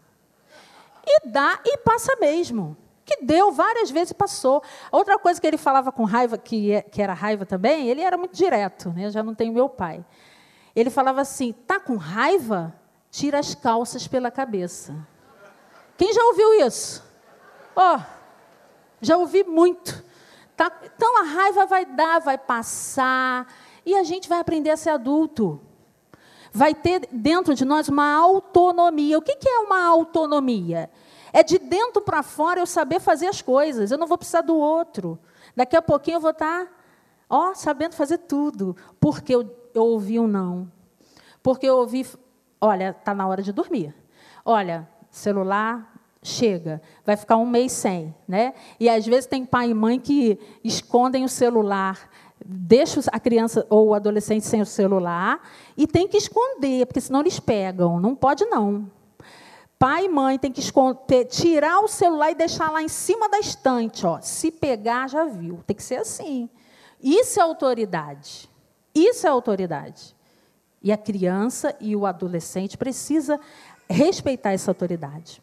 E 1.06 1.26
dá 1.26 1.58
e 1.64 1.78
passa 1.78 2.14
mesmo 2.20 2.83
que 3.04 3.22
deu 3.22 3.52
várias 3.52 3.90
vezes 3.90 4.10
e 4.10 4.14
passou. 4.14 4.62
Outra 4.90 5.18
coisa 5.18 5.40
que 5.40 5.46
ele 5.46 5.56
falava 5.56 5.92
com 5.92 6.04
raiva, 6.04 6.38
que, 6.38 6.72
é, 6.72 6.82
que 6.82 7.02
era 7.02 7.12
raiva 7.12 7.44
também, 7.44 7.88
ele 7.88 8.00
era 8.00 8.16
muito 8.16 8.34
direto, 8.34 8.90
né? 8.90 9.06
Eu 9.06 9.10
já 9.10 9.22
não 9.22 9.34
tenho 9.34 9.52
meu 9.52 9.68
pai. 9.68 10.04
Ele 10.74 10.90
falava 10.90 11.20
assim: 11.20 11.52
tá 11.52 11.78
com 11.78 11.96
raiva? 11.96 12.74
Tira 13.10 13.38
as 13.38 13.54
calças 13.54 14.08
pela 14.08 14.30
cabeça. 14.30 14.94
Quem 15.96 16.12
já 16.12 16.24
ouviu 16.24 16.66
isso? 16.66 17.04
Ó, 17.76 17.96
oh, 17.96 18.00
já 19.00 19.16
ouvi 19.16 19.44
muito. 19.44 20.04
Tá, 20.56 20.72
então 20.84 21.20
a 21.20 21.24
raiva 21.24 21.66
vai 21.66 21.84
dar, 21.84 22.20
vai 22.20 22.38
passar, 22.38 23.46
e 23.84 23.94
a 23.94 24.02
gente 24.02 24.28
vai 24.28 24.38
aprender 24.38 24.70
a 24.70 24.76
ser 24.76 24.90
adulto. 24.90 25.60
Vai 26.52 26.74
ter 26.74 27.08
dentro 27.10 27.54
de 27.54 27.64
nós 27.64 27.88
uma 27.88 28.14
autonomia. 28.14 29.18
O 29.18 29.22
que, 29.22 29.34
que 29.34 29.48
é 29.48 29.58
uma 29.58 29.84
autonomia? 29.84 30.88
É 31.34 31.42
de 31.42 31.58
dentro 31.58 32.00
para 32.00 32.22
fora 32.22 32.60
eu 32.60 32.66
saber 32.66 33.00
fazer 33.00 33.26
as 33.26 33.42
coisas. 33.42 33.90
Eu 33.90 33.98
não 33.98 34.06
vou 34.06 34.16
precisar 34.16 34.42
do 34.42 34.54
outro. 34.54 35.18
Daqui 35.56 35.74
a 35.74 35.82
pouquinho 35.82 36.18
eu 36.18 36.20
vou 36.20 36.30
estar, 36.30 36.64
tá, 36.64 36.72
ó, 37.28 37.52
sabendo 37.54 37.96
fazer 37.96 38.18
tudo. 38.18 38.76
Porque 39.00 39.34
eu, 39.34 39.52
eu 39.74 39.82
ouvi 39.82 40.20
um 40.20 40.28
não. 40.28 40.70
Porque 41.42 41.66
eu 41.66 41.76
ouvi, 41.78 42.06
olha, 42.60 42.90
está 42.96 43.12
na 43.12 43.26
hora 43.26 43.42
de 43.42 43.52
dormir. 43.52 43.92
Olha, 44.44 44.88
celular, 45.10 45.92
chega, 46.22 46.80
vai 47.04 47.16
ficar 47.16 47.36
um 47.36 47.46
mês 47.46 47.72
sem, 47.72 48.14
né? 48.28 48.54
E 48.78 48.88
às 48.88 49.04
vezes 49.04 49.26
tem 49.26 49.44
pai 49.44 49.70
e 49.70 49.74
mãe 49.74 49.98
que 49.98 50.38
escondem 50.62 51.24
o 51.24 51.28
celular, 51.28 52.08
deixam 52.46 53.02
a 53.10 53.18
criança 53.18 53.66
ou 53.68 53.88
o 53.88 53.94
adolescente 53.94 54.46
sem 54.46 54.62
o 54.62 54.66
celular 54.66 55.40
e 55.76 55.84
tem 55.84 56.06
que 56.06 56.16
esconder, 56.16 56.86
porque 56.86 57.00
senão 57.00 57.22
eles 57.22 57.40
pegam. 57.40 57.98
Não 57.98 58.14
pode 58.14 58.44
não. 58.44 58.88
Pai 59.78 60.06
e 60.06 60.08
mãe 60.08 60.38
tem 60.38 60.52
que 60.52 60.60
esconder, 60.60 61.26
tirar 61.26 61.80
o 61.80 61.88
celular 61.88 62.30
e 62.30 62.34
deixar 62.34 62.70
lá 62.70 62.82
em 62.82 62.88
cima 62.88 63.28
da 63.28 63.38
estante. 63.38 64.06
Ó. 64.06 64.20
Se 64.20 64.50
pegar, 64.50 65.08
já 65.08 65.24
viu. 65.24 65.60
Tem 65.66 65.76
que 65.76 65.82
ser 65.82 65.96
assim. 65.96 66.48
Isso 67.02 67.38
é 67.38 67.42
autoridade. 67.42 68.48
Isso 68.94 69.26
é 69.26 69.30
autoridade. 69.30 70.14
E 70.82 70.92
a 70.92 70.96
criança 70.96 71.74
e 71.80 71.96
o 71.96 72.06
adolescente 72.06 72.78
precisa 72.78 73.40
respeitar 73.88 74.52
essa 74.52 74.70
autoridade. 74.70 75.42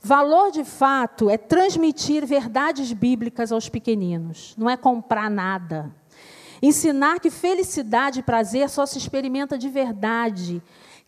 Valor 0.00 0.52
de 0.52 0.62
fato 0.62 1.28
é 1.28 1.36
transmitir 1.36 2.24
verdades 2.24 2.92
bíblicas 2.92 3.50
aos 3.50 3.68
pequeninos, 3.68 4.54
não 4.56 4.70
é 4.70 4.76
comprar 4.76 5.28
nada. 5.28 5.92
Ensinar 6.62 7.18
que 7.18 7.30
felicidade 7.30 8.20
e 8.20 8.22
prazer 8.22 8.68
só 8.68 8.86
se 8.86 8.98
experimenta 8.98 9.58
de 9.58 9.68
verdade 9.68 10.62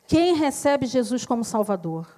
quem 0.06 0.34
recebe 0.34 0.86
Jesus 0.86 1.24
como 1.24 1.44
Salvador. 1.44 2.17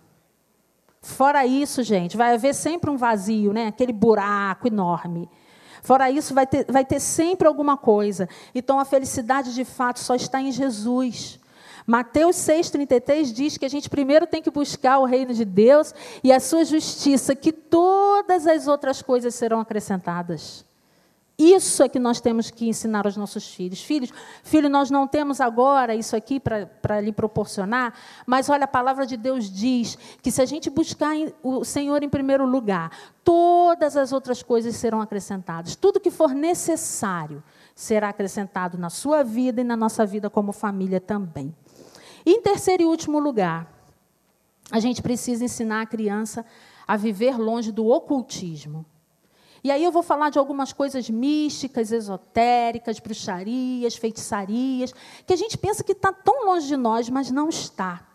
Fora 1.03 1.47
isso, 1.47 1.83
gente, 1.83 2.17
vai 2.17 2.35
haver 2.35 2.55
sempre 2.55 2.91
um 2.91 2.97
vazio, 2.97 3.53
né? 3.53 3.69
aquele 3.69 3.93
buraco 3.93 4.67
enorme. 4.67 5.29
Fora 5.83 6.11
isso, 6.11 6.35
vai 6.35 6.47
ter, 6.47 6.67
vai 6.71 6.85
ter 6.85 7.01
sempre 7.01 7.49
alguma 7.49 7.77
coisa. 7.77 8.29
Então, 8.55 8.79
a 8.79 8.85
felicidade 8.85 9.55
de 9.55 9.65
fato 9.65 9.99
só 9.99 10.15
está 10.15 10.41
em 10.41 10.53
Jesus. 10.53 11.41
Mateus 11.87 12.37
6,33 12.37 13.33
diz 13.33 13.57
que 13.57 13.65
a 13.65 13.69
gente 13.69 13.89
primeiro 13.89 14.27
tem 14.27 14.43
que 14.43 14.51
buscar 14.51 14.99
o 14.99 15.07
reino 15.07 15.33
de 15.33 15.45
Deus 15.45 15.95
e 16.23 16.31
a 16.31 16.39
sua 16.39 16.65
justiça, 16.65 17.35
que 17.35 17.51
todas 17.51 18.47
as 18.47 18.69
outras 18.69 19.01
coisas 19.01 19.35
serão 19.35 19.59
acrescentadas. 19.59 20.65
Isso 21.41 21.83
é 21.83 21.89
que 21.89 21.99
nós 21.99 22.21
temos 22.21 22.51
que 22.51 22.69
ensinar 22.69 23.07
aos 23.07 23.17
nossos 23.17 23.49
filhos. 23.55 23.83
Filhos, 23.83 24.13
filho, 24.45 24.69
nós 24.69 24.91
não 24.91 25.09
temos 25.09 25.41
agora 25.41 25.95
isso 25.95 26.15
aqui 26.15 26.39
para 26.39 27.01
lhe 27.01 27.13
proporcionar, 27.13 27.95
mas 28.27 28.51
olha, 28.51 28.65
a 28.65 28.69
palavra 28.69 29.07
de 29.07 29.17
Deus 29.17 29.51
diz 29.51 29.97
que 30.21 30.31
se 30.31 30.43
a 30.43 30.45
gente 30.45 30.69
buscar 30.69 31.15
o 31.43 31.65
Senhor 31.65 32.03
em 32.03 32.11
primeiro 32.11 32.45
lugar, 32.45 32.91
todas 33.25 33.97
as 33.97 34.13
outras 34.13 34.43
coisas 34.43 34.77
serão 34.77 35.01
acrescentadas. 35.01 35.75
Tudo 35.75 35.99
que 35.99 36.11
for 36.11 36.35
necessário 36.35 37.43
será 37.75 38.11
acrescentado 38.11 38.77
na 38.77 38.91
sua 38.91 39.25
vida 39.25 39.63
e 39.63 39.65
na 39.65 39.79
nossa 39.79 40.05
vida 40.05 40.29
como 40.29 40.53
família 40.53 41.01
também. 41.01 41.57
Em 42.27 42.43
terceiro 42.43 42.83
e 42.83 42.87
último 42.87 43.19
lugar, 43.19 43.67
a 44.71 44.79
gente 44.79 45.01
precisa 45.01 45.43
ensinar 45.43 45.81
a 45.81 45.87
criança 45.87 46.45
a 46.87 46.99
viver 46.99 47.39
longe 47.39 47.73
do 47.73 47.87
ocultismo. 47.87 48.85
E 49.63 49.71
aí 49.71 49.85
eu 49.85 49.93
vou 49.93 50.03
falar 50.03 50.31
de 50.31 50.39
algumas 50.39 50.73
coisas 50.73 51.11
místicas, 51.11 51.93
esotéricas, 51.93 52.99
bruxarias, 52.99 53.95
feitiçarias, 53.95 54.95
que 55.27 55.33
a 55.33 55.37
gente 55.37 55.59
pensa 55.59 55.85
que 55.85 55.93
está 55.93 56.13
tão 56.13 56.47
longe 56.47 56.67
de 56.67 56.77
nós, 56.77 57.11
mas 57.11 57.31
não 57.31 57.49
está. 57.49 58.07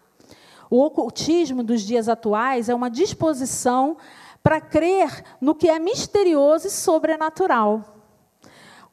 O 0.69 0.83
ocultismo 0.83 1.63
dos 1.63 1.81
dias 1.81 2.09
atuais 2.09 2.67
é 2.67 2.73
uma 2.73 2.89
disposição 2.89 3.97
para 4.41 4.59
crer 4.59 5.23
no 5.39 5.53
que 5.53 5.69
é 5.69 5.77
misterioso 5.77 6.67
e 6.67 6.71
sobrenatural, 6.71 8.03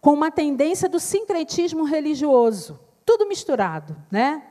com 0.01 0.13
uma 0.13 0.31
tendência 0.31 0.89
do 0.89 1.01
sincretismo 1.01 1.85
religioso, 1.85 2.79
tudo 3.05 3.27
misturado, 3.27 3.97
né? 4.11 4.43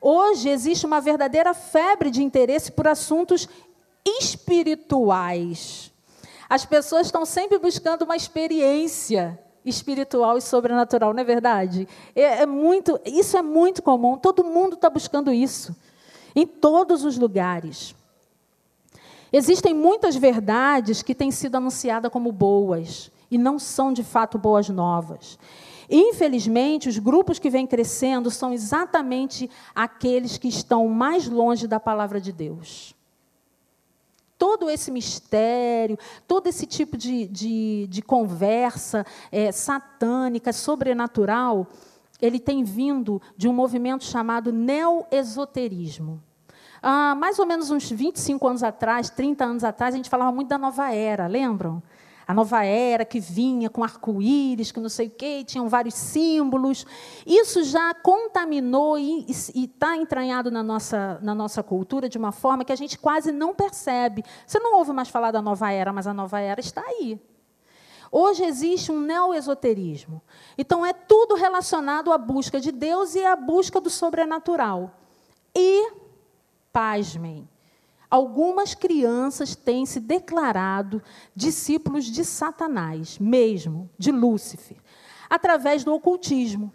Hoje 0.00 0.48
existe 0.48 0.84
uma 0.84 1.00
verdadeira 1.00 1.54
febre 1.54 2.10
de 2.10 2.22
interesse 2.22 2.70
por 2.70 2.86
assuntos 2.86 3.48
espirituais 4.04 5.92
as 6.48 6.64
pessoas 6.64 7.06
estão 7.06 7.24
sempre 7.24 7.58
buscando 7.58 8.02
uma 8.02 8.16
experiência 8.16 9.38
espiritual 9.64 10.38
e 10.38 10.40
sobrenatural, 10.40 11.12
não 11.12 11.20
é 11.20 11.24
verdade? 11.24 11.88
É, 12.14 12.42
é 12.42 12.46
muito, 12.46 13.00
isso 13.04 13.36
é 13.36 13.42
muito 13.42 13.82
comum. 13.82 14.16
Todo 14.16 14.44
mundo 14.44 14.74
está 14.74 14.88
buscando 14.88 15.32
isso 15.32 15.74
em 16.34 16.46
todos 16.46 17.04
os 17.04 17.18
lugares. 17.18 17.94
Existem 19.32 19.74
muitas 19.74 20.14
verdades 20.14 21.02
que 21.02 21.14
têm 21.14 21.30
sido 21.30 21.56
anunciadas 21.56 22.12
como 22.12 22.30
boas 22.30 23.10
e 23.30 23.36
não 23.36 23.58
são 23.58 23.92
de 23.92 24.04
fato 24.04 24.38
boas 24.38 24.68
novas. 24.68 25.38
Infelizmente, 25.90 26.88
os 26.88 26.98
grupos 26.98 27.38
que 27.38 27.50
vêm 27.50 27.66
crescendo 27.66 28.30
são 28.30 28.52
exatamente 28.52 29.50
aqueles 29.74 30.38
que 30.38 30.48
estão 30.48 30.88
mais 30.88 31.28
longe 31.28 31.66
da 31.66 31.78
palavra 31.78 32.20
de 32.20 32.32
Deus. 32.32 32.95
Todo 34.38 34.68
esse 34.68 34.90
mistério, 34.90 35.98
todo 36.26 36.46
esse 36.46 36.66
tipo 36.66 36.96
de, 36.96 37.26
de, 37.26 37.86
de 37.88 38.02
conversa 38.02 39.04
é, 39.32 39.50
satânica, 39.50 40.52
sobrenatural, 40.52 41.66
ele 42.20 42.38
tem 42.38 42.62
vindo 42.62 43.20
de 43.36 43.48
um 43.48 43.52
movimento 43.52 44.04
chamado 44.04 44.52
neo-esoterismo. 44.52 46.22
Ah, 46.82 47.14
mais 47.14 47.38
ou 47.38 47.46
menos 47.46 47.70
uns 47.70 47.90
25 47.90 48.46
anos 48.46 48.62
atrás, 48.62 49.10
30 49.10 49.44
anos 49.44 49.64
atrás, 49.64 49.94
a 49.94 49.96
gente 49.96 50.10
falava 50.10 50.30
muito 50.32 50.48
da 50.48 50.58
nova 50.58 50.92
era, 50.92 51.26
lembram? 51.26 51.82
A 52.26 52.34
nova 52.34 52.64
era 52.64 53.04
que 53.04 53.20
vinha 53.20 53.70
com 53.70 53.84
arco-íris, 53.84 54.72
que 54.72 54.80
não 54.80 54.88
sei 54.88 55.06
o 55.06 55.10
quê, 55.10 55.44
tinham 55.44 55.68
vários 55.68 55.94
símbolos. 55.94 56.84
Isso 57.24 57.62
já 57.62 57.94
contaminou 57.94 58.98
e 58.98 59.24
está 59.28 59.96
entranhado 59.96 60.50
na 60.50 60.60
nossa, 60.60 61.20
na 61.22 61.36
nossa 61.36 61.62
cultura 61.62 62.08
de 62.08 62.18
uma 62.18 62.32
forma 62.32 62.64
que 62.64 62.72
a 62.72 62.76
gente 62.76 62.98
quase 62.98 63.30
não 63.30 63.54
percebe. 63.54 64.24
Você 64.44 64.58
não 64.58 64.76
ouve 64.76 64.92
mais 64.92 65.08
falar 65.08 65.30
da 65.30 65.40
nova 65.40 65.70
era, 65.70 65.92
mas 65.92 66.08
a 66.08 66.12
nova 66.12 66.40
era 66.40 66.58
está 66.58 66.82
aí. 66.84 67.20
Hoje 68.10 68.44
existe 68.44 68.90
um 68.90 69.00
neo-esoterismo. 69.00 70.20
Então, 70.58 70.84
é 70.84 70.92
tudo 70.92 71.36
relacionado 71.36 72.12
à 72.12 72.18
busca 72.18 72.58
de 72.58 72.72
Deus 72.72 73.14
e 73.14 73.24
à 73.24 73.36
busca 73.36 73.80
do 73.80 73.90
sobrenatural. 73.90 74.92
E, 75.54 75.92
pasmem, 76.72 77.48
Algumas 78.16 78.74
crianças 78.74 79.54
têm 79.54 79.84
se 79.84 80.00
declarado 80.00 81.02
discípulos 81.34 82.06
de 82.06 82.24
Satanás, 82.24 83.18
mesmo, 83.18 83.90
de 83.98 84.10
Lúcifer, 84.10 84.78
através 85.28 85.84
do 85.84 85.92
ocultismo. 85.92 86.72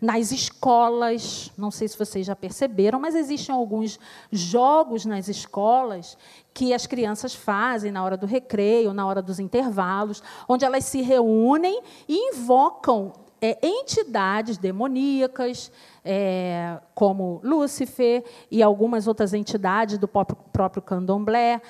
Nas 0.00 0.32
escolas, 0.32 1.52
não 1.58 1.70
sei 1.70 1.88
se 1.88 1.98
vocês 1.98 2.24
já 2.24 2.34
perceberam, 2.34 2.98
mas 2.98 3.14
existem 3.14 3.54
alguns 3.54 4.00
jogos 4.32 5.04
nas 5.04 5.28
escolas 5.28 6.16
que 6.54 6.72
as 6.72 6.86
crianças 6.86 7.34
fazem 7.34 7.92
na 7.92 8.02
hora 8.02 8.16
do 8.16 8.24
recreio, 8.24 8.94
na 8.94 9.06
hora 9.06 9.20
dos 9.20 9.38
intervalos, 9.38 10.22
onde 10.48 10.64
elas 10.64 10.86
se 10.86 11.02
reúnem 11.02 11.82
e 12.08 12.30
invocam 12.30 13.12
é, 13.42 13.58
entidades 13.62 14.56
demoníacas, 14.56 15.70
é, 16.10 16.80
como 16.94 17.38
Lúcifer 17.44 18.24
e 18.50 18.62
algumas 18.62 19.06
outras 19.06 19.34
entidades 19.34 19.98
do 19.98 20.08
próprio, 20.08 20.80
candomblé, 20.82 21.60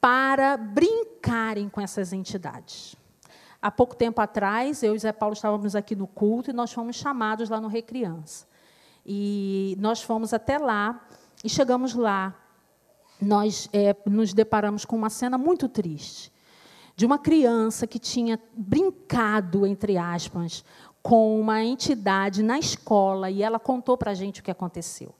para 0.00 0.56
brincarem 0.56 1.68
com 1.68 1.80
essas 1.80 2.12
entidades. 2.12 2.96
Há 3.62 3.70
pouco 3.70 3.94
tempo 3.94 4.20
atrás, 4.20 4.82
eu 4.82 4.96
e 4.96 4.98
Zé 4.98 5.12
Paulo 5.12 5.34
estávamos 5.34 5.76
aqui 5.76 5.94
no 5.94 6.08
culto 6.08 6.50
e 6.50 6.52
nós 6.52 6.72
fomos 6.72 6.96
chamados 6.96 7.48
lá 7.48 7.60
no 7.60 7.68
Recriança. 7.68 8.48
E 9.06 9.76
nós 9.78 10.02
fomos 10.02 10.34
até 10.34 10.58
lá 10.58 11.06
e 11.44 11.48
chegamos 11.48 11.94
lá. 11.94 12.34
Nós 13.20 13.68
é, 13.72 13.94
nos 14.06 14.34
deparamos 14.34 14.84
com 14.84 14.96
uma 14.96 15.10
cena 15.10 15.38
muito 15.38 15.68
triste 15.68 16.32
de 16.98 17.06
uma 17.06 17.16
criança 17.16 17.86
que 17.86 17.96
tinha 17.96 18.40
brincado, 18.56 19.64
entre 19.64 19.96
aspas, 19.96 20.64
com 21.08 21.40
uma 21.40 21.64
entidade 21.64 22.42
na 22.42 22.58
escola 22.58 23.30
e 23.30 23.42
ela 23.42 23.58
contou 23.58 23.96
para 23.96 24.10
a 24.10 24.14
gente 24.14 24.42
o 24.42 24.44
que 24.44 24.50
aconteceu. 24.50 25.14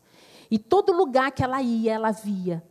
E 0.50 0.58
todo 0.58 0.92
lugar 0.92 1.32
que 1.32 1.42
ela 1.42 1.62
ia, 1.62 1.94
ela 1.94 2.10
via. 2.10 2.62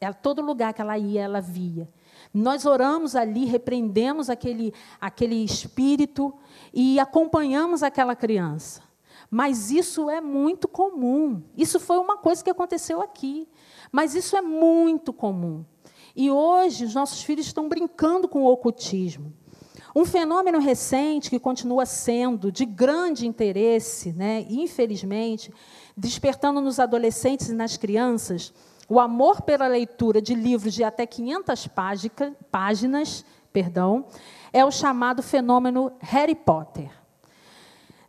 Ela, 0.00 0.12
todo 0.12 0.42
lugar 0.42 0.74
que 0.74 0.82
ela 0.82 0.98
ia, 0.98 1.22
ela 1.22 1.40
via. 1.40 1.88
Nós 2.34 2.66
oramos 2.66 3.14
ali, 3.14 3.44
repreendemos 3.44 4.28
aquele, 4.28 4.74
aquele 5.00 5.36
espírito 5.44 6.34
e 6.74 6.98
acompanhamos 6.98 7.84
aquela 7.84 8.16
criança. 8.16 8.82
Mas 9.30 9.70
isso 9.70 10.10
é 10.10 10.20
muito 10.20 10.66
comum. 10.66 11.44
Isso 11.56 11.78
foi 11.78 11.98
uma 11.98 12.16
coisa 12.16 12.42
que 12.42 12.50
aconteceu 12.50 13.00
aqui. 13.00 13.48
Mas 13.92 14.16
isso 14.16 14.36
é 14.36 14.42
muito 14.42 15.12
comum. 15.12 15.64
E 16.16 16.32
hoje 16.32 16.84
os 16.84 16.96
nossos 16.96 17.22
filhos 17.22 17.46
estão 17.46 17.68
brincando 17.68 18.26
com 18.26 18.42
o 18.42 18.50
ocultismo. 18.50 19.32
Um 19.96 20.04
fenômeno 20.04 20.58
recente 20.58 21.30
que 21.30 21.38
continua 21.38 21.86
sendo 21.86 22.52
de 22.52 22.66
grande 22.66 23.26
interesse, 23.26 24.12
né, 24.12 24.44
infelizmente, 24.46 25.50
despertando 25.96 26.60
nos 26.60 26.78
adolescentes 26.78 27.48
e 27.48 27.54
nas 27.54 27.78
crianças 27.78 28.52
o 28.90 29.00
amor 29.00 29.40
pela 29.40 29.66
leitura 29.66 30.20
de 30.20 30.34
livros 30.34 30.74
de 30.74 30.84
até 30.84 31.06
500 31.06 31.70
páginas, 32.52 33.24
perdão, 33.50 34.04
é 34.52 34.62
o 34.66 34.70
chamado 34.70 35.22
fenômeno 35.22 35.90
Harry 36.00 36.34
Potter. 36.34 36.90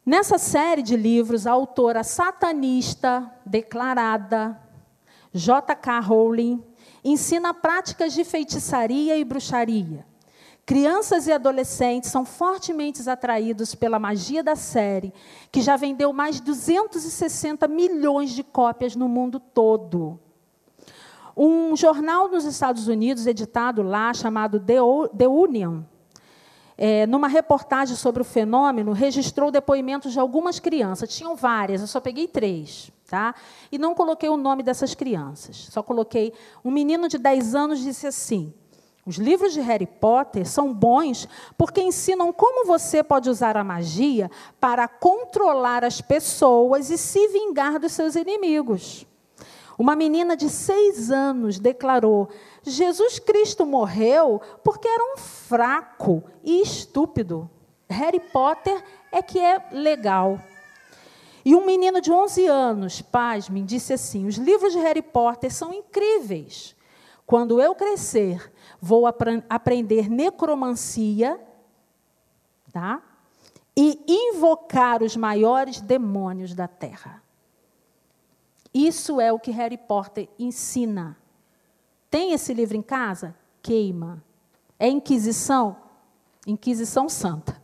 Nessa 0.05 0.37
série 0.37 0.81
de 0.81 0.97
livros, 0.97 1.47
a 1.47 1.53
autora 1.53 2.03
satanista 2.03 3.31
declarada, 3.45 4.59
J.K. 5.31 6.01
Rowling, 6.01 6.61
ensina 7.01 7.53
práticas 7.53 8.11
de 8.11 8.25
feitiçaria 8.25 9.17
e 9.17 9.23
bruxaria 9.23 10.05
Crianças 10.67 11.27
e 11.27 11.31
adolescentes 11.31 12.11
são 12.11 12.25
fortemente 12.25 13.09
atraídos 13.09 13.73
pela 13.73 13.97
magia 13.97 14.43
da 14.43 14.53
série, 14.53 15.13
que 15.49 15.61
já 15.61 15.77
vendeu 15.77 16.11
mais 16.11 16.35
de 16.35 16.41
260 16.41 17.69
milhões 17.69 18.31
de 18.31 18.43
cópias 18.43 18.93
no 18.93 19.07
mundo 19.07 19.39
todo. 19.39 20.19
Um 21.37 21.73
jornal 21.73 22.27
nos 22.27 22.43
Estados 22.43 22.89
Unidos, 22.89 23.25
editado 23.25 23.81
lá, 23.81 24.13
chamado 24.13 24.59
The 24.59 25.25
Union, 25.29 25.83
é, 26.77 27.07
numa 27.07 27.29
reportagem 27.29 27.95
sobre 27.95 28.21
o 28.21 28.25
fenômeno, 28.25 28.91
registrou 28.91 29.49
depoimentos 29.49 30.11
de 30.11 30.19
algumas 30.19 30.59
crianças. 30.59 31.15
Tinham 31.15 31.33
várias, 31.33 31.79
eu 31.79 31.87
só 31.87 32.01
peguei 32.01 32.27
três. 32.27 32.91
Tá? 33.09 33.33
E 33.71 33.77
não 33.77 33.95
coloquei 33.95 34.27
o 34.27 34.35
nome 34.35 34.63
dessas 34.63 34.93
crianças. 34.93 35.69
Só 35.71 35.81
coloquei. 35.81 36.33
Um 36.61 36.71
menino 36.71 37.07
de 37.07 37.17
10 37.17 37.55
anos 37.55 37.79
disse 37.79 38.05
assim: 38.05 38.53
os 39.07 39.15
livros 39.15 39.53
de 39.53 39.61
Harry 39.61 39.87
Potter 39.87 40.45
são 40.45 40.73
bons 40.73 41.29
porque 41.57 41.79
ensinam 41.79 42.33
como 42.33 42.67
você 42.67 43.01
pode 43.01 43.29
usar 43.29 43.55
a 43.55 43.63
magia 43.63 44.29
para 44.59 44.85
controlar 44.85 45.85
as 45.85 46.01
pessoas 46.01 46.89
e 46.89 46.97
se 46.97 47.29
vingar 47.29 47.79
dos 47.79 47.93
seus 47.93 48.17
inimigos. 48.17 49.07
Uma 49.79 49.95
menina 49.95 50.35
de 50.35 50.49
seis 50.49 51.09
anos 51.09 51.57
declarou: 51.57 52.27
Jesus 52.61 53.17
Cristo 53.17 53.65
morreu 53.65 54.41
porque 54.61 54.89
era 54.89 55.13
um 55.13 55.17
fraco 55.17 56.21
e 56.43 56.61
estúpido. 56.61 57.49
Harry 57.89 58.19
Potter 58.19 58.83
é 59.09 59.21
que 59.21 59.39
é 59.39 59.69
legal. 59.71 60.37
E 61.45 61.55
um 61.55 61.65
menino 61.65 62.01
de 62.01 62.11
11 62.11 62.45
anos, 62.45 63.01
pasmem, 63.01 63.63
disse 63.63 63.93
assim: 63.93 64.27
Os 64.27 64.35
livros 64.35 64.73
de 64.73 64.79
Harry 64.79 65.01
Potter 65.01 65.49
são 65.49 65.73
incríveis. 65.73 66.75
Quando 67.27 67.61
eu 67.61 67.75
crescer, 67.75 68.53
vou 68.81 69.05
aprender 69.05 70.09
necromancia, 70.09 71.37
tá? 72.71 73.03
E 73.75 74.01
invocar 74.07 75.03
os 75.03 75.17
maiores 75.17 75.81
demônios 75.81 76.55
da 76.55 76.69
terra. 76.69 77.21
Isso 78.73 79.19
é 79.19 79.31
o 79.33 79.39
que 79.39 79.51
Harry 79.51 79.77
Potter 79.77 80.29
ensina. 80.39 81.17
Tem 82.09 82.31
esse 82.31 82.53
livro 82.53 82.77
em 82.77 82.81
casa? 82.81 83.35
Queima. 83.61 84.23
É 84.79 84.87
Inquisição? 84.87 85.75
Inquisição 86.47 87.09
Santa. 87.09 87.61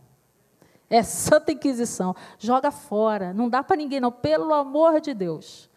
É 0.90 1.02
Santa 1.02 1.52
Inquisição. 1.52 2.14
Joga 2.38 2.70
fora. 2.70 3.32
Não 3.32 3.48
dá 3.48 3.62
para 3.62 3.76
ninguém, 3.76 3.98
não. 3.98 4.12
Pelo 4.12 4.52
amor 4.52 5.00
de 5.00 5.14
Deus. 5.14 5.70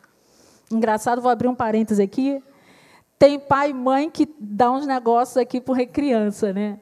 Engraçado, 0.70 1.22
vou 1.22 1.32
abrir 1.32 1.48
um 1.48 1.56
parêntese 1.56 2.02
aqui. 2.02 2.44
Tem 3.20 3.40
pai 3.40 3.72
e 3.72 3.74
mãe 3.74 4.10
que 4.10 4.28
dá 4.40 4.72
uns 4.72 4.86
negócios 4.86 5.38
aqui 5.38 5.60
por 5.60 5.78
criança, 5.88 6.54
né? 6.54 6.80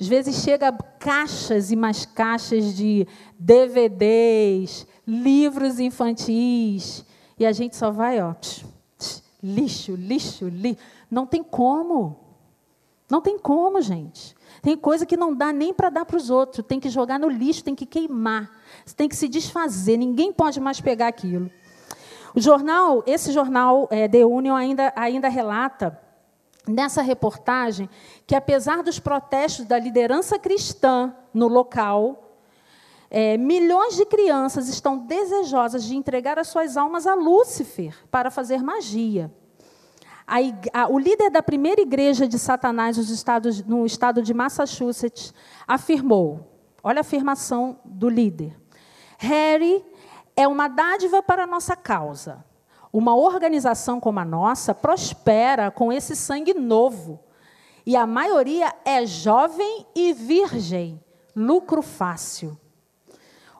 Às 0.00 0.08
vezes 0.08 0.42
chega 0.42 0.72
caixas 0.98 1.70
e 1.70 1.76
mais 1.76 2.04
caixas 2.04 2.74
de 2.74 3.06
DVDs, 3.38 4.86
livros 5.06 5.78
infantis, 5.78 7.04
e 7.38 7.46
a 7.46 7.52
gente 7.52 7.76
só 7.76 7.90
vai, 7.90 8.20
ó, 8.20 8.34
lixo, 9.42 9.94
lixo, 9.94 10.48
lixo. 10.48 10.78
Não 11.10 11.26
tem 11.26 11.44
como. 11.44 12.16
Não 13.10 13.20
tem 13.20 13.38
como, 13.38 13.80
gente. 13.82 14.34
Tem 14.62 14.76
coisa 14.76 15.04
que 15.04 15.16
não 15.16 15.34
dá 15.34 15.52
nem 15.52 15.74
para 15.74 15.90
dar 15.90 16.06
para 16.06 16.16
os 16.16 16.30
outros. 16.30 16.66
Tem 16.66 16.80
que 16.80 16.88
jogar 16.88 17.18
no 17.18 17.28
lixo, 17.28 17.62
tem 17.62 17.74
que 17.74 17.84
queimar. 17.84 18.50
Tem 18.96 19.08
que 19.08 19.14
se 19.14 19.28
desfazer. 19.28 19.98
Ninguém 19.98 20.32
pode 20.32 20.58
mais 20.58 20.80
pegar 20.80 21.08
aquilo. 21.08 21.50
O 22.34 22.40
jornal, 22.40 23.04
esse 23.06 23.30
jornal 23.30 23.86
é, 23.92 24.08
The 24.08 24.26
Union 24.26 24.56
ainda, 24.56 24.92
ainda 24.96 25.28
relata 25.28 26.00
nessa 26.66 27.00
reportagem 27.00 27.88
que 28.26 28.34
apesar 28.34 28.82
dos 28.82 28.98
protestos 28.98 29.66
da 29.66 29.78
liderança 29.78 30.38
cristã 30.38 31.14
no 31.32 31.46
local, 31.46 32.38
é, 33.08 33.36
milhões 33.36 33.94
de 33.94 34.04
crianças 34.04 34.68
estão 34.68 34.98
desejosas 34.98 35.84
de 35.84 35.94
entregar 35.94 36.36
as 36.36 36.48
suas 36.48 36.76
almas 36.76 37.06
a 37.06 37.14
Lúcifer 37.14 37.94
para 38.10 38.30
fazer 38.30 38.62
magia. 38.62 39.32
A, 40.26 40.38
a, 40.72 40.88
o 40.88 40.98
líder 40.98 41.30
da 41.30 41.42
primeira 41.42 41.82
igreja 41.82 42.26
de 42.26 42.38
Satanás 42.38 42.96
estados, 42.96 43.62
no 43.62 43.86
estado 43.86 44.22
de 44.22 44.34
Massachusetts 44.34 45.32
afirmou: 45.68 46.58
olha 46.82 46.98
a 46.98 47.02
afirmação 47.02 47.78
do 47.84 48.08
líder. 48.08 48.56
Harry 49.18 49.84
é 50.36 50.46
uma 50.48 50.68
dádiva 50.68 51.22
para 51.22 51.44
a 51.44 51.46
nossa 51.46 51.76
causa. 51.76 52.44
Uma 52.92 53.14
organização 53.16 53.98
como 53.98 54.20
a 54.20 54.24
nossa 54.24 54.74
prospera 54.74 55.70
com 55.70 55.92
esse 55.92 56.14
sangue 56.14 56.54
novo. 56.54 57.20
E 57.84 57.96
a 57.96 58.06
maioria 58.06 58.72
é 58.84 59.04
jovem 59.04 59.86
e 59.94 60.12
virgem. 60.12 61.00
Lucro 61.34 61.82
fácil. 61.82 62.58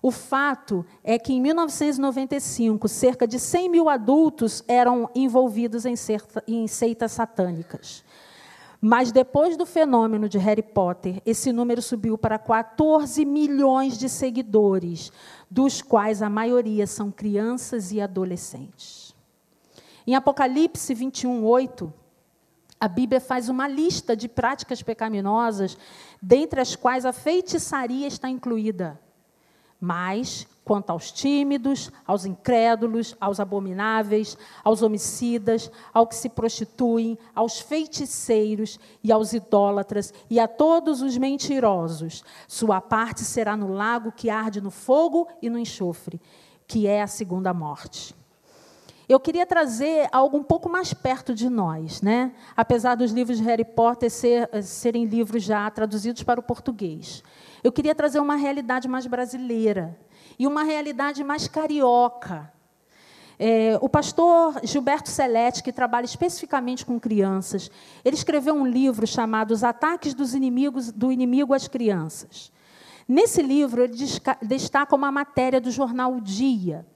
O 0.05 0.11
fato 0.11 0.85
é 1.03 1.18
que, 1.18 1.33
em 1.33 1.41
1995, 1.41 2.89
cerca 2.89 3.27
de 3.27 3.41
100 3.41 3.70
mil 3.70 3.89
adultos 3.89 4.62
eram 4.68 5.09
envolvidos 5.14 5.87
em, 5.87 6.66
seitas 6.66 7.12
satânicas. 7.12 8.04
Mas 8.87 9.11
depois 9.11 9.57
do 9.57 9.64
fenômeno 9.64 10.28
de 10.28 10.37
Harry 10.37 10.61
Potter, 10.61 11.22
esse 11.24 11.51
número 11.51 11.80
subiu 11.80 12.18
para 12.18 12.39
14 12.39 13.24
milhões 13.24 13.97
de 13.97 14.11
seguidores, 14.11 15.11
dos 15.51 15.80
quais 15.80 16.20
a 16.20 16.28
maioria 16.28 16.87
são 16.87 17.11
crianças 17.11 17.93
e 17.93 18.01
adolescentes. 18.03 19.16
Em 20.07 20.14
Apocalipse 20.14 20.93
21, 20.93 21.47
8, 21.47 21.91
a 22.78 22.87
Bíblia 22.87 23.22
faz 23.22 23.49
uma 23.49 23.66
lista 23.66 24.14
de 24.14 24.28
práticas 24.28 24.82
pecaminosas, 24.82 25.78
dentre 26.20 26.61
as 26.61 26.76
quais 26.76 27.07
a 27.07 27.12
feitiçaria 27.14 28.07
está 28.07 28.28
incluída. 28.28 29.01
Mas, 29.81 30.47
quanto 30.64 30.91
aos 30.91 31.12
tímidos, 31.12 31.93
aos 32.07 32.25
incrédulos, 32.25 33.14
aos 33.20 33.39
abomináveis, 33.39 34.37
aos 34.62 34.83
homicidas, 34.83 35.70
ao 35.93 36.07
que 36.07 36.14
se 36.14 36.29
prostituem, 36.29 37.18
aos 37.35 37.61
feiticeiros 37.61 38.81
e 39.03 39.12
aos 39.12 39.33
idólatras 39.33 40.12
e 40.31 40.41
a 40.41 40.49
todos 40.49 41.03
os 41.03 41.18
mentirosos, 41.18 42.25
sua 42.49 42.81
parte 42.81 43.22
será 43.22 43.57
no 43.57 43.72
lago 43.72 44.12
que 44.12 44.31
arde 44.31 44.61
no 44.61 44.70
fogo 44.70 45.29
e 45.43 45.51
no 45.51 45.59
enxofre, 45.59 46.20
que 46.66 46.87
é 46.87 47.03
a 47.03 47.07
segunda 47.07 47.53
morte. 47.53 48.14
Eu 49.07 49.20
queria 49.20 49.45
trazer 49.45 50.09
algo 50.11 50.39
um 50.39 50.43
pouco 50.43 50.66
mais 50.66 50.95
perto 50.95 51.35
de 51.35 51.51
nós, 51.51 52.01
né? 52.01 52.33
apesar 52.57 52.95
dos 52.95 53.12
livros 53.12 53.37
de 53.37 53.45
Harry 53.45 53.64
Potter 53.64 54.11
ser, 54.11 54.49
serem 54.62 55.05
livros 55.05 55.43
já 55.43 55.70
traduzidos 55.70 56.22
para 56.22 56.41
o 56.41 56.43
português. 56.43 57.22
Eu 57.65 57.73
queria 57.73 57.95
trazer 57.95 58.21
uma 58.21 58.37
realidade 58.37 58.87
mais 58.87 59.07
brasileira 59.07 59.99
e 60.39 60.47
uma 60.47 60.65
realidade 60.65 61.25
mais 61.25 61.49
carioca. 61.49 62.53
É, 63.39 63.79
o 63.81 63.89
pastor 63.89 64.61
Gilberto 64.62 65.09
Celeste, 65.09 65.62
que 65.62 65.73
trabalha 65.73 66.05
especificamente 66.05 66.85
com 66.85 67.01
crianças, 67.01 67.71
ele 68.05 68.17
escreveu 68.17 68.55
um 68.55 68.67
livro 68.67 69.07
chamado 69.07 69.53
Os 69.53 69.65
Ataques 69.65 70.12
dos 70.12 70.35
Inimigos 70.35 70.93
do 70.93 71.11
Inimigo 71.11 71.55
às 71.55 71.67
Crianças. 71.67 72.53
Nesse 73.09 73.41
livro, 73.41 73.83
ele 73.83 73.97
destaca 74.43 74.95
uma 74.95 75.11
matéria 75.11 75.59
do 75.59 75.71
jornal 75.71 76.17
o 76.17 76.21
Dia, 76.21 76.87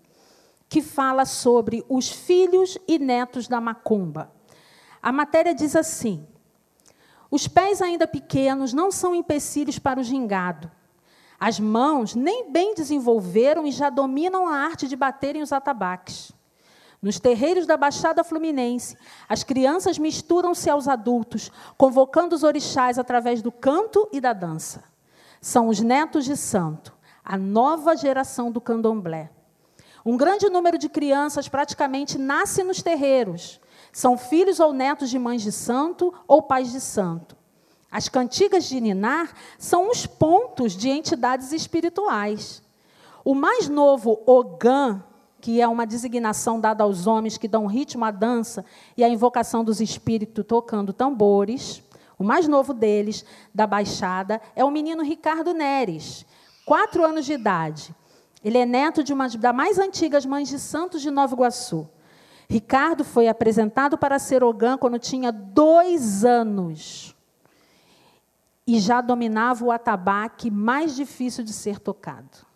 que 0.69 0.83
fala 0.83 1.25
sobre 1.25 1.83
os 1.89 2.11
filhos 2.11 2.77
e 2.87 2.99
netos 2.99 3.49
da 3.49 3.59
macumba. 3.59 4.31
A 5.01 5.11
matéria 5.11 5.55
diz 5.55 5.75
assim: 5.75 6.27
os 7.31 7.47
pés 7.47 7.83
ainda 7.83 8.07
pequenos 8.07 8.73
não 8.73 8.91
são 8.91 9.15
empecilhos 9.15 9.79
para 9.79 10.01
o 10.01 10.03
gingado. 10.03 10.71
As 11.39 11.61
mãos 11.61 12.15
nem 12.15 12.51
bem 12.51 12.75
desenvolveram 12.75 13.67
e 13.67 13.71
já 13.71 13.91
dominam 13.91 14.49
a 14.49 14.57
arte 14.57 14.89
de 14.89 14.97
baterem 14.97 15.43
os 15.43 15.53
atabaques. 15.53 16.33
Nos 17.01 17.21
terreiros 17.21 17.65
da 17.65 17.77
Baixada 17.77 18.25
Fluminense, 18.25 18.97
as 19.29 19.45
crianças 19.45 19.99
misturam-se 19.99 20.69
aos 20.69 20.89
adultos, 20.89 21.53
convocando 21.77 22.35
os 22.35 22.43
orixás 22.43 22.99
através 22.99 23.41
do 23.41 23.53
canto 23.53 24.09
e 24.11 24.21
da 24.21 24.33
dança. 24.33 24.83
São 25.41 25.69
os 25.69 25.79
netos 25.79 26.25
de 26.25 26.37
santo, 26.37 26.93
a 27.25 27.37
nova 27.37 27.95
geração 27.97 28.51
do 28.51 28.61
candomblé. 28.61 29.31
Um 30.05 30.17
grande 30.17 30.49
número 30.49 30.77
de 30.77 30.89
crianças 30.89 31.49
praticamente 31.49 32.19
nasce 32.19 32.65
nos 32.65 32.83
terreiros. 32.83 33.61
São 33.93 34.17
filhos 34.17 34.61
ou 34.61 34.73
netos 34.73 35.11
de 35.11 35.19
mães 35.19 35.43
de 35.43 35.53
santo 35.53 36.13
ou 36.27 36.43
pais 36.43 36.71
de 36.71 36.81
santo. 36.81 37.37
As 37.91 38.09
cantigas 38.09 38.65
de 38.69 38.81
Ninar 38.81 39.33
são 39.59 39.91
os 39.91 40.07
pontos 40.07 40.75
de 40.75 40.91
entidades 40.91 41.53
espirituais. 41.53 42.63
O 43.25 43.35
mais 43.35 43.69
novo, 43.69 44.23
Ogã, 44.27 45.03
que 45.41 45.61
é 45.61 45.67
uma 45.67 45.87
designação 45.87 46.61
dada 46.61 46.85
aos 46.85 47.07
homens 47.07 47.39
que 47.39 47.49
dão 47.49 47.67
ritmo 47.67 48.05
à 48.05 48.11
dança 48.11 48.65
e 48.97 49.05
à 49.05 49.09
invocação 49.09 49.65
dos 49.65 49.81
espíritos 49.81 50.45
tocando 50.47 50.93
tambores, 50.93 51.83
o 52.19 52.25
mais 52.25 52.49
novo 52.49 52.75
deles, 52.75 53.25
da 53.55 53.67
Baixada, 53.67 54.41
é 54.57 54.65
o 54.65 54.71
menino 54.71 55.03
Ricardo 55.03 55.55
Neres, 55.55 56.27
quatro 56.67 57.05
anos 57.05 57.25
de 57.25 57.33
idade. 57.33 57.95
Ele 58.45 58.59
é 58.59 58.67
neto 58.67 59.05
de 59.05 59.13
uma 59.13 59.29
das 59.29 59.55
mais 59.55 59.79
antigas 59.79 60.27
mães 60.27 60.49
de 60.49 60.59
santos 60.59 61.01
de 61.01 61.11
Nova 61.11 61.35
Iguaçu. 61.35 61.89
Ricardo 62.49 63.05
foi 63.05 63.29
apresentado 63.29 63.99
para 63.99 64.19
ser 64.19 64.43
Ogã 64.43 64.79
quando 64.79 64.99
tinha 64.99 65.31
dois 65.31 66.25
anos 66.25 67.15
e 68.67 68.81
já 68.81 69.01
dominava 69.01 69.65
o 69.65 69.71
atabaque 69.71 70.51
mais 70.51 70.97
difícil 70.97 71.45
de 71.45 71.53
ser 71.53 71.79
tocado. 71.79 72.47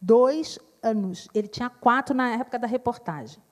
Dois 0.00 0.58
anos. 0.82 1.28
Ele 1.32 1.48
tinha 1.48 1.70
quatro 1.70 2.14
na 2.14 2.30
época 2.30 2.58
da 2.58 2.66
reportagem. 2.66 3.42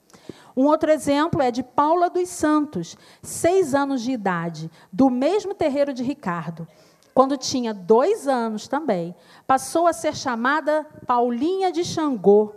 Um 0.56 0.64
outro 0.66 0.90
exemplo 0.90 1.40
é 1.40 1.50
de 1.50 1.62
Paula 1.62 2.10
dos 2.10 2.28
Santos, 2.28 2.96
seis 3.22 3.74
anos 3.74 4.02
de 4.02 4.12
idade, 4.12 4.70
do 4.92 5.08
mesmo 5.08 5.54
terreiro 5.54 5.94
de 5.94 6.02
Ricardo 6.02 6.66
quando 7.14 7.36
tinha 7.36 7.74
dois 7.74 8.26
anos 8.26 8.66
também, 8.66 9.14
passou 9.46 9.86
a 9.86 9.92
ser 9.92 10.16
chamada 10.16 10.86
Paulinha 11.06 11.70
de 11.70 11.84
Xangô. 11.84 12.54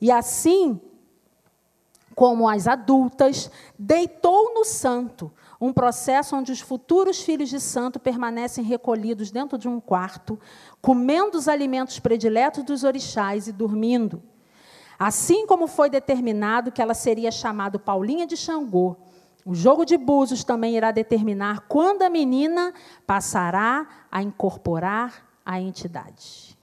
E 0.00 0.10
assim, 0.10 0.80
como 2.20 2.46
as 2.46 2.68
adultas, 2.68 3.50
deitou 3.78 4.52
no 4.52 4.62
santo, 4.62 5.32
um 5.58 5.72
processo 5.72 6.36
onde 6.36 6.52
os 6.52 6.60
futuros 6.60 7.22
filhos 7.22 7.48
de 7.48 7.58
santo 7.58 7.98
permanecem 7.98 8.62
recolhidos 8.62 9.30
dentro 9.30 9.56
de 9.56 9.66
um 9.66 9.80
quarto, 9.80 10.38
comendo 10.82 11.38
os 11.38 11.48
alimentos 11.48 11.98
prediletos 11.98 12.62
dos 12.62 12.84
orixás 12.84 13.48
e 13.48 13.52
dormindo. 13.52 14.22
Assim 14.98 15.46
como 15.46 15.66
foi 15.66 15.88
determinado 15.88 16.70
que 16.70 16.82
ela 16.82 16.92
seria 16.92 17.30
chamada 17.30 17.78
Paulinha 17.78 18.26
de 18.26 18.36
Xangô, 18.36 18.98
o 19.42 19.54
jogo 19.54 19.86
de 19.86 19.96
búzios 19.96 20.44
também 20.44 20.76
irá 20.76 20.90
determinar 20.90 21.60
quando 21.68 22.02
a 22.02 22.10
menina 22.10 22.74
passará 23.06 23.88
a 24.12 24.22
incorporar 24.22 25.26
a 25.42 25.58
entidade. 25.58 26.54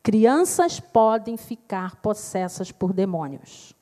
Crianças 0.00 0.78
podem 0.78 1.36
ficar 1.36 1.96
possessas 1.96 2.70
por 2.70 2.92
demônios. 2.92 3.76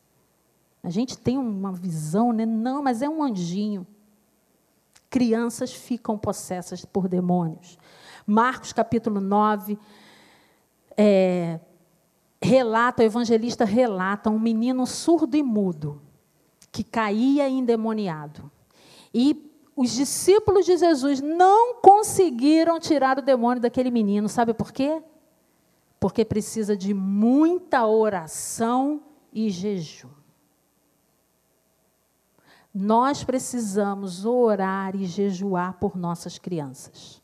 A 0.87 0.89
gente 0.89 1.18
tem 1.18 1.37
uma 1.37 1.72
visão, 1.72 2.32
né? 2.32 2.47
Não, 2.47 2.80
mas 2.80 3.03
é 3.03 3.09
um 3.09 3.20
anjinho. 3.20 3.84
Crianças 5.11 5.72
ficam 5.72 6.16
possessas 6.16 6.84
por 6.84 7.09
demônios. 7.09 7.76
Marcos 8.24 8.72
capítulo 8.72 9.20
9 9.20 9.76
é, 10.97 11.59
relata, 12.41 13.03
o 13.03 13.05
evangelista 13.05 13.64
relata 13.64 14.30
um 14.30 14.39
menino 14.39 14.87
surdo 14.87 15.37
e 15.37 15.43
mudo 15.43 16.01
que 16.70 16.84
caía 16.84 17.49
endemoniado. 17.49 18.49
E 19.12 19.53
os 19.74 19.91
discípulos 19.91 20.66
de 20.66 20.76
Jesus 20.76 21.20
não 21.20 21.80
conseguiram 21.80 22.78
tirar 22.78 23.18
o 23.18 23.22
demônio 23.22 23.61
daquele 23.61 23.91
menino. 23.91 24.28
Sabe 24.28 24.55
por 24.55 24.70
quê? 24.70 25.03
Porque 25.99 26.24
precisa 26.24 26.76
de 26.76 26.95
muita 26.95 27.84
oração 27.84 29.03
e 29.32 29.51
jejum. 29.51 30.15
Nós 32.79 33.24
precisamos 33.24 34.27
orar 34.27 34.95
e 34.95 35.07
jejuar 35.07 35.79
por 35.81 35.97
nossas 35.97 36.37
crianças. 36.37 37.22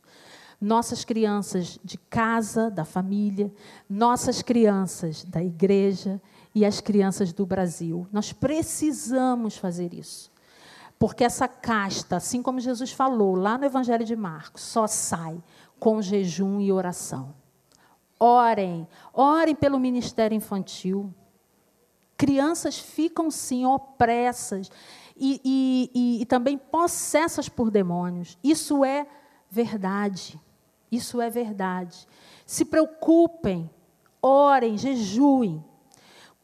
Nossas 0.58 1.04
crianças 1.04 1.78
de 1.84 1.98
casa, 1.98 2.70
da 2.70 2.86
família, 2.86 3.52
nossas 3.86 4.40
crianças 4.40 5.24
da 5.24 5.44
igreja 5.44 6.22
e 6.54 6.64
as 6.64 6.80
crianças 6.80 7.34
do 7.34 7.44
Brasil. 7.44 8.06
Nós 8.10 8.32
precisamos 8.32 9.58
fazer 9.58 9.92
isso. 9.92 10.32
Porque 10.98 11.22
essa 11.22 11.46
casta, 11.46 12.16
assim 12.16 12.42
como 12.42 12.58
Jesus 12.58 12.90
falou 12.90 13.34
lá 13.34 13.58
no 13.58 13.66
Evangelho 13.66 14.06
de 14.06 14.16
Marcos, 14.16 14.62
só 14.62 14.86
sai 14.86 15.38
com 15.78 16.00
jejum 16.00 16.62
e 16.62 16.72
oração. 16.72 17.34
Orem, 18.18 18.88
orem 19.12 19.54
pelo 19.54 19.78
ministério 19.78 20.34
infantil. 20.34 21.12
Crianças 22.16 22.78
ficam, 22.78 23.30
sim, 23.30 23.66
opressas 23.66 24.70
e, 25.16 25.40
e, 25.44 25.90
e, 25.94 26.22
e 26.22 26.26
também 26.26 26.56
possessas 26.56 27.48
por 27.48 27.70
demônios. 27.70 28.38
Isso 28.42 28.84
é 28.84 29.06
verdade. 29.50 30.40
Isso 30.90 31.20
é 31.20 31.30
verdade. 31.30 32.06
Se 32.46 32.64
preocupem, 32.64 33.70
orem, 34.20 34.76
jejuem. 34.76 35.64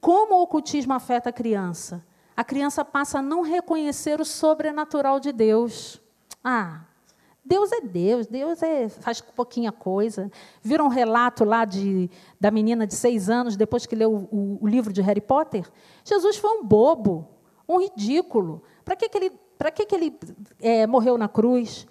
Como 0.01 0.35
o 0.35 0.43
ocultismo 0.43 0.93
afeta 0.95 1.31
a 1.31 1.33
criança? 1.33 2.05
A 2.37 2.45
criança 2.45 2.85
passa 2.85 3.19
a 3.19 3.23
não 3.23 3.43
reconhecer 3.43 4.21
o 4.21 4.25
sobrenatural 4.25 5.19
de 5.19 5.33
Deus. 5.33 6.01
Ah, 6.43 6.85
Deus 7.45 7.73
é 7.73 7.81
Deus, 7.81 8.27
Deus 8.27 8.63
é, 8.63 8.89
faz 8.91 9.21
pouquinha 9.23 9.73
coisa. 9.73 10.31
Viram 10.63 10.85
um 10.85 10.91
relato 10.91 11.45
lá 11.45 11.65
de, 11.65 12.11
da 12.39 12.51
menina 12.51 12.87
de 12.87 12.95
seis 12.95 13.31
anos, 13.31 13.57
depois 13.57 13.87
que 13.87 13.97
leu 13.97 14.29
o, 14.31 14.59
o 14.61 14.69
livro 14.69 14.93
de 14.93 15.01
Harry 15.01 15.21
Potter? 15.21 15.67
Jesus 16.05 16.37
foi 16.37 16.51
um 16.59 16.65
bobo, 16.65 17.27
um 17.69 17.81
ridículo. 17.81 18.63
Para 18.85 18.97
que, 18.97 19.09
que 19.09 19.19
ele, 19.19 19.31
pra 19.59 19.71
que 19.71 19.85
que 19.85 19.95
ele 19.95 20.19
é, 20.61 20.87
morreu 20.87 21.19
na 21.19 21.29
cruz? 21.29 21.87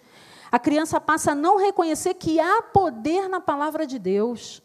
A 0.51 0.57
criança 0.57 0.99
passa 0.99 1.31
a 1.31 1.35
não 1.35 1.57
reconhecer 1.57 2.13
que 2.15 2.39
há 2.39 2.61
poder 2.61 3.27
na 3.27 3.39
palavra 3.39 3.85
de 3.85 3.99
Deus. 3.99 4.61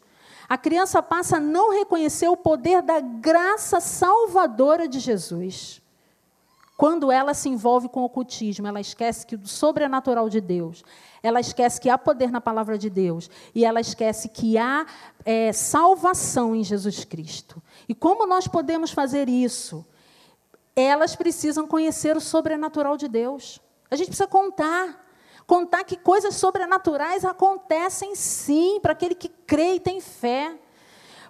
A 0.47 0.57
criança 0.57 1.01
passa 1.03 1.37
a 1.37 1.39
não 1.39 1.71
reconhecer 1.71 2.27
o 2.27 2.37
poder 2.37 2.81
da 2.81 2.99
graça 2.99 3.79
salvadora 3.79 4.87
de 4.87 4.99
Jesus. 4.99 5.81
Quando 6.75 7.11
ela 7.11 7.33
se 7.33 7.49
envolve 7.49 7.87
com 7.87 8.01
o 8.01 8.05
ocultismo, 8.05 8.67
ela 8.67 8.81
esquece 8.81 9.25
que 9.25 9.35
o 9.35 9.47
sobrenatural 9.47 10.27
de 10.27 10.41
Deus, 10.41 10.83
ela 11.21 11.39
esquece 11.39 11.79
que 11.79 11.89
há 11.89 11.97
poder 11.97 12.31
na 12.31 12.41
palavra 12.41 12.77
de 12.77 12.89
Deus, 12.89 13.29
e 13.53 13.63
ela 13.63 13.79
esquece 13.79 14.27
que 14.27 14.57
há 14.57 14.85
é, 15.23 15.53
salvação 15.53 16.55
em 16.55 16.63
Jesus 16.63 17.05
Cristo. 17.05 17.61
E 17.87 17.93
como 17.93 18.25
nós 18.25 18.47
podemos 18.47 18.91
fazer 18.91 19.29
isso? 19.29 19.85
Elas 20.75 21.15
precisam 21.15 21.67
conhecer 21.67 22.17
o 22.17 22.21
sobrenatural 22.21 22.97
de 22.97 23.07
Deus. 23.07 23.61
A 23.89 23.95
gente 23.95 24.07
precisa 24.07 24.27
contar. 24.27 25.01
Contar 25.45 25.83
que 25.83 25.97
coisas 25.97 26.35
sobrenaturais 26.35 27.25
acontecem 27.25 28.15
sim 28.15 28.79
para 28.81 28.93
aquele 28.93 29.13
que 29.13 29.27
crê 29.27 29.75
e 29.75 29.79
tem 29.79 29.99
fé. 29.99 30.57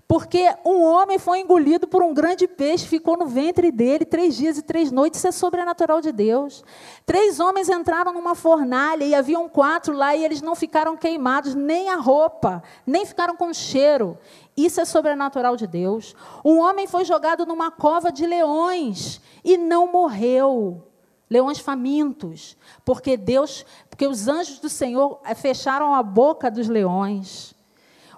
Porque 0.07 0.45
um 0.65 0.83
homem 0.83 1.17
foi 1.17 1.39
engolido 1.39 1.87
por 1.87 2.03
um 2.03 2.13
grande 2.13 2.47
peixe, 2.47 2.85
ficou 2.85 3.17
no 3.17 3.25
ventre 3.25 3.71
dele 3.71 4.05
três 4.05 4.35
dias 4.35 4.57
e 4.57 4.61
três 4.61 4.91
noites. 4.91 5.19
Isso 5.19 5.27
é 5.27 5.31
sobrenatural 5.31 6.01
de 6.01 6.11
Deus. 6.11 6.63
Três 7.05 7.39
homens 7.39 7.69
entraram 7.69 8.13
numa 8.13 8.35
fornalha 8.35 9.03
e 9.03 9.15
haviam 9.15 9.49
quatro 9.49 9.93
lá 9.95 10.15
e 10.15 10.23
eles 10.23 10.41
não 10.41 10.55
ficaram 10.55 10.95
queimados, 10.95 11.55
nem 11.55 11.89
a 11.89 11.95
roupa, 11.95 12.61
nem 12.85 13.05
ficaram 13.05 13.35
com 13.35 13.53
cheiro. 13.53 14.17
Isso 14.55 14.79
é 14.79 14.85
sobrenatural 14.85 15.55
de 15.55 15.65
Deus. 15.65 16.15
Um 16.45 16.59
homem 16.59 16.87
foi 16.87 17.05
jogado 17.05 17.45
numa 17.45 17.71
cova 17.71 18.11
de 18.11 18.25
leões 18.25 19.19
e 19.43 19.57
não 19.57 19.91
morreu. 19.91 20.87
Leões 21.29 21.57
famintos, 21.57 22.55
porque 22.85 23.17
Deus, 23.17 23.65
porque 23.89 24.05
os 24.05 24.27
anjos 24.27 24.59
do 24.59 24.69
Senhor 24.69 25.19
fecharam 25.35 25.95
a 25.95 26.03
boca 26.03 26.51
dos 26.51 26.67
leões. 26.67 27.55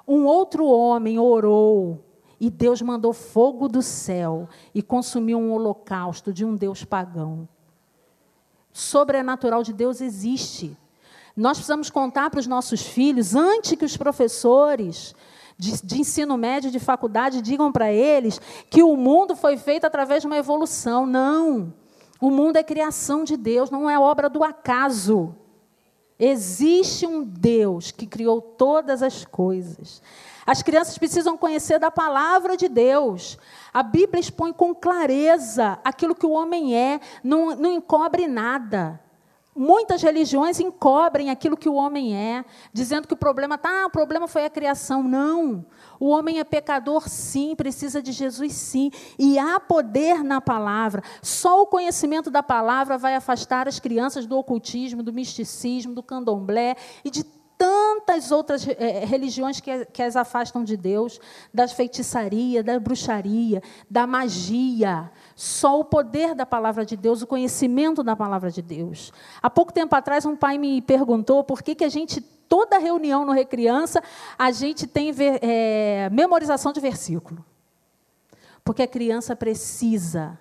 Um 0.06 0.26
outro 0.26 0.66
homem 0.66 1.18
orou 1.18 2.04
e 2.40 2.50
Deus 2.50 2.82
mandou 2.82 3.14
fogo 3.14 3.70
do 3.70 3.82
céu 3.82 4.50
e 4.74 4.82
consumiu 4.82 5.40
um 5.40 5.54
holocausto 5.54 6.34
de 6.34 6.44
um 6.44 6.56
Deus 6.56 6.84
pagão. 6.84 7.48
Sobrenatural 8.74 9.64
de 9.64 9.72
Deus 9.72 10.02
existe. 10.02 10.78
Nós 11.36 11.58
precisamos 11.58 11.90
contar 11.90 12.30
para 12.30 12.40
os 12.40 12.48
nossos 12.48 12.82
filhos, 12.82 13.34
antes 13.34 13.78
que 13.78 13.86
os 13.86 13.96
professores 13.96 15.16
de, 15.58 15.82
de 15.82 16.00
ensino 16.00 16.38
médio, 16.38 16.72
de 16.72 16.80
faculdade, 16.80 17.42
digam 17.42 17.72
para 17.72 17.92
eles 17.92 18.40
que 18.70 18.84
o 18.84 18.96
mundo 18.96 19.36
foi 19.36 19.58
feito 19.58 19.86
através 19.86 20.22
de 20.22 20.28
uma 20.28 20.38
evolução. 20.38 21.06
Não. 21.06 21.74
O 22.20 22.30
mundo 22.30 22.58
é 22.58 22.64
criação 22.64 23.24
de 23.24 23.38
Deus, 23.38 23.70
não 23.70 23.90
é 23.90 24.00
obra 24.00 24.30
do 24.30 24.44
acaso. 24.44 25.36
Existe 26.18 27.06
um 27.06 27.24
Deus 27.24 27.92
que 27.92 28.08
criou 28.08 28.42
todas 28.42 29.04
as 29.04 29.26
coisas. 29.26 30.02
As 30.46 30.62
crianças 30.62 30.98
precisam 30.98 31.38
conhecer 31.38 31.80
da 31.80 31.90
palavra 31.90 32.56
de 32.56 32.70
Deus. 32.70 33.38
A 33.74 33.82
Bíblia 33.82 34.20
expõe 34.20 34.54
com 34.54 34.74
clareza 34.74 35.80
aquilo 35.84 36.16
que 36.16 36.26
o 36.26 36.32
homem 36.32 36.76
é, 36.76 37.00
não, 37.24 37.56
não 37.56 37.72
encobre 37.74 38.28
nada. 38.28 39.02
Muitas 39.58 40.02
religiões 40.02 40.60
encobrem 40.60 41.30
aquilo 41.30 41.56
que 41.56 41.70
o 41.70 41.76
homem 41.76 42.14
é, 42.14 42.44
dizendo 42.74 43.08
que 43.08 43.14
o 43.14 43.18
problema 43.18 43.58
tá, 43.58 43.84
ah, 43.84 43.86
o 43.86 43.90
problema 43.90 44.28
foi 44.28 44.44
a 44.44 44.50
criação. 44.50 45.02
Não. 45.02 45.66
O 45.98 46.10
homem 46.10 46.40
é 46.40 46.44
pecador, 46.44 47.08
sim, 47.08 47.56
precisa 47.56 48.02
de 48.02 48.12
Jesus, 48.12 48.52
sim. 48.52 48.92
E 49.18 49.40
há 49.40 49.58
poder 49.58 50.26
na 50.26 50.42
palavra. 50.42 51.02
Só 51.22 51.62
o 51.62 51.68
conhecimento 51.68 52.30
da 52.30 52.44
palavra 52.44 52.98
vai 52.98 53.16
afastar 53.16 53.66
as 53.66 53.80
crianças 53.80 54.26
do 54.26 54.38
ocultismo, 54.38 55.02
do 55.02 55.14
misticismo, 55.14 55.96
do 55.96 56.04
candomblé 56.04 56.76
e 57.06 57.10
de 57.10 57.24
tantas 57.58 58.32
outras 58.32 58.68
é, 58.68 59.06
religiões 59.06 59.60
que, 59.60 59.86
que 59.86 60.02
as 60.02 60.16
afastam 60.16 60.64
de 60.64 60.76
Deus, 60.76 61.20
da 61.54 61.68
feitiçaria, 61.68 62.64
da 62.64 62.80
bruxaria, 62.80 63.62
da 63.90 64.06
magia. 64.06 65.10
Só 65.36 65.78
o 65.78 65.84
poder 65.84 66.34
da 66.34 66.46
palavra 66.46 66.86
de 66.86 66.96
Deus, 66.96 67.22
o 67.22 67.28
conhecimento 67.28 68.02
da 68.02 68.16
palavra 68.16 68.50
de 68.50 68.62
Deus. 68.62 69.12
Há 69.42 69.50
pouco 69.50 69.74
tempo 69.74 69.94
atrás, 69.94 70.26
um 70.26 70.36
pai 70.36 70.58
me 70.58 70.82
perguntou 70.82 71.44
por 71.44 71.62
que, 71.62 71.76
que 71.76 71.84
a 71.84 71.90
gente, 71.90 72.22
toda 72.22 72.78
reunião 72.78 73.26
no 73.26 73.34
Recriança, 73.34 74.02
a 74.38 74.50
gente 74.52 74.88
tem 74.88 75.14
é, 75.20 76.10
memorização 76.10 76.72
de 76.72 76.80
versículo. 76.80 77.44
Porque 78.64 78.84
a 78.84 78.88
criança 78.88 79.36
precisa 79.36 80.40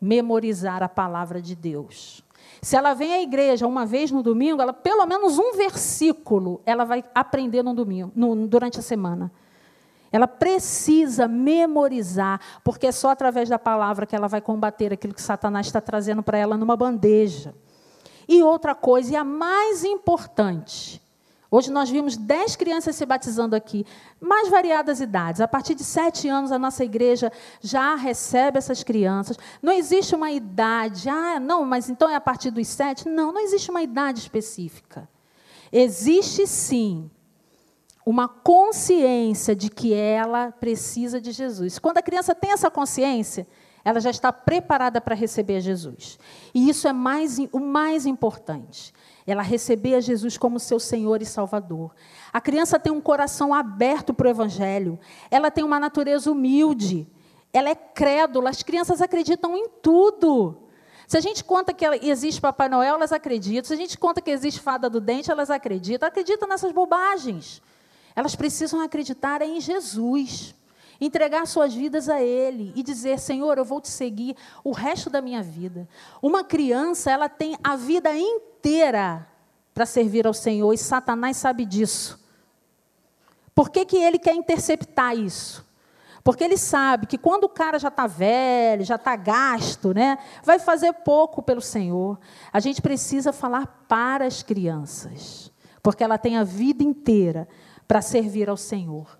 memorizar 0.00 0.82
a 0.82 0.88
palavra 0.88 1.40
de 1.40 1.54
Deus. 1.54 2.24
Se 2.60 2.76
ela 2.76 2.92
vem 2.92 3.14
à 3.14 3.22
igreja 3.22 3.66
uma 3.68 3.86
vez 3.86 4.10
no 4.10 4.22
domingo, 4.22 4.60
ela 4.60 4.72
pelo 4.72 5.06
menos 5.06 5.38
um 5.38 5.52
versículo 5.56 6.60
ela 6.66 6.84
vai 6.84 7.04
aprender 7.14 7.62
no 7.62 7.72
domingo, 7.72 8.10
no, 8.16 8.48
durante 8.48 8.80
a 8.80 8.82
semana. 8.82 9.30
Ela 10.14 10.28
precisa 10.28 11.26
memorizar, 11.26 12.40
porque 12.62 12.86
é 12.86 12.92
só 12.92 13.10
através 13.10 13.48
da 13.48 13.58
palavra 13.58 14.06
que 14.06 14.14
ela 14.14 14.28
vai 14.28 14.40
combater 14.40 14.92
aquilo 14.92 15.12
que 15.12 15.20
Satanás 15.20 15.66
está 15.66 15.80
trazendo 15.80 16.22
para 16.22 16.38
ela 16.38 16.56
numa 16.56 16.76
bandeja. 16.76 17.52
E 18.28 18.40
outra 18.40 18.76
coisa, 18.76 19.12
e 19.12 19.16
a 19.16 19.24
mais 19.24 19.82
importante, 19.82 21.02
Hoje 21.50 21.70
nós 21.70 21.88
vimos 21.88 22.16
dez 22.16 22.56
crianças 22.56 22.96
se 22.96 23.06
batizando 23.06 23.54
aqui, 23.54 23.86
mais 24.20 24.48
variadas 24.48 25.00
idades. 25.00 25.40
A 25.40 25.46
partir 25.46 25.76
de 25.76 25.84
sete 25.84 26.28
anos, 26.28 26.50
a 26.50 26.58
nossa 26.58 26.84
igreja 26.84 27.30
já 27.60 27.94
recebe 27.94 28.58
essas 28.58 28.82
crianças. 28.82 29.38
Não 29.62 29.72
existe 29.72 30.16
uma 30.16 30.32
idade, 30.32 31.08
ah, 31.08 31.38
não, 31.38 31.64
mas 31.64 31.88
então 31.88 32.10
é 32.10 32.16
a 32.16 32.20
partir 32.20 32.50
dos 32.50 32.66
sete? 32.66 33.08
Não, 33.08 33.32
não 33.32 33.40
existe 33.40 33.70
uma 33.70 33.82
idade 33.82 34.18
específica. 34.18 35.08
Existe 35.70 36.44
sim 36.44 37.08
uma 38.06 38.28
consciência 38.28 39.54
de 39.56 39.70
que 39.70 39.94
ela 39.94 40.52
precisa 40.52 41.20
de 41.20 41.32
Jesus. 41.32 41.78
Quando 41.78 41.98
a 41.98 42.02
criança 42.02 42.34
tem 42.34 42.52
essa 42.52 42.70
consciência, 42.70 43.46
ela 43.84 44.00
já 44.00 44.10
está 44.10 44.32
preparada 44.32 45.00
para 45.00 45.14
receber 45.14 45.60
Jesus. 45.60 46.18
E 46.54 46.68
isso 46.68 46.88
é 46.88 46.92
mais, 46.92 47.38
o 47.52 47.60
mais 47.60 48.06
importante. 48.06 48.92
Ela 49.26 49.42
receber 49.42 49.94
a 49.94 50.00
Jesus 50.00 50.36
como 50.36 50.58
seu 50.58 50.80
Senhor 50.80 51.20
e 51.22 51.26
Salvador. 51.26 51.94
A 52.32 52.40
criança 52.40 52.78
tem 52.78 52.92
um 52.92 53.00
coração 53.00 53.54
aberto 53.54 54.12
para 54.12 54.26
o 54.26 54.30
Evangelho. 54.30 54.98
Ela 55.30 55.50
tem 55.50 55.64
uma 55.64 55.80
natureza 55.80 56.30
humilde. 56.30 57.06
Ela 57.52 57.70
é 57.70 57.74
crédula. 57.74 58.50
As 58.50 58.62
crianças 58.62 59.00
acreditam 59.00 59.56
em 59.56 59.68
tudo. 59.82 60.58
Se 61.06 61.18
a 61.18 61.20
gente 61.20 61.44
conta 61.44 61.72
que 61.72 61.84
existe 61.86 62.40
Papai 62.40 62.68
Noel, 62.68 62.94
elas 62.94 63.12
acreditam. 63.12 63.68
Se 63.68 63.74
a 63.74 63.76
gente 63.76 63.96
conta 63.98 64.20
que 64.20 64.30
existe 64.30 64.60
Fada 64.60 64.88
do 64.88 65.00
Dente, 65.00 65.30
elas 65.30 65.50
acreditam. 65.50 66.08
Acreditam 66.08 66.48
nessas 66.48 66.72
bobagens. 66.72 67.62
Elas 68.14 68.34
precisam 68.36 68.80
acreditar 68.80 69.42
em 69.42 69.60
Jesus. 69.60 70.54
Entregar 71.00 71.46
suas 71.46 71.74
vidas 71.74 72.08
a 72.08 72.22
Ele 72.22 72.72
e 72.76 72.82
dizer: 72.82 73.18
Senhor, 73.18 73.58
eu 73.58 73.64
vou 73.64 73.80
te 73.80 73.88
seguir 73.88 74.36
o 74.62 74.70
resto 74.70 75.10
da 75.10 75.20
minha 75.20 75.42
vida. 75.42 75.88
Uma 76.22 76.44
criança, 76.44 77.10
ela 77.10 77.28
tem 77.28 77.58
a 77.62 77.76
vida 77.76 78.16
inteira 78.16 79.26
para 79.74 79.84
servir 79.84 80.26
ao 80.26 80.32
Senhor, 80.32 80.72
e 80.72 80.78
Satanás 80.78 81.36
sabe 81.36 81.64
disso. 81.64 82.22
Por 83.54 83.70
que, 83.70 83.84
que 83.84 83.96
ele 83.96 84.18
quer 84.18 84.34
interceptar 84.34 85.16
isso? 85.16 85.64
Porque 86.22 86.42
ele 86.42 86.56
sabe 86.56 87.06
que 87.06 87.18
quando 87.18 87.44
o 87.44 87.48
cara 87.48 87.78
já 87.78 87.88
está 87.88 88.06
velho, 88.06 88.84
já 88.84 88.94
está 88.94 89.14
gasto, 89.14 89.92
né, 89.92 90.16
vai 90.42 90.58
fazer 90.58 90.92
pouco 90.92 91.42
pelo 91.42 91.60
Senhor. 91.60 92.18
A 92.52 92.60
gente 92.60 92.80
precisa 92.80 93.32
falar 93.32 93.84
para 93.86 94.24
as 94.24 94.42
crianças, 94.42 95.52
porque 95.82 96.02
ela 96.02 96.16
tem 96.16 96.38
a 96.38 96.44
vida 96.44 96.82
inteira 96.82 97.46
para 97.86 98.02
servir 98.02 98.48
ao 98.48 98.56
Senhor. 98.56 99.18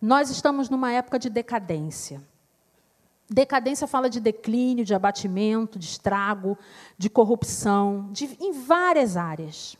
Nós 0.00 0.30
estamos 0.30 0.68
numa 0.68 0.92
época 0.92 1.18
de 1.18 1.30
decadência. 1.30 2.20
Decadência 3.28 3.86
fala 3.86 4.10
de 4.10 4.20
declínio, 4.20 4.84
de 4.84 4.94
abatimento, 4.94 5.78
de 5.78 5.86
estrago, 5.86 6.58
de 6.98 7.08
corrupção, 7.08 8.08
de, 8.12 8.36
em 8.40 8.52
várias 8.52 9.16
áreas. 9.16 9.78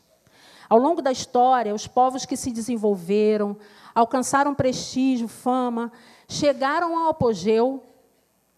Ao 0.68 0.78
longo 0.78 1.02
da 1.02 1.12
história, 1.12 1.74
os 1.74 1.86
povos 1.86 2.24
que 2.24 2.36
se 2.36 2.50
desenvolveram, 2.50 3.56
alcançaram 3.94 4.54
prestígio, 4.54 5.28
fama, 5.28 5.92
chegaram 6.26 6.96
ao 6.96 7.10
apogeu, 7.10 7.82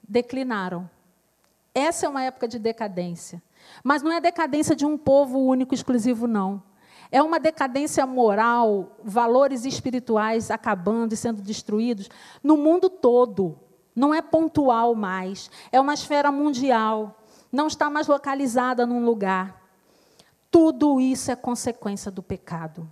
declinaram. 0.08 0.88
Essa 1.74 2.06
é 2.06 2.08
uma 2.08 2.22
época 2.22 2.46
de 2.46 2.58
decadência. 2.58 3.42
Mas 3.82 4.02
não 4.02 4.12
é 4.12 4.20
decadência 4.20 4.76
de 4.76 4.86
um 4.86 4.96
povo 4.96 5.38
único, 5.38 5.74
exclusivo, 5.74 6.26
não. 6.26 6.62
É 7.10 7.22
uma 7.22 7.38
decadência 7.38 8.06
moral, 8.06 8.96
valores 9.02 9.64
espirituais 9.64 10.50
acabando 10.50 11.14
e 11.14 11.16
sendo 11.16 11.40
destruídos 11.40 12.08
no 12.42 12.56
mundo 12.56 12.90
todo 12.90 13.58
não 13.96 14.12
é 14.12 14.20
pontual 14.20 14.94
mais, 14.94 15.50
é 15.72 15.80
uma 15.80 15.94
esfera 15.94 16.30
mundial, 16.30 17.18
não 17.50 17.66
está 17.66 17.88
mais 17.88 18.06
localizada 18.06 18.84
num 18.84 19.02
lugar. 19.02 19.62
Tudo 20.50 21.00
isso 21.00 21.30
é 21.30 21.34
consequência 21.34 22.10
do 22.10 22.22
pecado. 22.22 22.86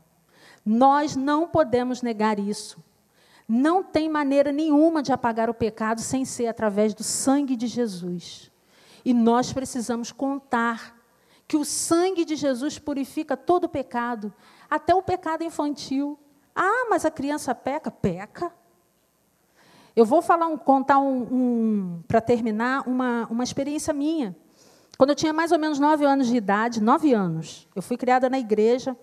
Nós 0.65 1.15
não 1.15 1.47
podemos 1.47 2.01
negar 2.01 2.39
isso. 2.39 2.83
Não 3.47 3.83
tem 3.83 4.09
maneira 4.09 4.51
nenhuma 4.51 5.03
de 5.03 5.13
apagar 5.13 5.51
o 5.51 5.55
pecado 5.55 6.01
sem 6.01 6.25
ser 6.25 6.47
através 6.47 6.95
do 6.95 7.03
sangue 7.03 7.55
de 7.55 7.67
Jesus. 7.67 8.51
E 9.05 9.13
nós 9.13 9.53
precisamos 9.53 10.11
contar 10.11 10.97
que 11.47 11.57
o 11.57 11.65
sangue 11.65 12.25
de 12.25 12.37
Jesus 12.37 12.79
purifica 12.79 13.37
todo 13.37 13.65
o 13.65 13.69
pecado, 13.69 14.33
até 14.71 14.95
o 14.95 15.03
pecado 15.03 15.45
infantil. 15.45 16.19
Ah, 16.55 16.87
mas 16.89 17.05
a 17.05 17.11
criança 17.11 17.55
peca? 17.55 17.91
Peca. 17.91 18.53
Eu 19.95 20.05
vou 20.05 20.21
falar 20.21 20.47
um, 20.47 20.57
contar 20.57 20.99
um, 20.99 21.23
um 21.23 22.03
para 22.09 22.21
terminar 22.21 22.89
uma, 22.89 23.27
uma 23.31 23.45
experiência 23.45 23.93
minha. 23.93 24.35
Quando 24.97 25.11
eu 25.11 25.17
tinha 25.17 25.33
mais 25.33 25.53
ou 25.53 25.59
menos 25.59 25.79
nove 25.79 26.05
anos 26.05 26.27
de 26.27 26.37
idade, 26.37 26.81
nove 26.81 27.13
anos, 27.13 27.69
eu 27.75 27.83
fui 27.83 27.97
criada 27.97 28.29
na 28.29 28.39
igreja. 28.39 28.97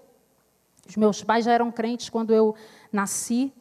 Os 0.88 0.96
meus 0.96 1.24
pais 1.24 1.46
já 1.46 1.52
eram 1.52 1.72
crentes 1.72 2.10
quando 2.10 2.34
eu 2.34 2.56
nasci. 2.92 3.54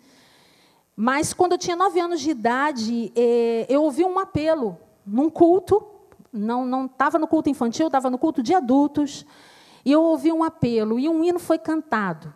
Mas 0.97 1.33
quando 1.33 1.53
eu 1.53 1.59
tinha 1.59 1.77
nove 1.77 2.01
anos 2.01 2.21
de 2.21 2.31
idade, 2.31 3.13
eh, 3.17 3.67
eu 3.69 3.83
ouvi 3.83 4.05
um 4.05 4.19
apelo 4.19 4.79
num 5.07 5.31
culto. 5.31 5.85
Não 6.33 6.87
estava 6.87 7.19
no 7.19 7.27
culto 7.27 7.49
infantil, 7.49 7.87
estava 7.87 8.09
no 8.11 8.19
culto 8.19 8.43
de 8.43 8.55
adultos. 8.55 9.27
E 9.85 9.91
eu 9.91 10.03
ouvi 10.03 10.33
um 10.33 10.45
apelo 10.45 10.99
e 10.99 11.09
um 11.09 11.25
hino 11.25 11.39
foi 11.39 11.59
cantado. 11.59 12.33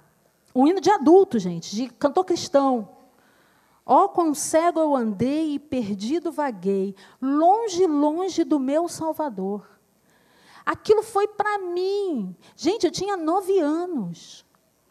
Um 0.54 0.66
hino 0.66 0.80
de 0.80 0.90
adulto, 0.90 1.38
gente, 1.38 1.74
de 1.74 1.88
cantor 1.88 2.24
cristão. 2.24 2.88
Ó, 3.86 4.04
oh, 4.04 4.08
quão 4.08 4.32
cego 4.34 4.80
eu 4.80 4.96
andei 4.96 5.54
e 5.54 5.58
perdido 5.58 6.32
vaguei, 6.32 6.96
longe, 7.20 7.86
longe 7.86 8.42
do 8.42 8.58
meu 8.58 8.88
Salvador. 8.88 9.68
Aquilo 10.64 11.02
foi 11.02 11.28
para 11.28 11.58
mim. 11.58 12.34
Gente, 12.56 12.86
eu 12.86 12.90
tinha 12.90 13.16
nove 13.16 13.58
anos. 13.58 14.46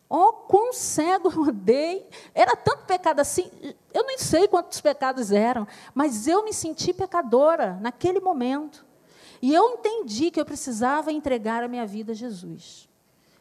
Ó, 0.07 0.29
oh, 0.29 0.33
quão 0.33 0.71
cego 0.71 1.31
eu 1.31 1.43
andei. 1.45 2.07
Era 2.35 2.55
tanto 2.55 2.85
pecado 2.85 3.19
assim. 3.19 3.49
Eu 3.91 4.05
nem 4.05 4.19
sei 4.19 4.47
quantos 4.47 4.79
pecados 4.79 5.31
eram, 5.31 5.67
mas 5.95 6.27
eu 6.27 6.43
me 6.43 6.53
senti 6.53 6.93
pecadora 6.93 7.79
naquele 7.81 8.19
momento. 8.19 8.85
E 9.43 9.53
eu 9.53 9.71
entendi 9.71 10.31
que 10.31 10.39
eu 10.39 10.45
precisava 10.45 11.11
entregar 11.11 11.65
a 11.65 11.67
minha 11.67 11.85
vida 11.85 12.13
a 12.13 12.15
Jesus. 12.15 12.87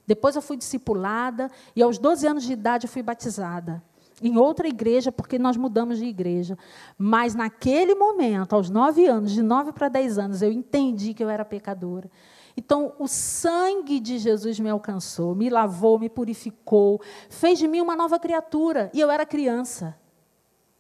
Depois 0.05 0.35
eu 0.35 0.43
fui 0.43 0.57
discipulada 0.57 1.49
e 1.77 1.81
aos 1.81 1.97
12 1.97 2.27
anos 2.27 2.43
de 2.43 2.53
idade 2.53 2.87
eu 2.89 2.91
fui 2.91 3.05
batizada 3.05 3.81
em 4.21 4.37
outra 4.37 4.67
igreja, 4.67 5.13
porque 5.13 5.39
nós 5.39 5.57
mudamos 5.57 5.99
de 5.99 6.07
igreja. 6.07 6.59
Mas 6.99 7.37
naquele 7.37 7.95
momento, 7.95 8.57
aos 8.57 8.69
nove 8.69 9.07
anos, 9.07 9.31
de 9.31 9.43
nove 9.43 9.71
para 9.71 9.89
dez 9.89 10.19
anos, 10.19 10.43
eu 10.43 10.51
entendi 10.51 11.15
que 11.15 11.23
eu 11.23 11.31
era 11.31 11.45
pecadora. 11.45 12.11
Então, 12.57 12.95
o 12.99 13.07
sangue 13.07 14.01
de 14.01 14.19
Jesus 14.19 14.59
me 14.59 14.71
alcançou, 14.71 15.37
me 15.37 15.49
lavou, 15.49 16.01
me 16.01 16.09
purificou, 16.09 17.01
fez 17.31 17.61
de 17.61 17.69
mim 17.69 17.81
uma 17.81 17.95
nova 17.95 18.19
criatura. 18.19 18.91
E 18.93 18.99
eu 18.99 19.09
era 19.09 19.25
criança. 19.25 19.97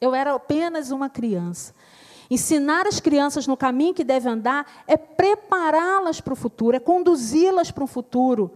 Eu 0.00 0.16
era 0.16 0.34
apenas 0.34 0.90
uma 0.90 1.08
criança. 1.08 1.72
Ensinar 2.30 2.86
as 2.86 3.00
crianças 3.00 3.46
no 3.46 3.56
caminho 3.56 3.94
que 3.94 4.04
devem 4.04 4.32
andar 4.32 4.66
é 4.86 4.96
prepará-las 4.96 6.20
para 6.20 6.32
o 6.32 6.36
futuro, 6.36 6.76
é 6.76 6.80
conduzi-las 6.80 7.70
para 7.70 7.84
um 7.84 7.86
futuro, 7.86 8.50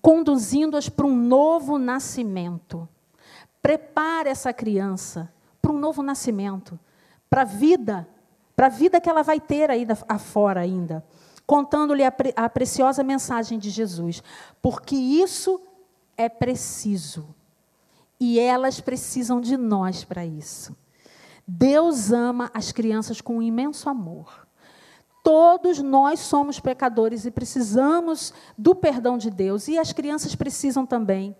conduzindo-as 0.00 0.88
para 0.88 1.06
um 1.06 1.16
novo 1.16 1.78
nascimento. 1.78 2.88
Prepare 3.60 4.28
essa 4.28 4.52
criança 4.52 5.32
para 5.60 5.72
um 5.72 5.78
novo 5.78 6.02
nascimento, 6.02 6.78
para 7.30 7.42
a 7.42 7.44
vida, 7.44 8.08
para 8.56 8.66
a 8.66 8.70
vida 8.70 9.00
que 9.00 9.08
ela 9.08 9.22
vai 9.22 9.40
ter 9.40 9.70
aí 9.70 9.86
afora 10.08 10.60
ainda, 10.60 11.04
contando-lhe 11.46 12.04
a, 12.04 12.10
pre 12.10 12.32
a 12.36 12.48
preciosa 12.48 13.02
mensagem 13.02 13.58
de 13.58 13.70
Jesus, 13.70 14.22
porque 14.60 14.96
isso 14.96 15.60
é 16.16 16.28
preciso. 16.28 17.34
E 18.18 18.38
elas 18.38 18.80
precisam 18.80 19.40
de 19.40 19.56
nós 19.56 20.04
para 20.04 20.24
isso. 20.24 20.76
Deus 21.46 22.12
ama 22.12 22.50
as 22.54 22.72
crianças 22.72 23.20
com 23.20 23.38
um 23.38 23.42
imenso 23.42 23.88
amor. 23.88 24.46
Todos 25.22 25.78
nós 25.80 26.20
somos 26.20 26.58
pecadores 26.58 27.24
e 27.24 27.30
precisamos 27.30 28.32
do 28.58 28.74
perdão 28.74 29.16
de 29.16 29.30
Deus, 29.30 29.68
e 29.68 29.78
as 29.78 29.92
crianças 29.92 30.34
precisam 30.34 30.84
também 30.84 31.36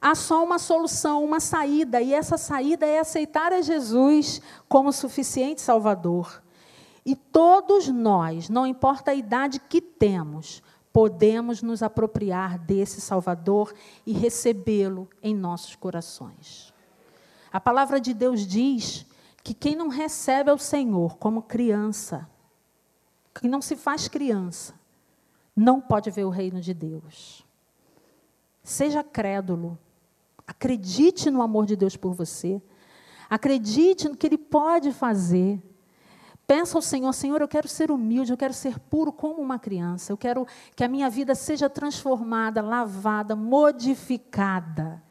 há 0.00 0.14
só 0.14 0.44
uma 0.44 0.58
solução, 0.58 1.24
uma 1.24 1.40
saída, 1.40 2.00
e 2.00 2.12
essa 2.12 2.36
saída 2.36 2.86
é 2.86 2.98
aceitar 2.98 3.52
a 3.52 3.60
Jesus 3.60 4.40
como 4.68 4.92
suficiente 4.92 5.60
Salvador. 5.60 6.42
E 7.04 7.14
todos 7.14 7.88
nós, 7.88 8.48
não 8.48 8.66
importa 8.66 9.12
a 9.12 9.14
idade 9.14 9.60
que 9.60 9.80
temos, 9.80 10.62
podemos 10.92 11.62
nos 11.62 11.82
apropriar 11.82 12.58
desse 12.58 13.00
Salvador 13.00 13.72
e 14.04 14.12
recebê-lo 14.12 15.08
em 15.22 15.34
nossos 15.34 15.76
corações. 15.76 16.65
A 17.52 17.60
palavra 17.60 18.00
de 18.00 18.12
Deus 18.12 18.46
diz 18.46 19.06
que 19.42 19.54
quem 19.54 19.76
não 19.76 19.88
recebe 19.88 20.50
ao 20.50 20.58
Senhor 20.58 21.16
como 21.16 21.42
criança, 21.42 22.28
quem 23.34 23.48
não 23.50 23.62
se 23.62 23.76
faz 23.76 24.08
criança, 24.08 24.74
não 25.54 25.80
pode 25.80 26.10
ver 26.10 26.24
o 26.24 26.30
reino 26.30 26.60
de 26.60 26.74
Deus. 26.74 27.44
Seja 28.62 29.04
crédulo, 29.04 29.78
Acredite 30.46 31.28
no 31.30 31.42
amor 31.42 31.66
de 31.66 31.74
Deus 31.74 31.96
por 31.96 32.12
você. 32.12 32.62
Acredite 33.28 34.08
no 34.08 34.16
que 34.16 34.26
Ele 34.26 34.38
pode 34.38 34.92
fazer. 34.92 35.60
Peça 36.46 36.78
ao 36.78 36.82
Senhor, 36.82 37.12
Senhor, 37.12 37.40
eu 37.40 37.48
quero 37.48 37.66
ser 37.66 37.90
humilde, 37.90 38.30
eu 38.30 38.36
quero 38.36 38.54
ser 38.54 38.78
puro 38.78 39.12
como 39.12 39.42
uma 39.42 39.58
criança. 39.58 40.12
Eu 40.12 40.16
quero 40.16 40.46
que 40.76 40.84
a 40.84 40.88
minha 40.88 41.10
vida 41.10 41.34
seja 41.34 41.68
transformada, 41.68 42.62
lavada, 42.62 43.34
modificada. 43.34 45.02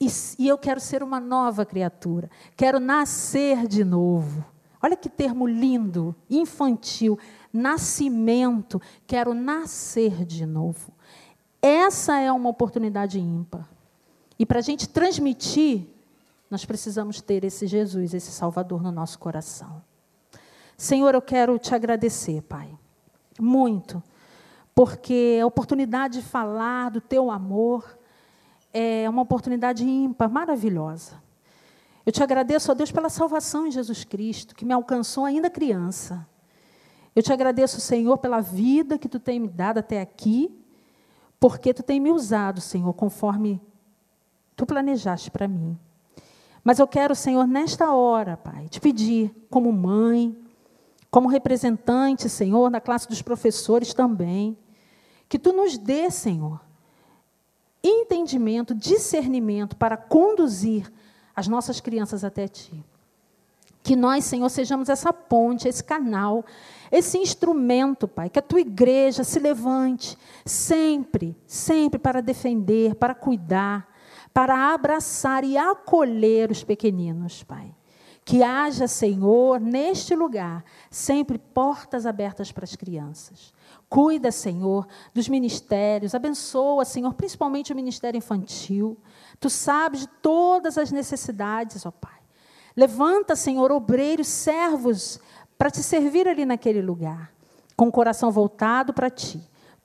E, 0.00 0.06
e 0.38 0.48
eu 0.48 0.56
quero 0.56 0.80
ser 0.80 1.02
uma 1.02 1.20
nova 1.20 1.66
criatura. 1.66 2.30
Quero 2.56 2.80
nascer 2.80 3.66
de 3.66 3.84
novo. 3.84 4.44
Olha 4.82 4.96
que 4.96 5.10
termo 5.10 5.46
lindo, 5.46 6.16
infantil. 6.30 7.18
Nascimento. 7.52 8.80
Quero 9.06 9.34
nascer 9.34 10.24
de 10.24 10.46
novo. 10.46 10.90
Essa 11.60 12.18
é 12.18 12.32
uma 12.32 12.48
oportunidade 12.48 13.20
ímpar. 13.20 13.68
E 14.38 14.46
para 14.46 14.60
a 14.60 14.62
gente 14.62 14.88
transmitir, 14.88 15.86
nós 16.50 16.64
precisamos 16.64 17.20
ter 17.20 17.44
esse 17.44 17.66
Jesus, 17.66 18.14
esse 18.14 18.32
Salvador 18.32 18.82
no 18.82 18.90
nosso 18.90 19.18
coração. 19.18 19.82
Senhor, 20.78 21.14
eu 21.14 21.20
quero 21.20 21.58
te 21.58 21.74
agradecer, 21.74 22.40
Pai, 22.40 22.70
muito, 23.38 24.02
porque 24.74 25.38
a 25.42 25.46
oportunidade 25.46 26.22
de 26.22 26.24
falar 26.24 26.90
do 26.90 27.02
teu 27.02 27.30
amor 27.30 27.98
é 28.72 29.08
uma 29.08 29.22
oportunidade 29.22 29.84
ímpar, 29.84 30.30
maravilhosa. 30.30 31.20
Eu 32.04 32.12
te 32.12 32.22
agradeço, 32.22 32.70
ó 32.72 32.74
Deus, 32.74 32.90
pela 32.90 33.08
salvação 33.08 33.66
em 33.66 33.70
Jesus 33.70 34.04
Cristo, 34.04 34.54
que 34.54 34.64
me 34.64 34.72
alcançou 34.72 35.24
ainda 35.24 35.50
criança. 35.50 36.26
Eu 37.14 37.22
te 37.22 37.32
agradeço, 37.32 37.80
Senhor, 37.80 38.18
pela 38.18 38.40
vida 38.40 38.98
que 38.98 39.08
tu 39.08 39.18
tem 39.18 39.40
me 39.40 39.48
dado 39.48 39.78
até 39.78 40.00
aqui, 40.00 40.50
porque 41.38 41.74
tu 41.74 41.82
tem 41.82 42.00
me 42.00 42.10
usado, 42.10 42.60
Senhor, 42.60 42.92
conforme 42.94 43.60
tu 44.56 44.64
planejaste 44.64 45.30
para 45.30 45.48
mim. 45.48 45.78
Mas 46.62 46.78
eu 46.78 46.86
quero, 46.86 47.14
Senhor, 47.14 47.46
nesta 47.46 47.92
hora, 47.92 48.36
Pai, 48.36 48.68
te 48.68 48.80
pedir, 48.80 49.34
como 49.48 49.72
mãe, 49.72 50.36
como 51.10 51.28
representante, 51.28 52.28
Senhor, 52.28 52.70
da 52.70 52.80
classe 52.80 53.08
dos 53.08 53.22
professores 53.22 53.92
também, 53.92 54.56
que 55.28 55.38
tu 55.38 55.52
nos 55.52 55.76
dê, 55.76 56.10
Senhor, 56.10 56.60
entendimento, 57.82 58.74
discernimento 58.74 59.76
para 59.76 59.96
conduzir 59.96 60.90
as 61.34 61.48
nossas 61.48 61.80
crianças 61.80 62.24
até 62.24 62.46
ti. 62.48 62.84
Que 63.82 63.96
nós, 63.96 64.24
Senhor, 64.24 64.48
sejamos 64.50 64.88
essa 64.88 65.12
ponte, 65.12 65.66
esse 65.66 65.82
canal, 65.82 66.44
esse 66.92 67.16
instrumento, 67.16 68.06
Pai, 68.06 68.28
que 68.28 68.38
a 68.38 68.42
tua 68.42 68.60
igreja 68.60 69.24
se 69.24 69.38
levante 69.38 70.18
sempre, 70.44 71.36
sempre 71.46 71.98
para 71.98 72.20
defender, 72.20 72.94
para 72.94 73.14
cuidar, 73.14 73.88
para 74.34 74.74
abraçar 74.74 75.44
e 75.44 75.56
acolher 75.56 76.50
os 76.50 76.62
pequeninos, 76.62 77.42
Pai. 77.42 77.74
Que 78.24 78.42
haja, 78.42 78.86
Senhor, 78.86 79.58
neste 79.58 80.14
lugar, 80.14 80.62
sempre 80.90 81.38
portas 81.38 82.04
abertas 82.04 82.52
para 82.52 82.64
as 82.64 82.76
crianças. 82.76 83.52
Cuida, 83.90 84.30
Senhor, 84.30 84.86
dos 85.12 85.28
ministérios, 85.28 86.14
abençoa, 86.14 86.84
Senhor, 86.84 87.12
principalmente 87.12 87.72
o 87.72 87.76
ministério 87.76 88.16
infantil. 88.16 88.96
Tu 89.40 89.50
sabes 89.50 90.02
de 90.02 90.06
todas 90.22 90.78
as 90.78 90.92
necessidades, 90.92 91.84
ó 91.84 91.90
Pai. 91.90 92.20
Levanta, 92.76 93.34
Senhor, 93.34 93.72
obreiros, 93.72 94.28
servos, 94.28 95.18
para 95.58 95.72
te 95.72 95.82
servir 95.82 96.28
ali 96.28 96.46
naquele 96.46 96.80
lugar, 96.80 97.32
com 97.76 97.88
o 97.88 97.92
coração 97.92 98.30
voltado 98.30 98.94
para 98.94 99.10
ti. 99.10 99.42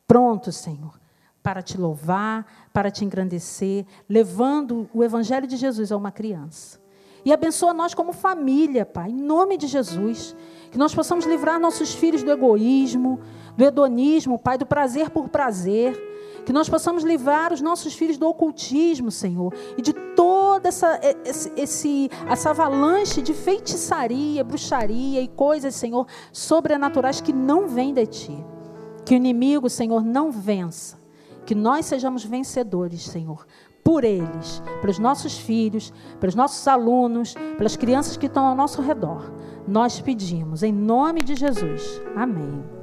Pronto, 0.07 0.51
Senhor, 0.51 0.99
para 1.41 1.63
te 1.63 1.75
louvar, 1.75 2.69
para 2.71 2.91
te 2.91 3.03
engrandecer, 3.03 3.87
levando 4.07 4.87
o 4.93 5.03
Evangelho 5.03 5.47
de 5.47 5.57
Jesus 5.57 5.91
a 5.91 5.97
uma 5.97 6.11
criança. 6.11 6.79
E 7.25 7.33
abençoa 7.33 7.73
nós 7.73 7.95
como 7.95 8.13
família, 8.13 8.85
Pai, 8.85 9.09
em 9.09 9.19
nome 9.19 9.57
de 9.57 9.65
Jesus. 9.65 10.35
Que 10.71 10.77
nós 10.77 10.93
possamos 10.93 11.25
livrar 11.25 11.59
nossos 11.59 11.95
filhos 11.95 12.21
do 12.21 12.31
egoísmo, 12.31 13.19
do 13.57 13.63
hedonismo, 13.63 14.37
Pai, 14.37 14.57
do 14.57 14.65
prazer 14.65 15.09
por 15.09 15.29
prazer. 15.29 16.13
Que 16.45 16.53
nós 16.53 16.69
possamos 16.69 17.03
livrar 17.03 17.51
os 17.51 17.59
nossos 17.59 17.95
filhos 17.95 18.17
do 18.17 18.27
ocultismo, 18.27 19.09
Senhor, 19.09 19.51
e 19.75 19.81
de 19.81 19.93
toda 20.15 20.69
essa, 20.69 20.99
esse, 21.55 22.09
essa 22.29 22.51
avalanche 22.51 23.19
de 23.21 23.33
feitiçaria, 23.33 24.43
bruxaria 24.43 25.21
e 25.21 25.27
coisas, 25.27 25.73
Senhor, 25.73 26.05
sobrenaturais 26.31 27.19
que 27.19 27.33
não 27.33 27.67
vêm 27.67 27.93
de 27.93 28.05
Ti. 28.05 28.45
Que 29.03 29.15
o 29.15 29.17
inimigo, 29.17 29.69
Senhor, 29.69 30.03
não 30.03 30.31
vença. 30.31 30.99
Que 31.47 31.55
nós 31.55 31.87
sejamos 31.87 32.23
vencedores, 32.23 33.03
Senhor, 33.03 33.45
por 33.83 34.03
eles, 34.03 34.61
pelos 34.81 34.99
nossos 34.99 35.37
filhos, 35.37 35.91
pelos 36.19 36.35
nossos 36.35 36.67
alunos, 36.67 37.35
pelas 37.57 37.75
crianças 37.75 38.17
que 38.17 38.25
estão 38.27 38.45
ao 38.45 38.55
nosso 38.55 38.81
redor. 38.81 39.31
Nós 39.67 39.99
pedimos, 39.99 40.61
em 40.61 40.73
nome 40.73 41.21
de 41.21 41.35
Jesus. 41.35 42.01
Amém. 42.15 42.74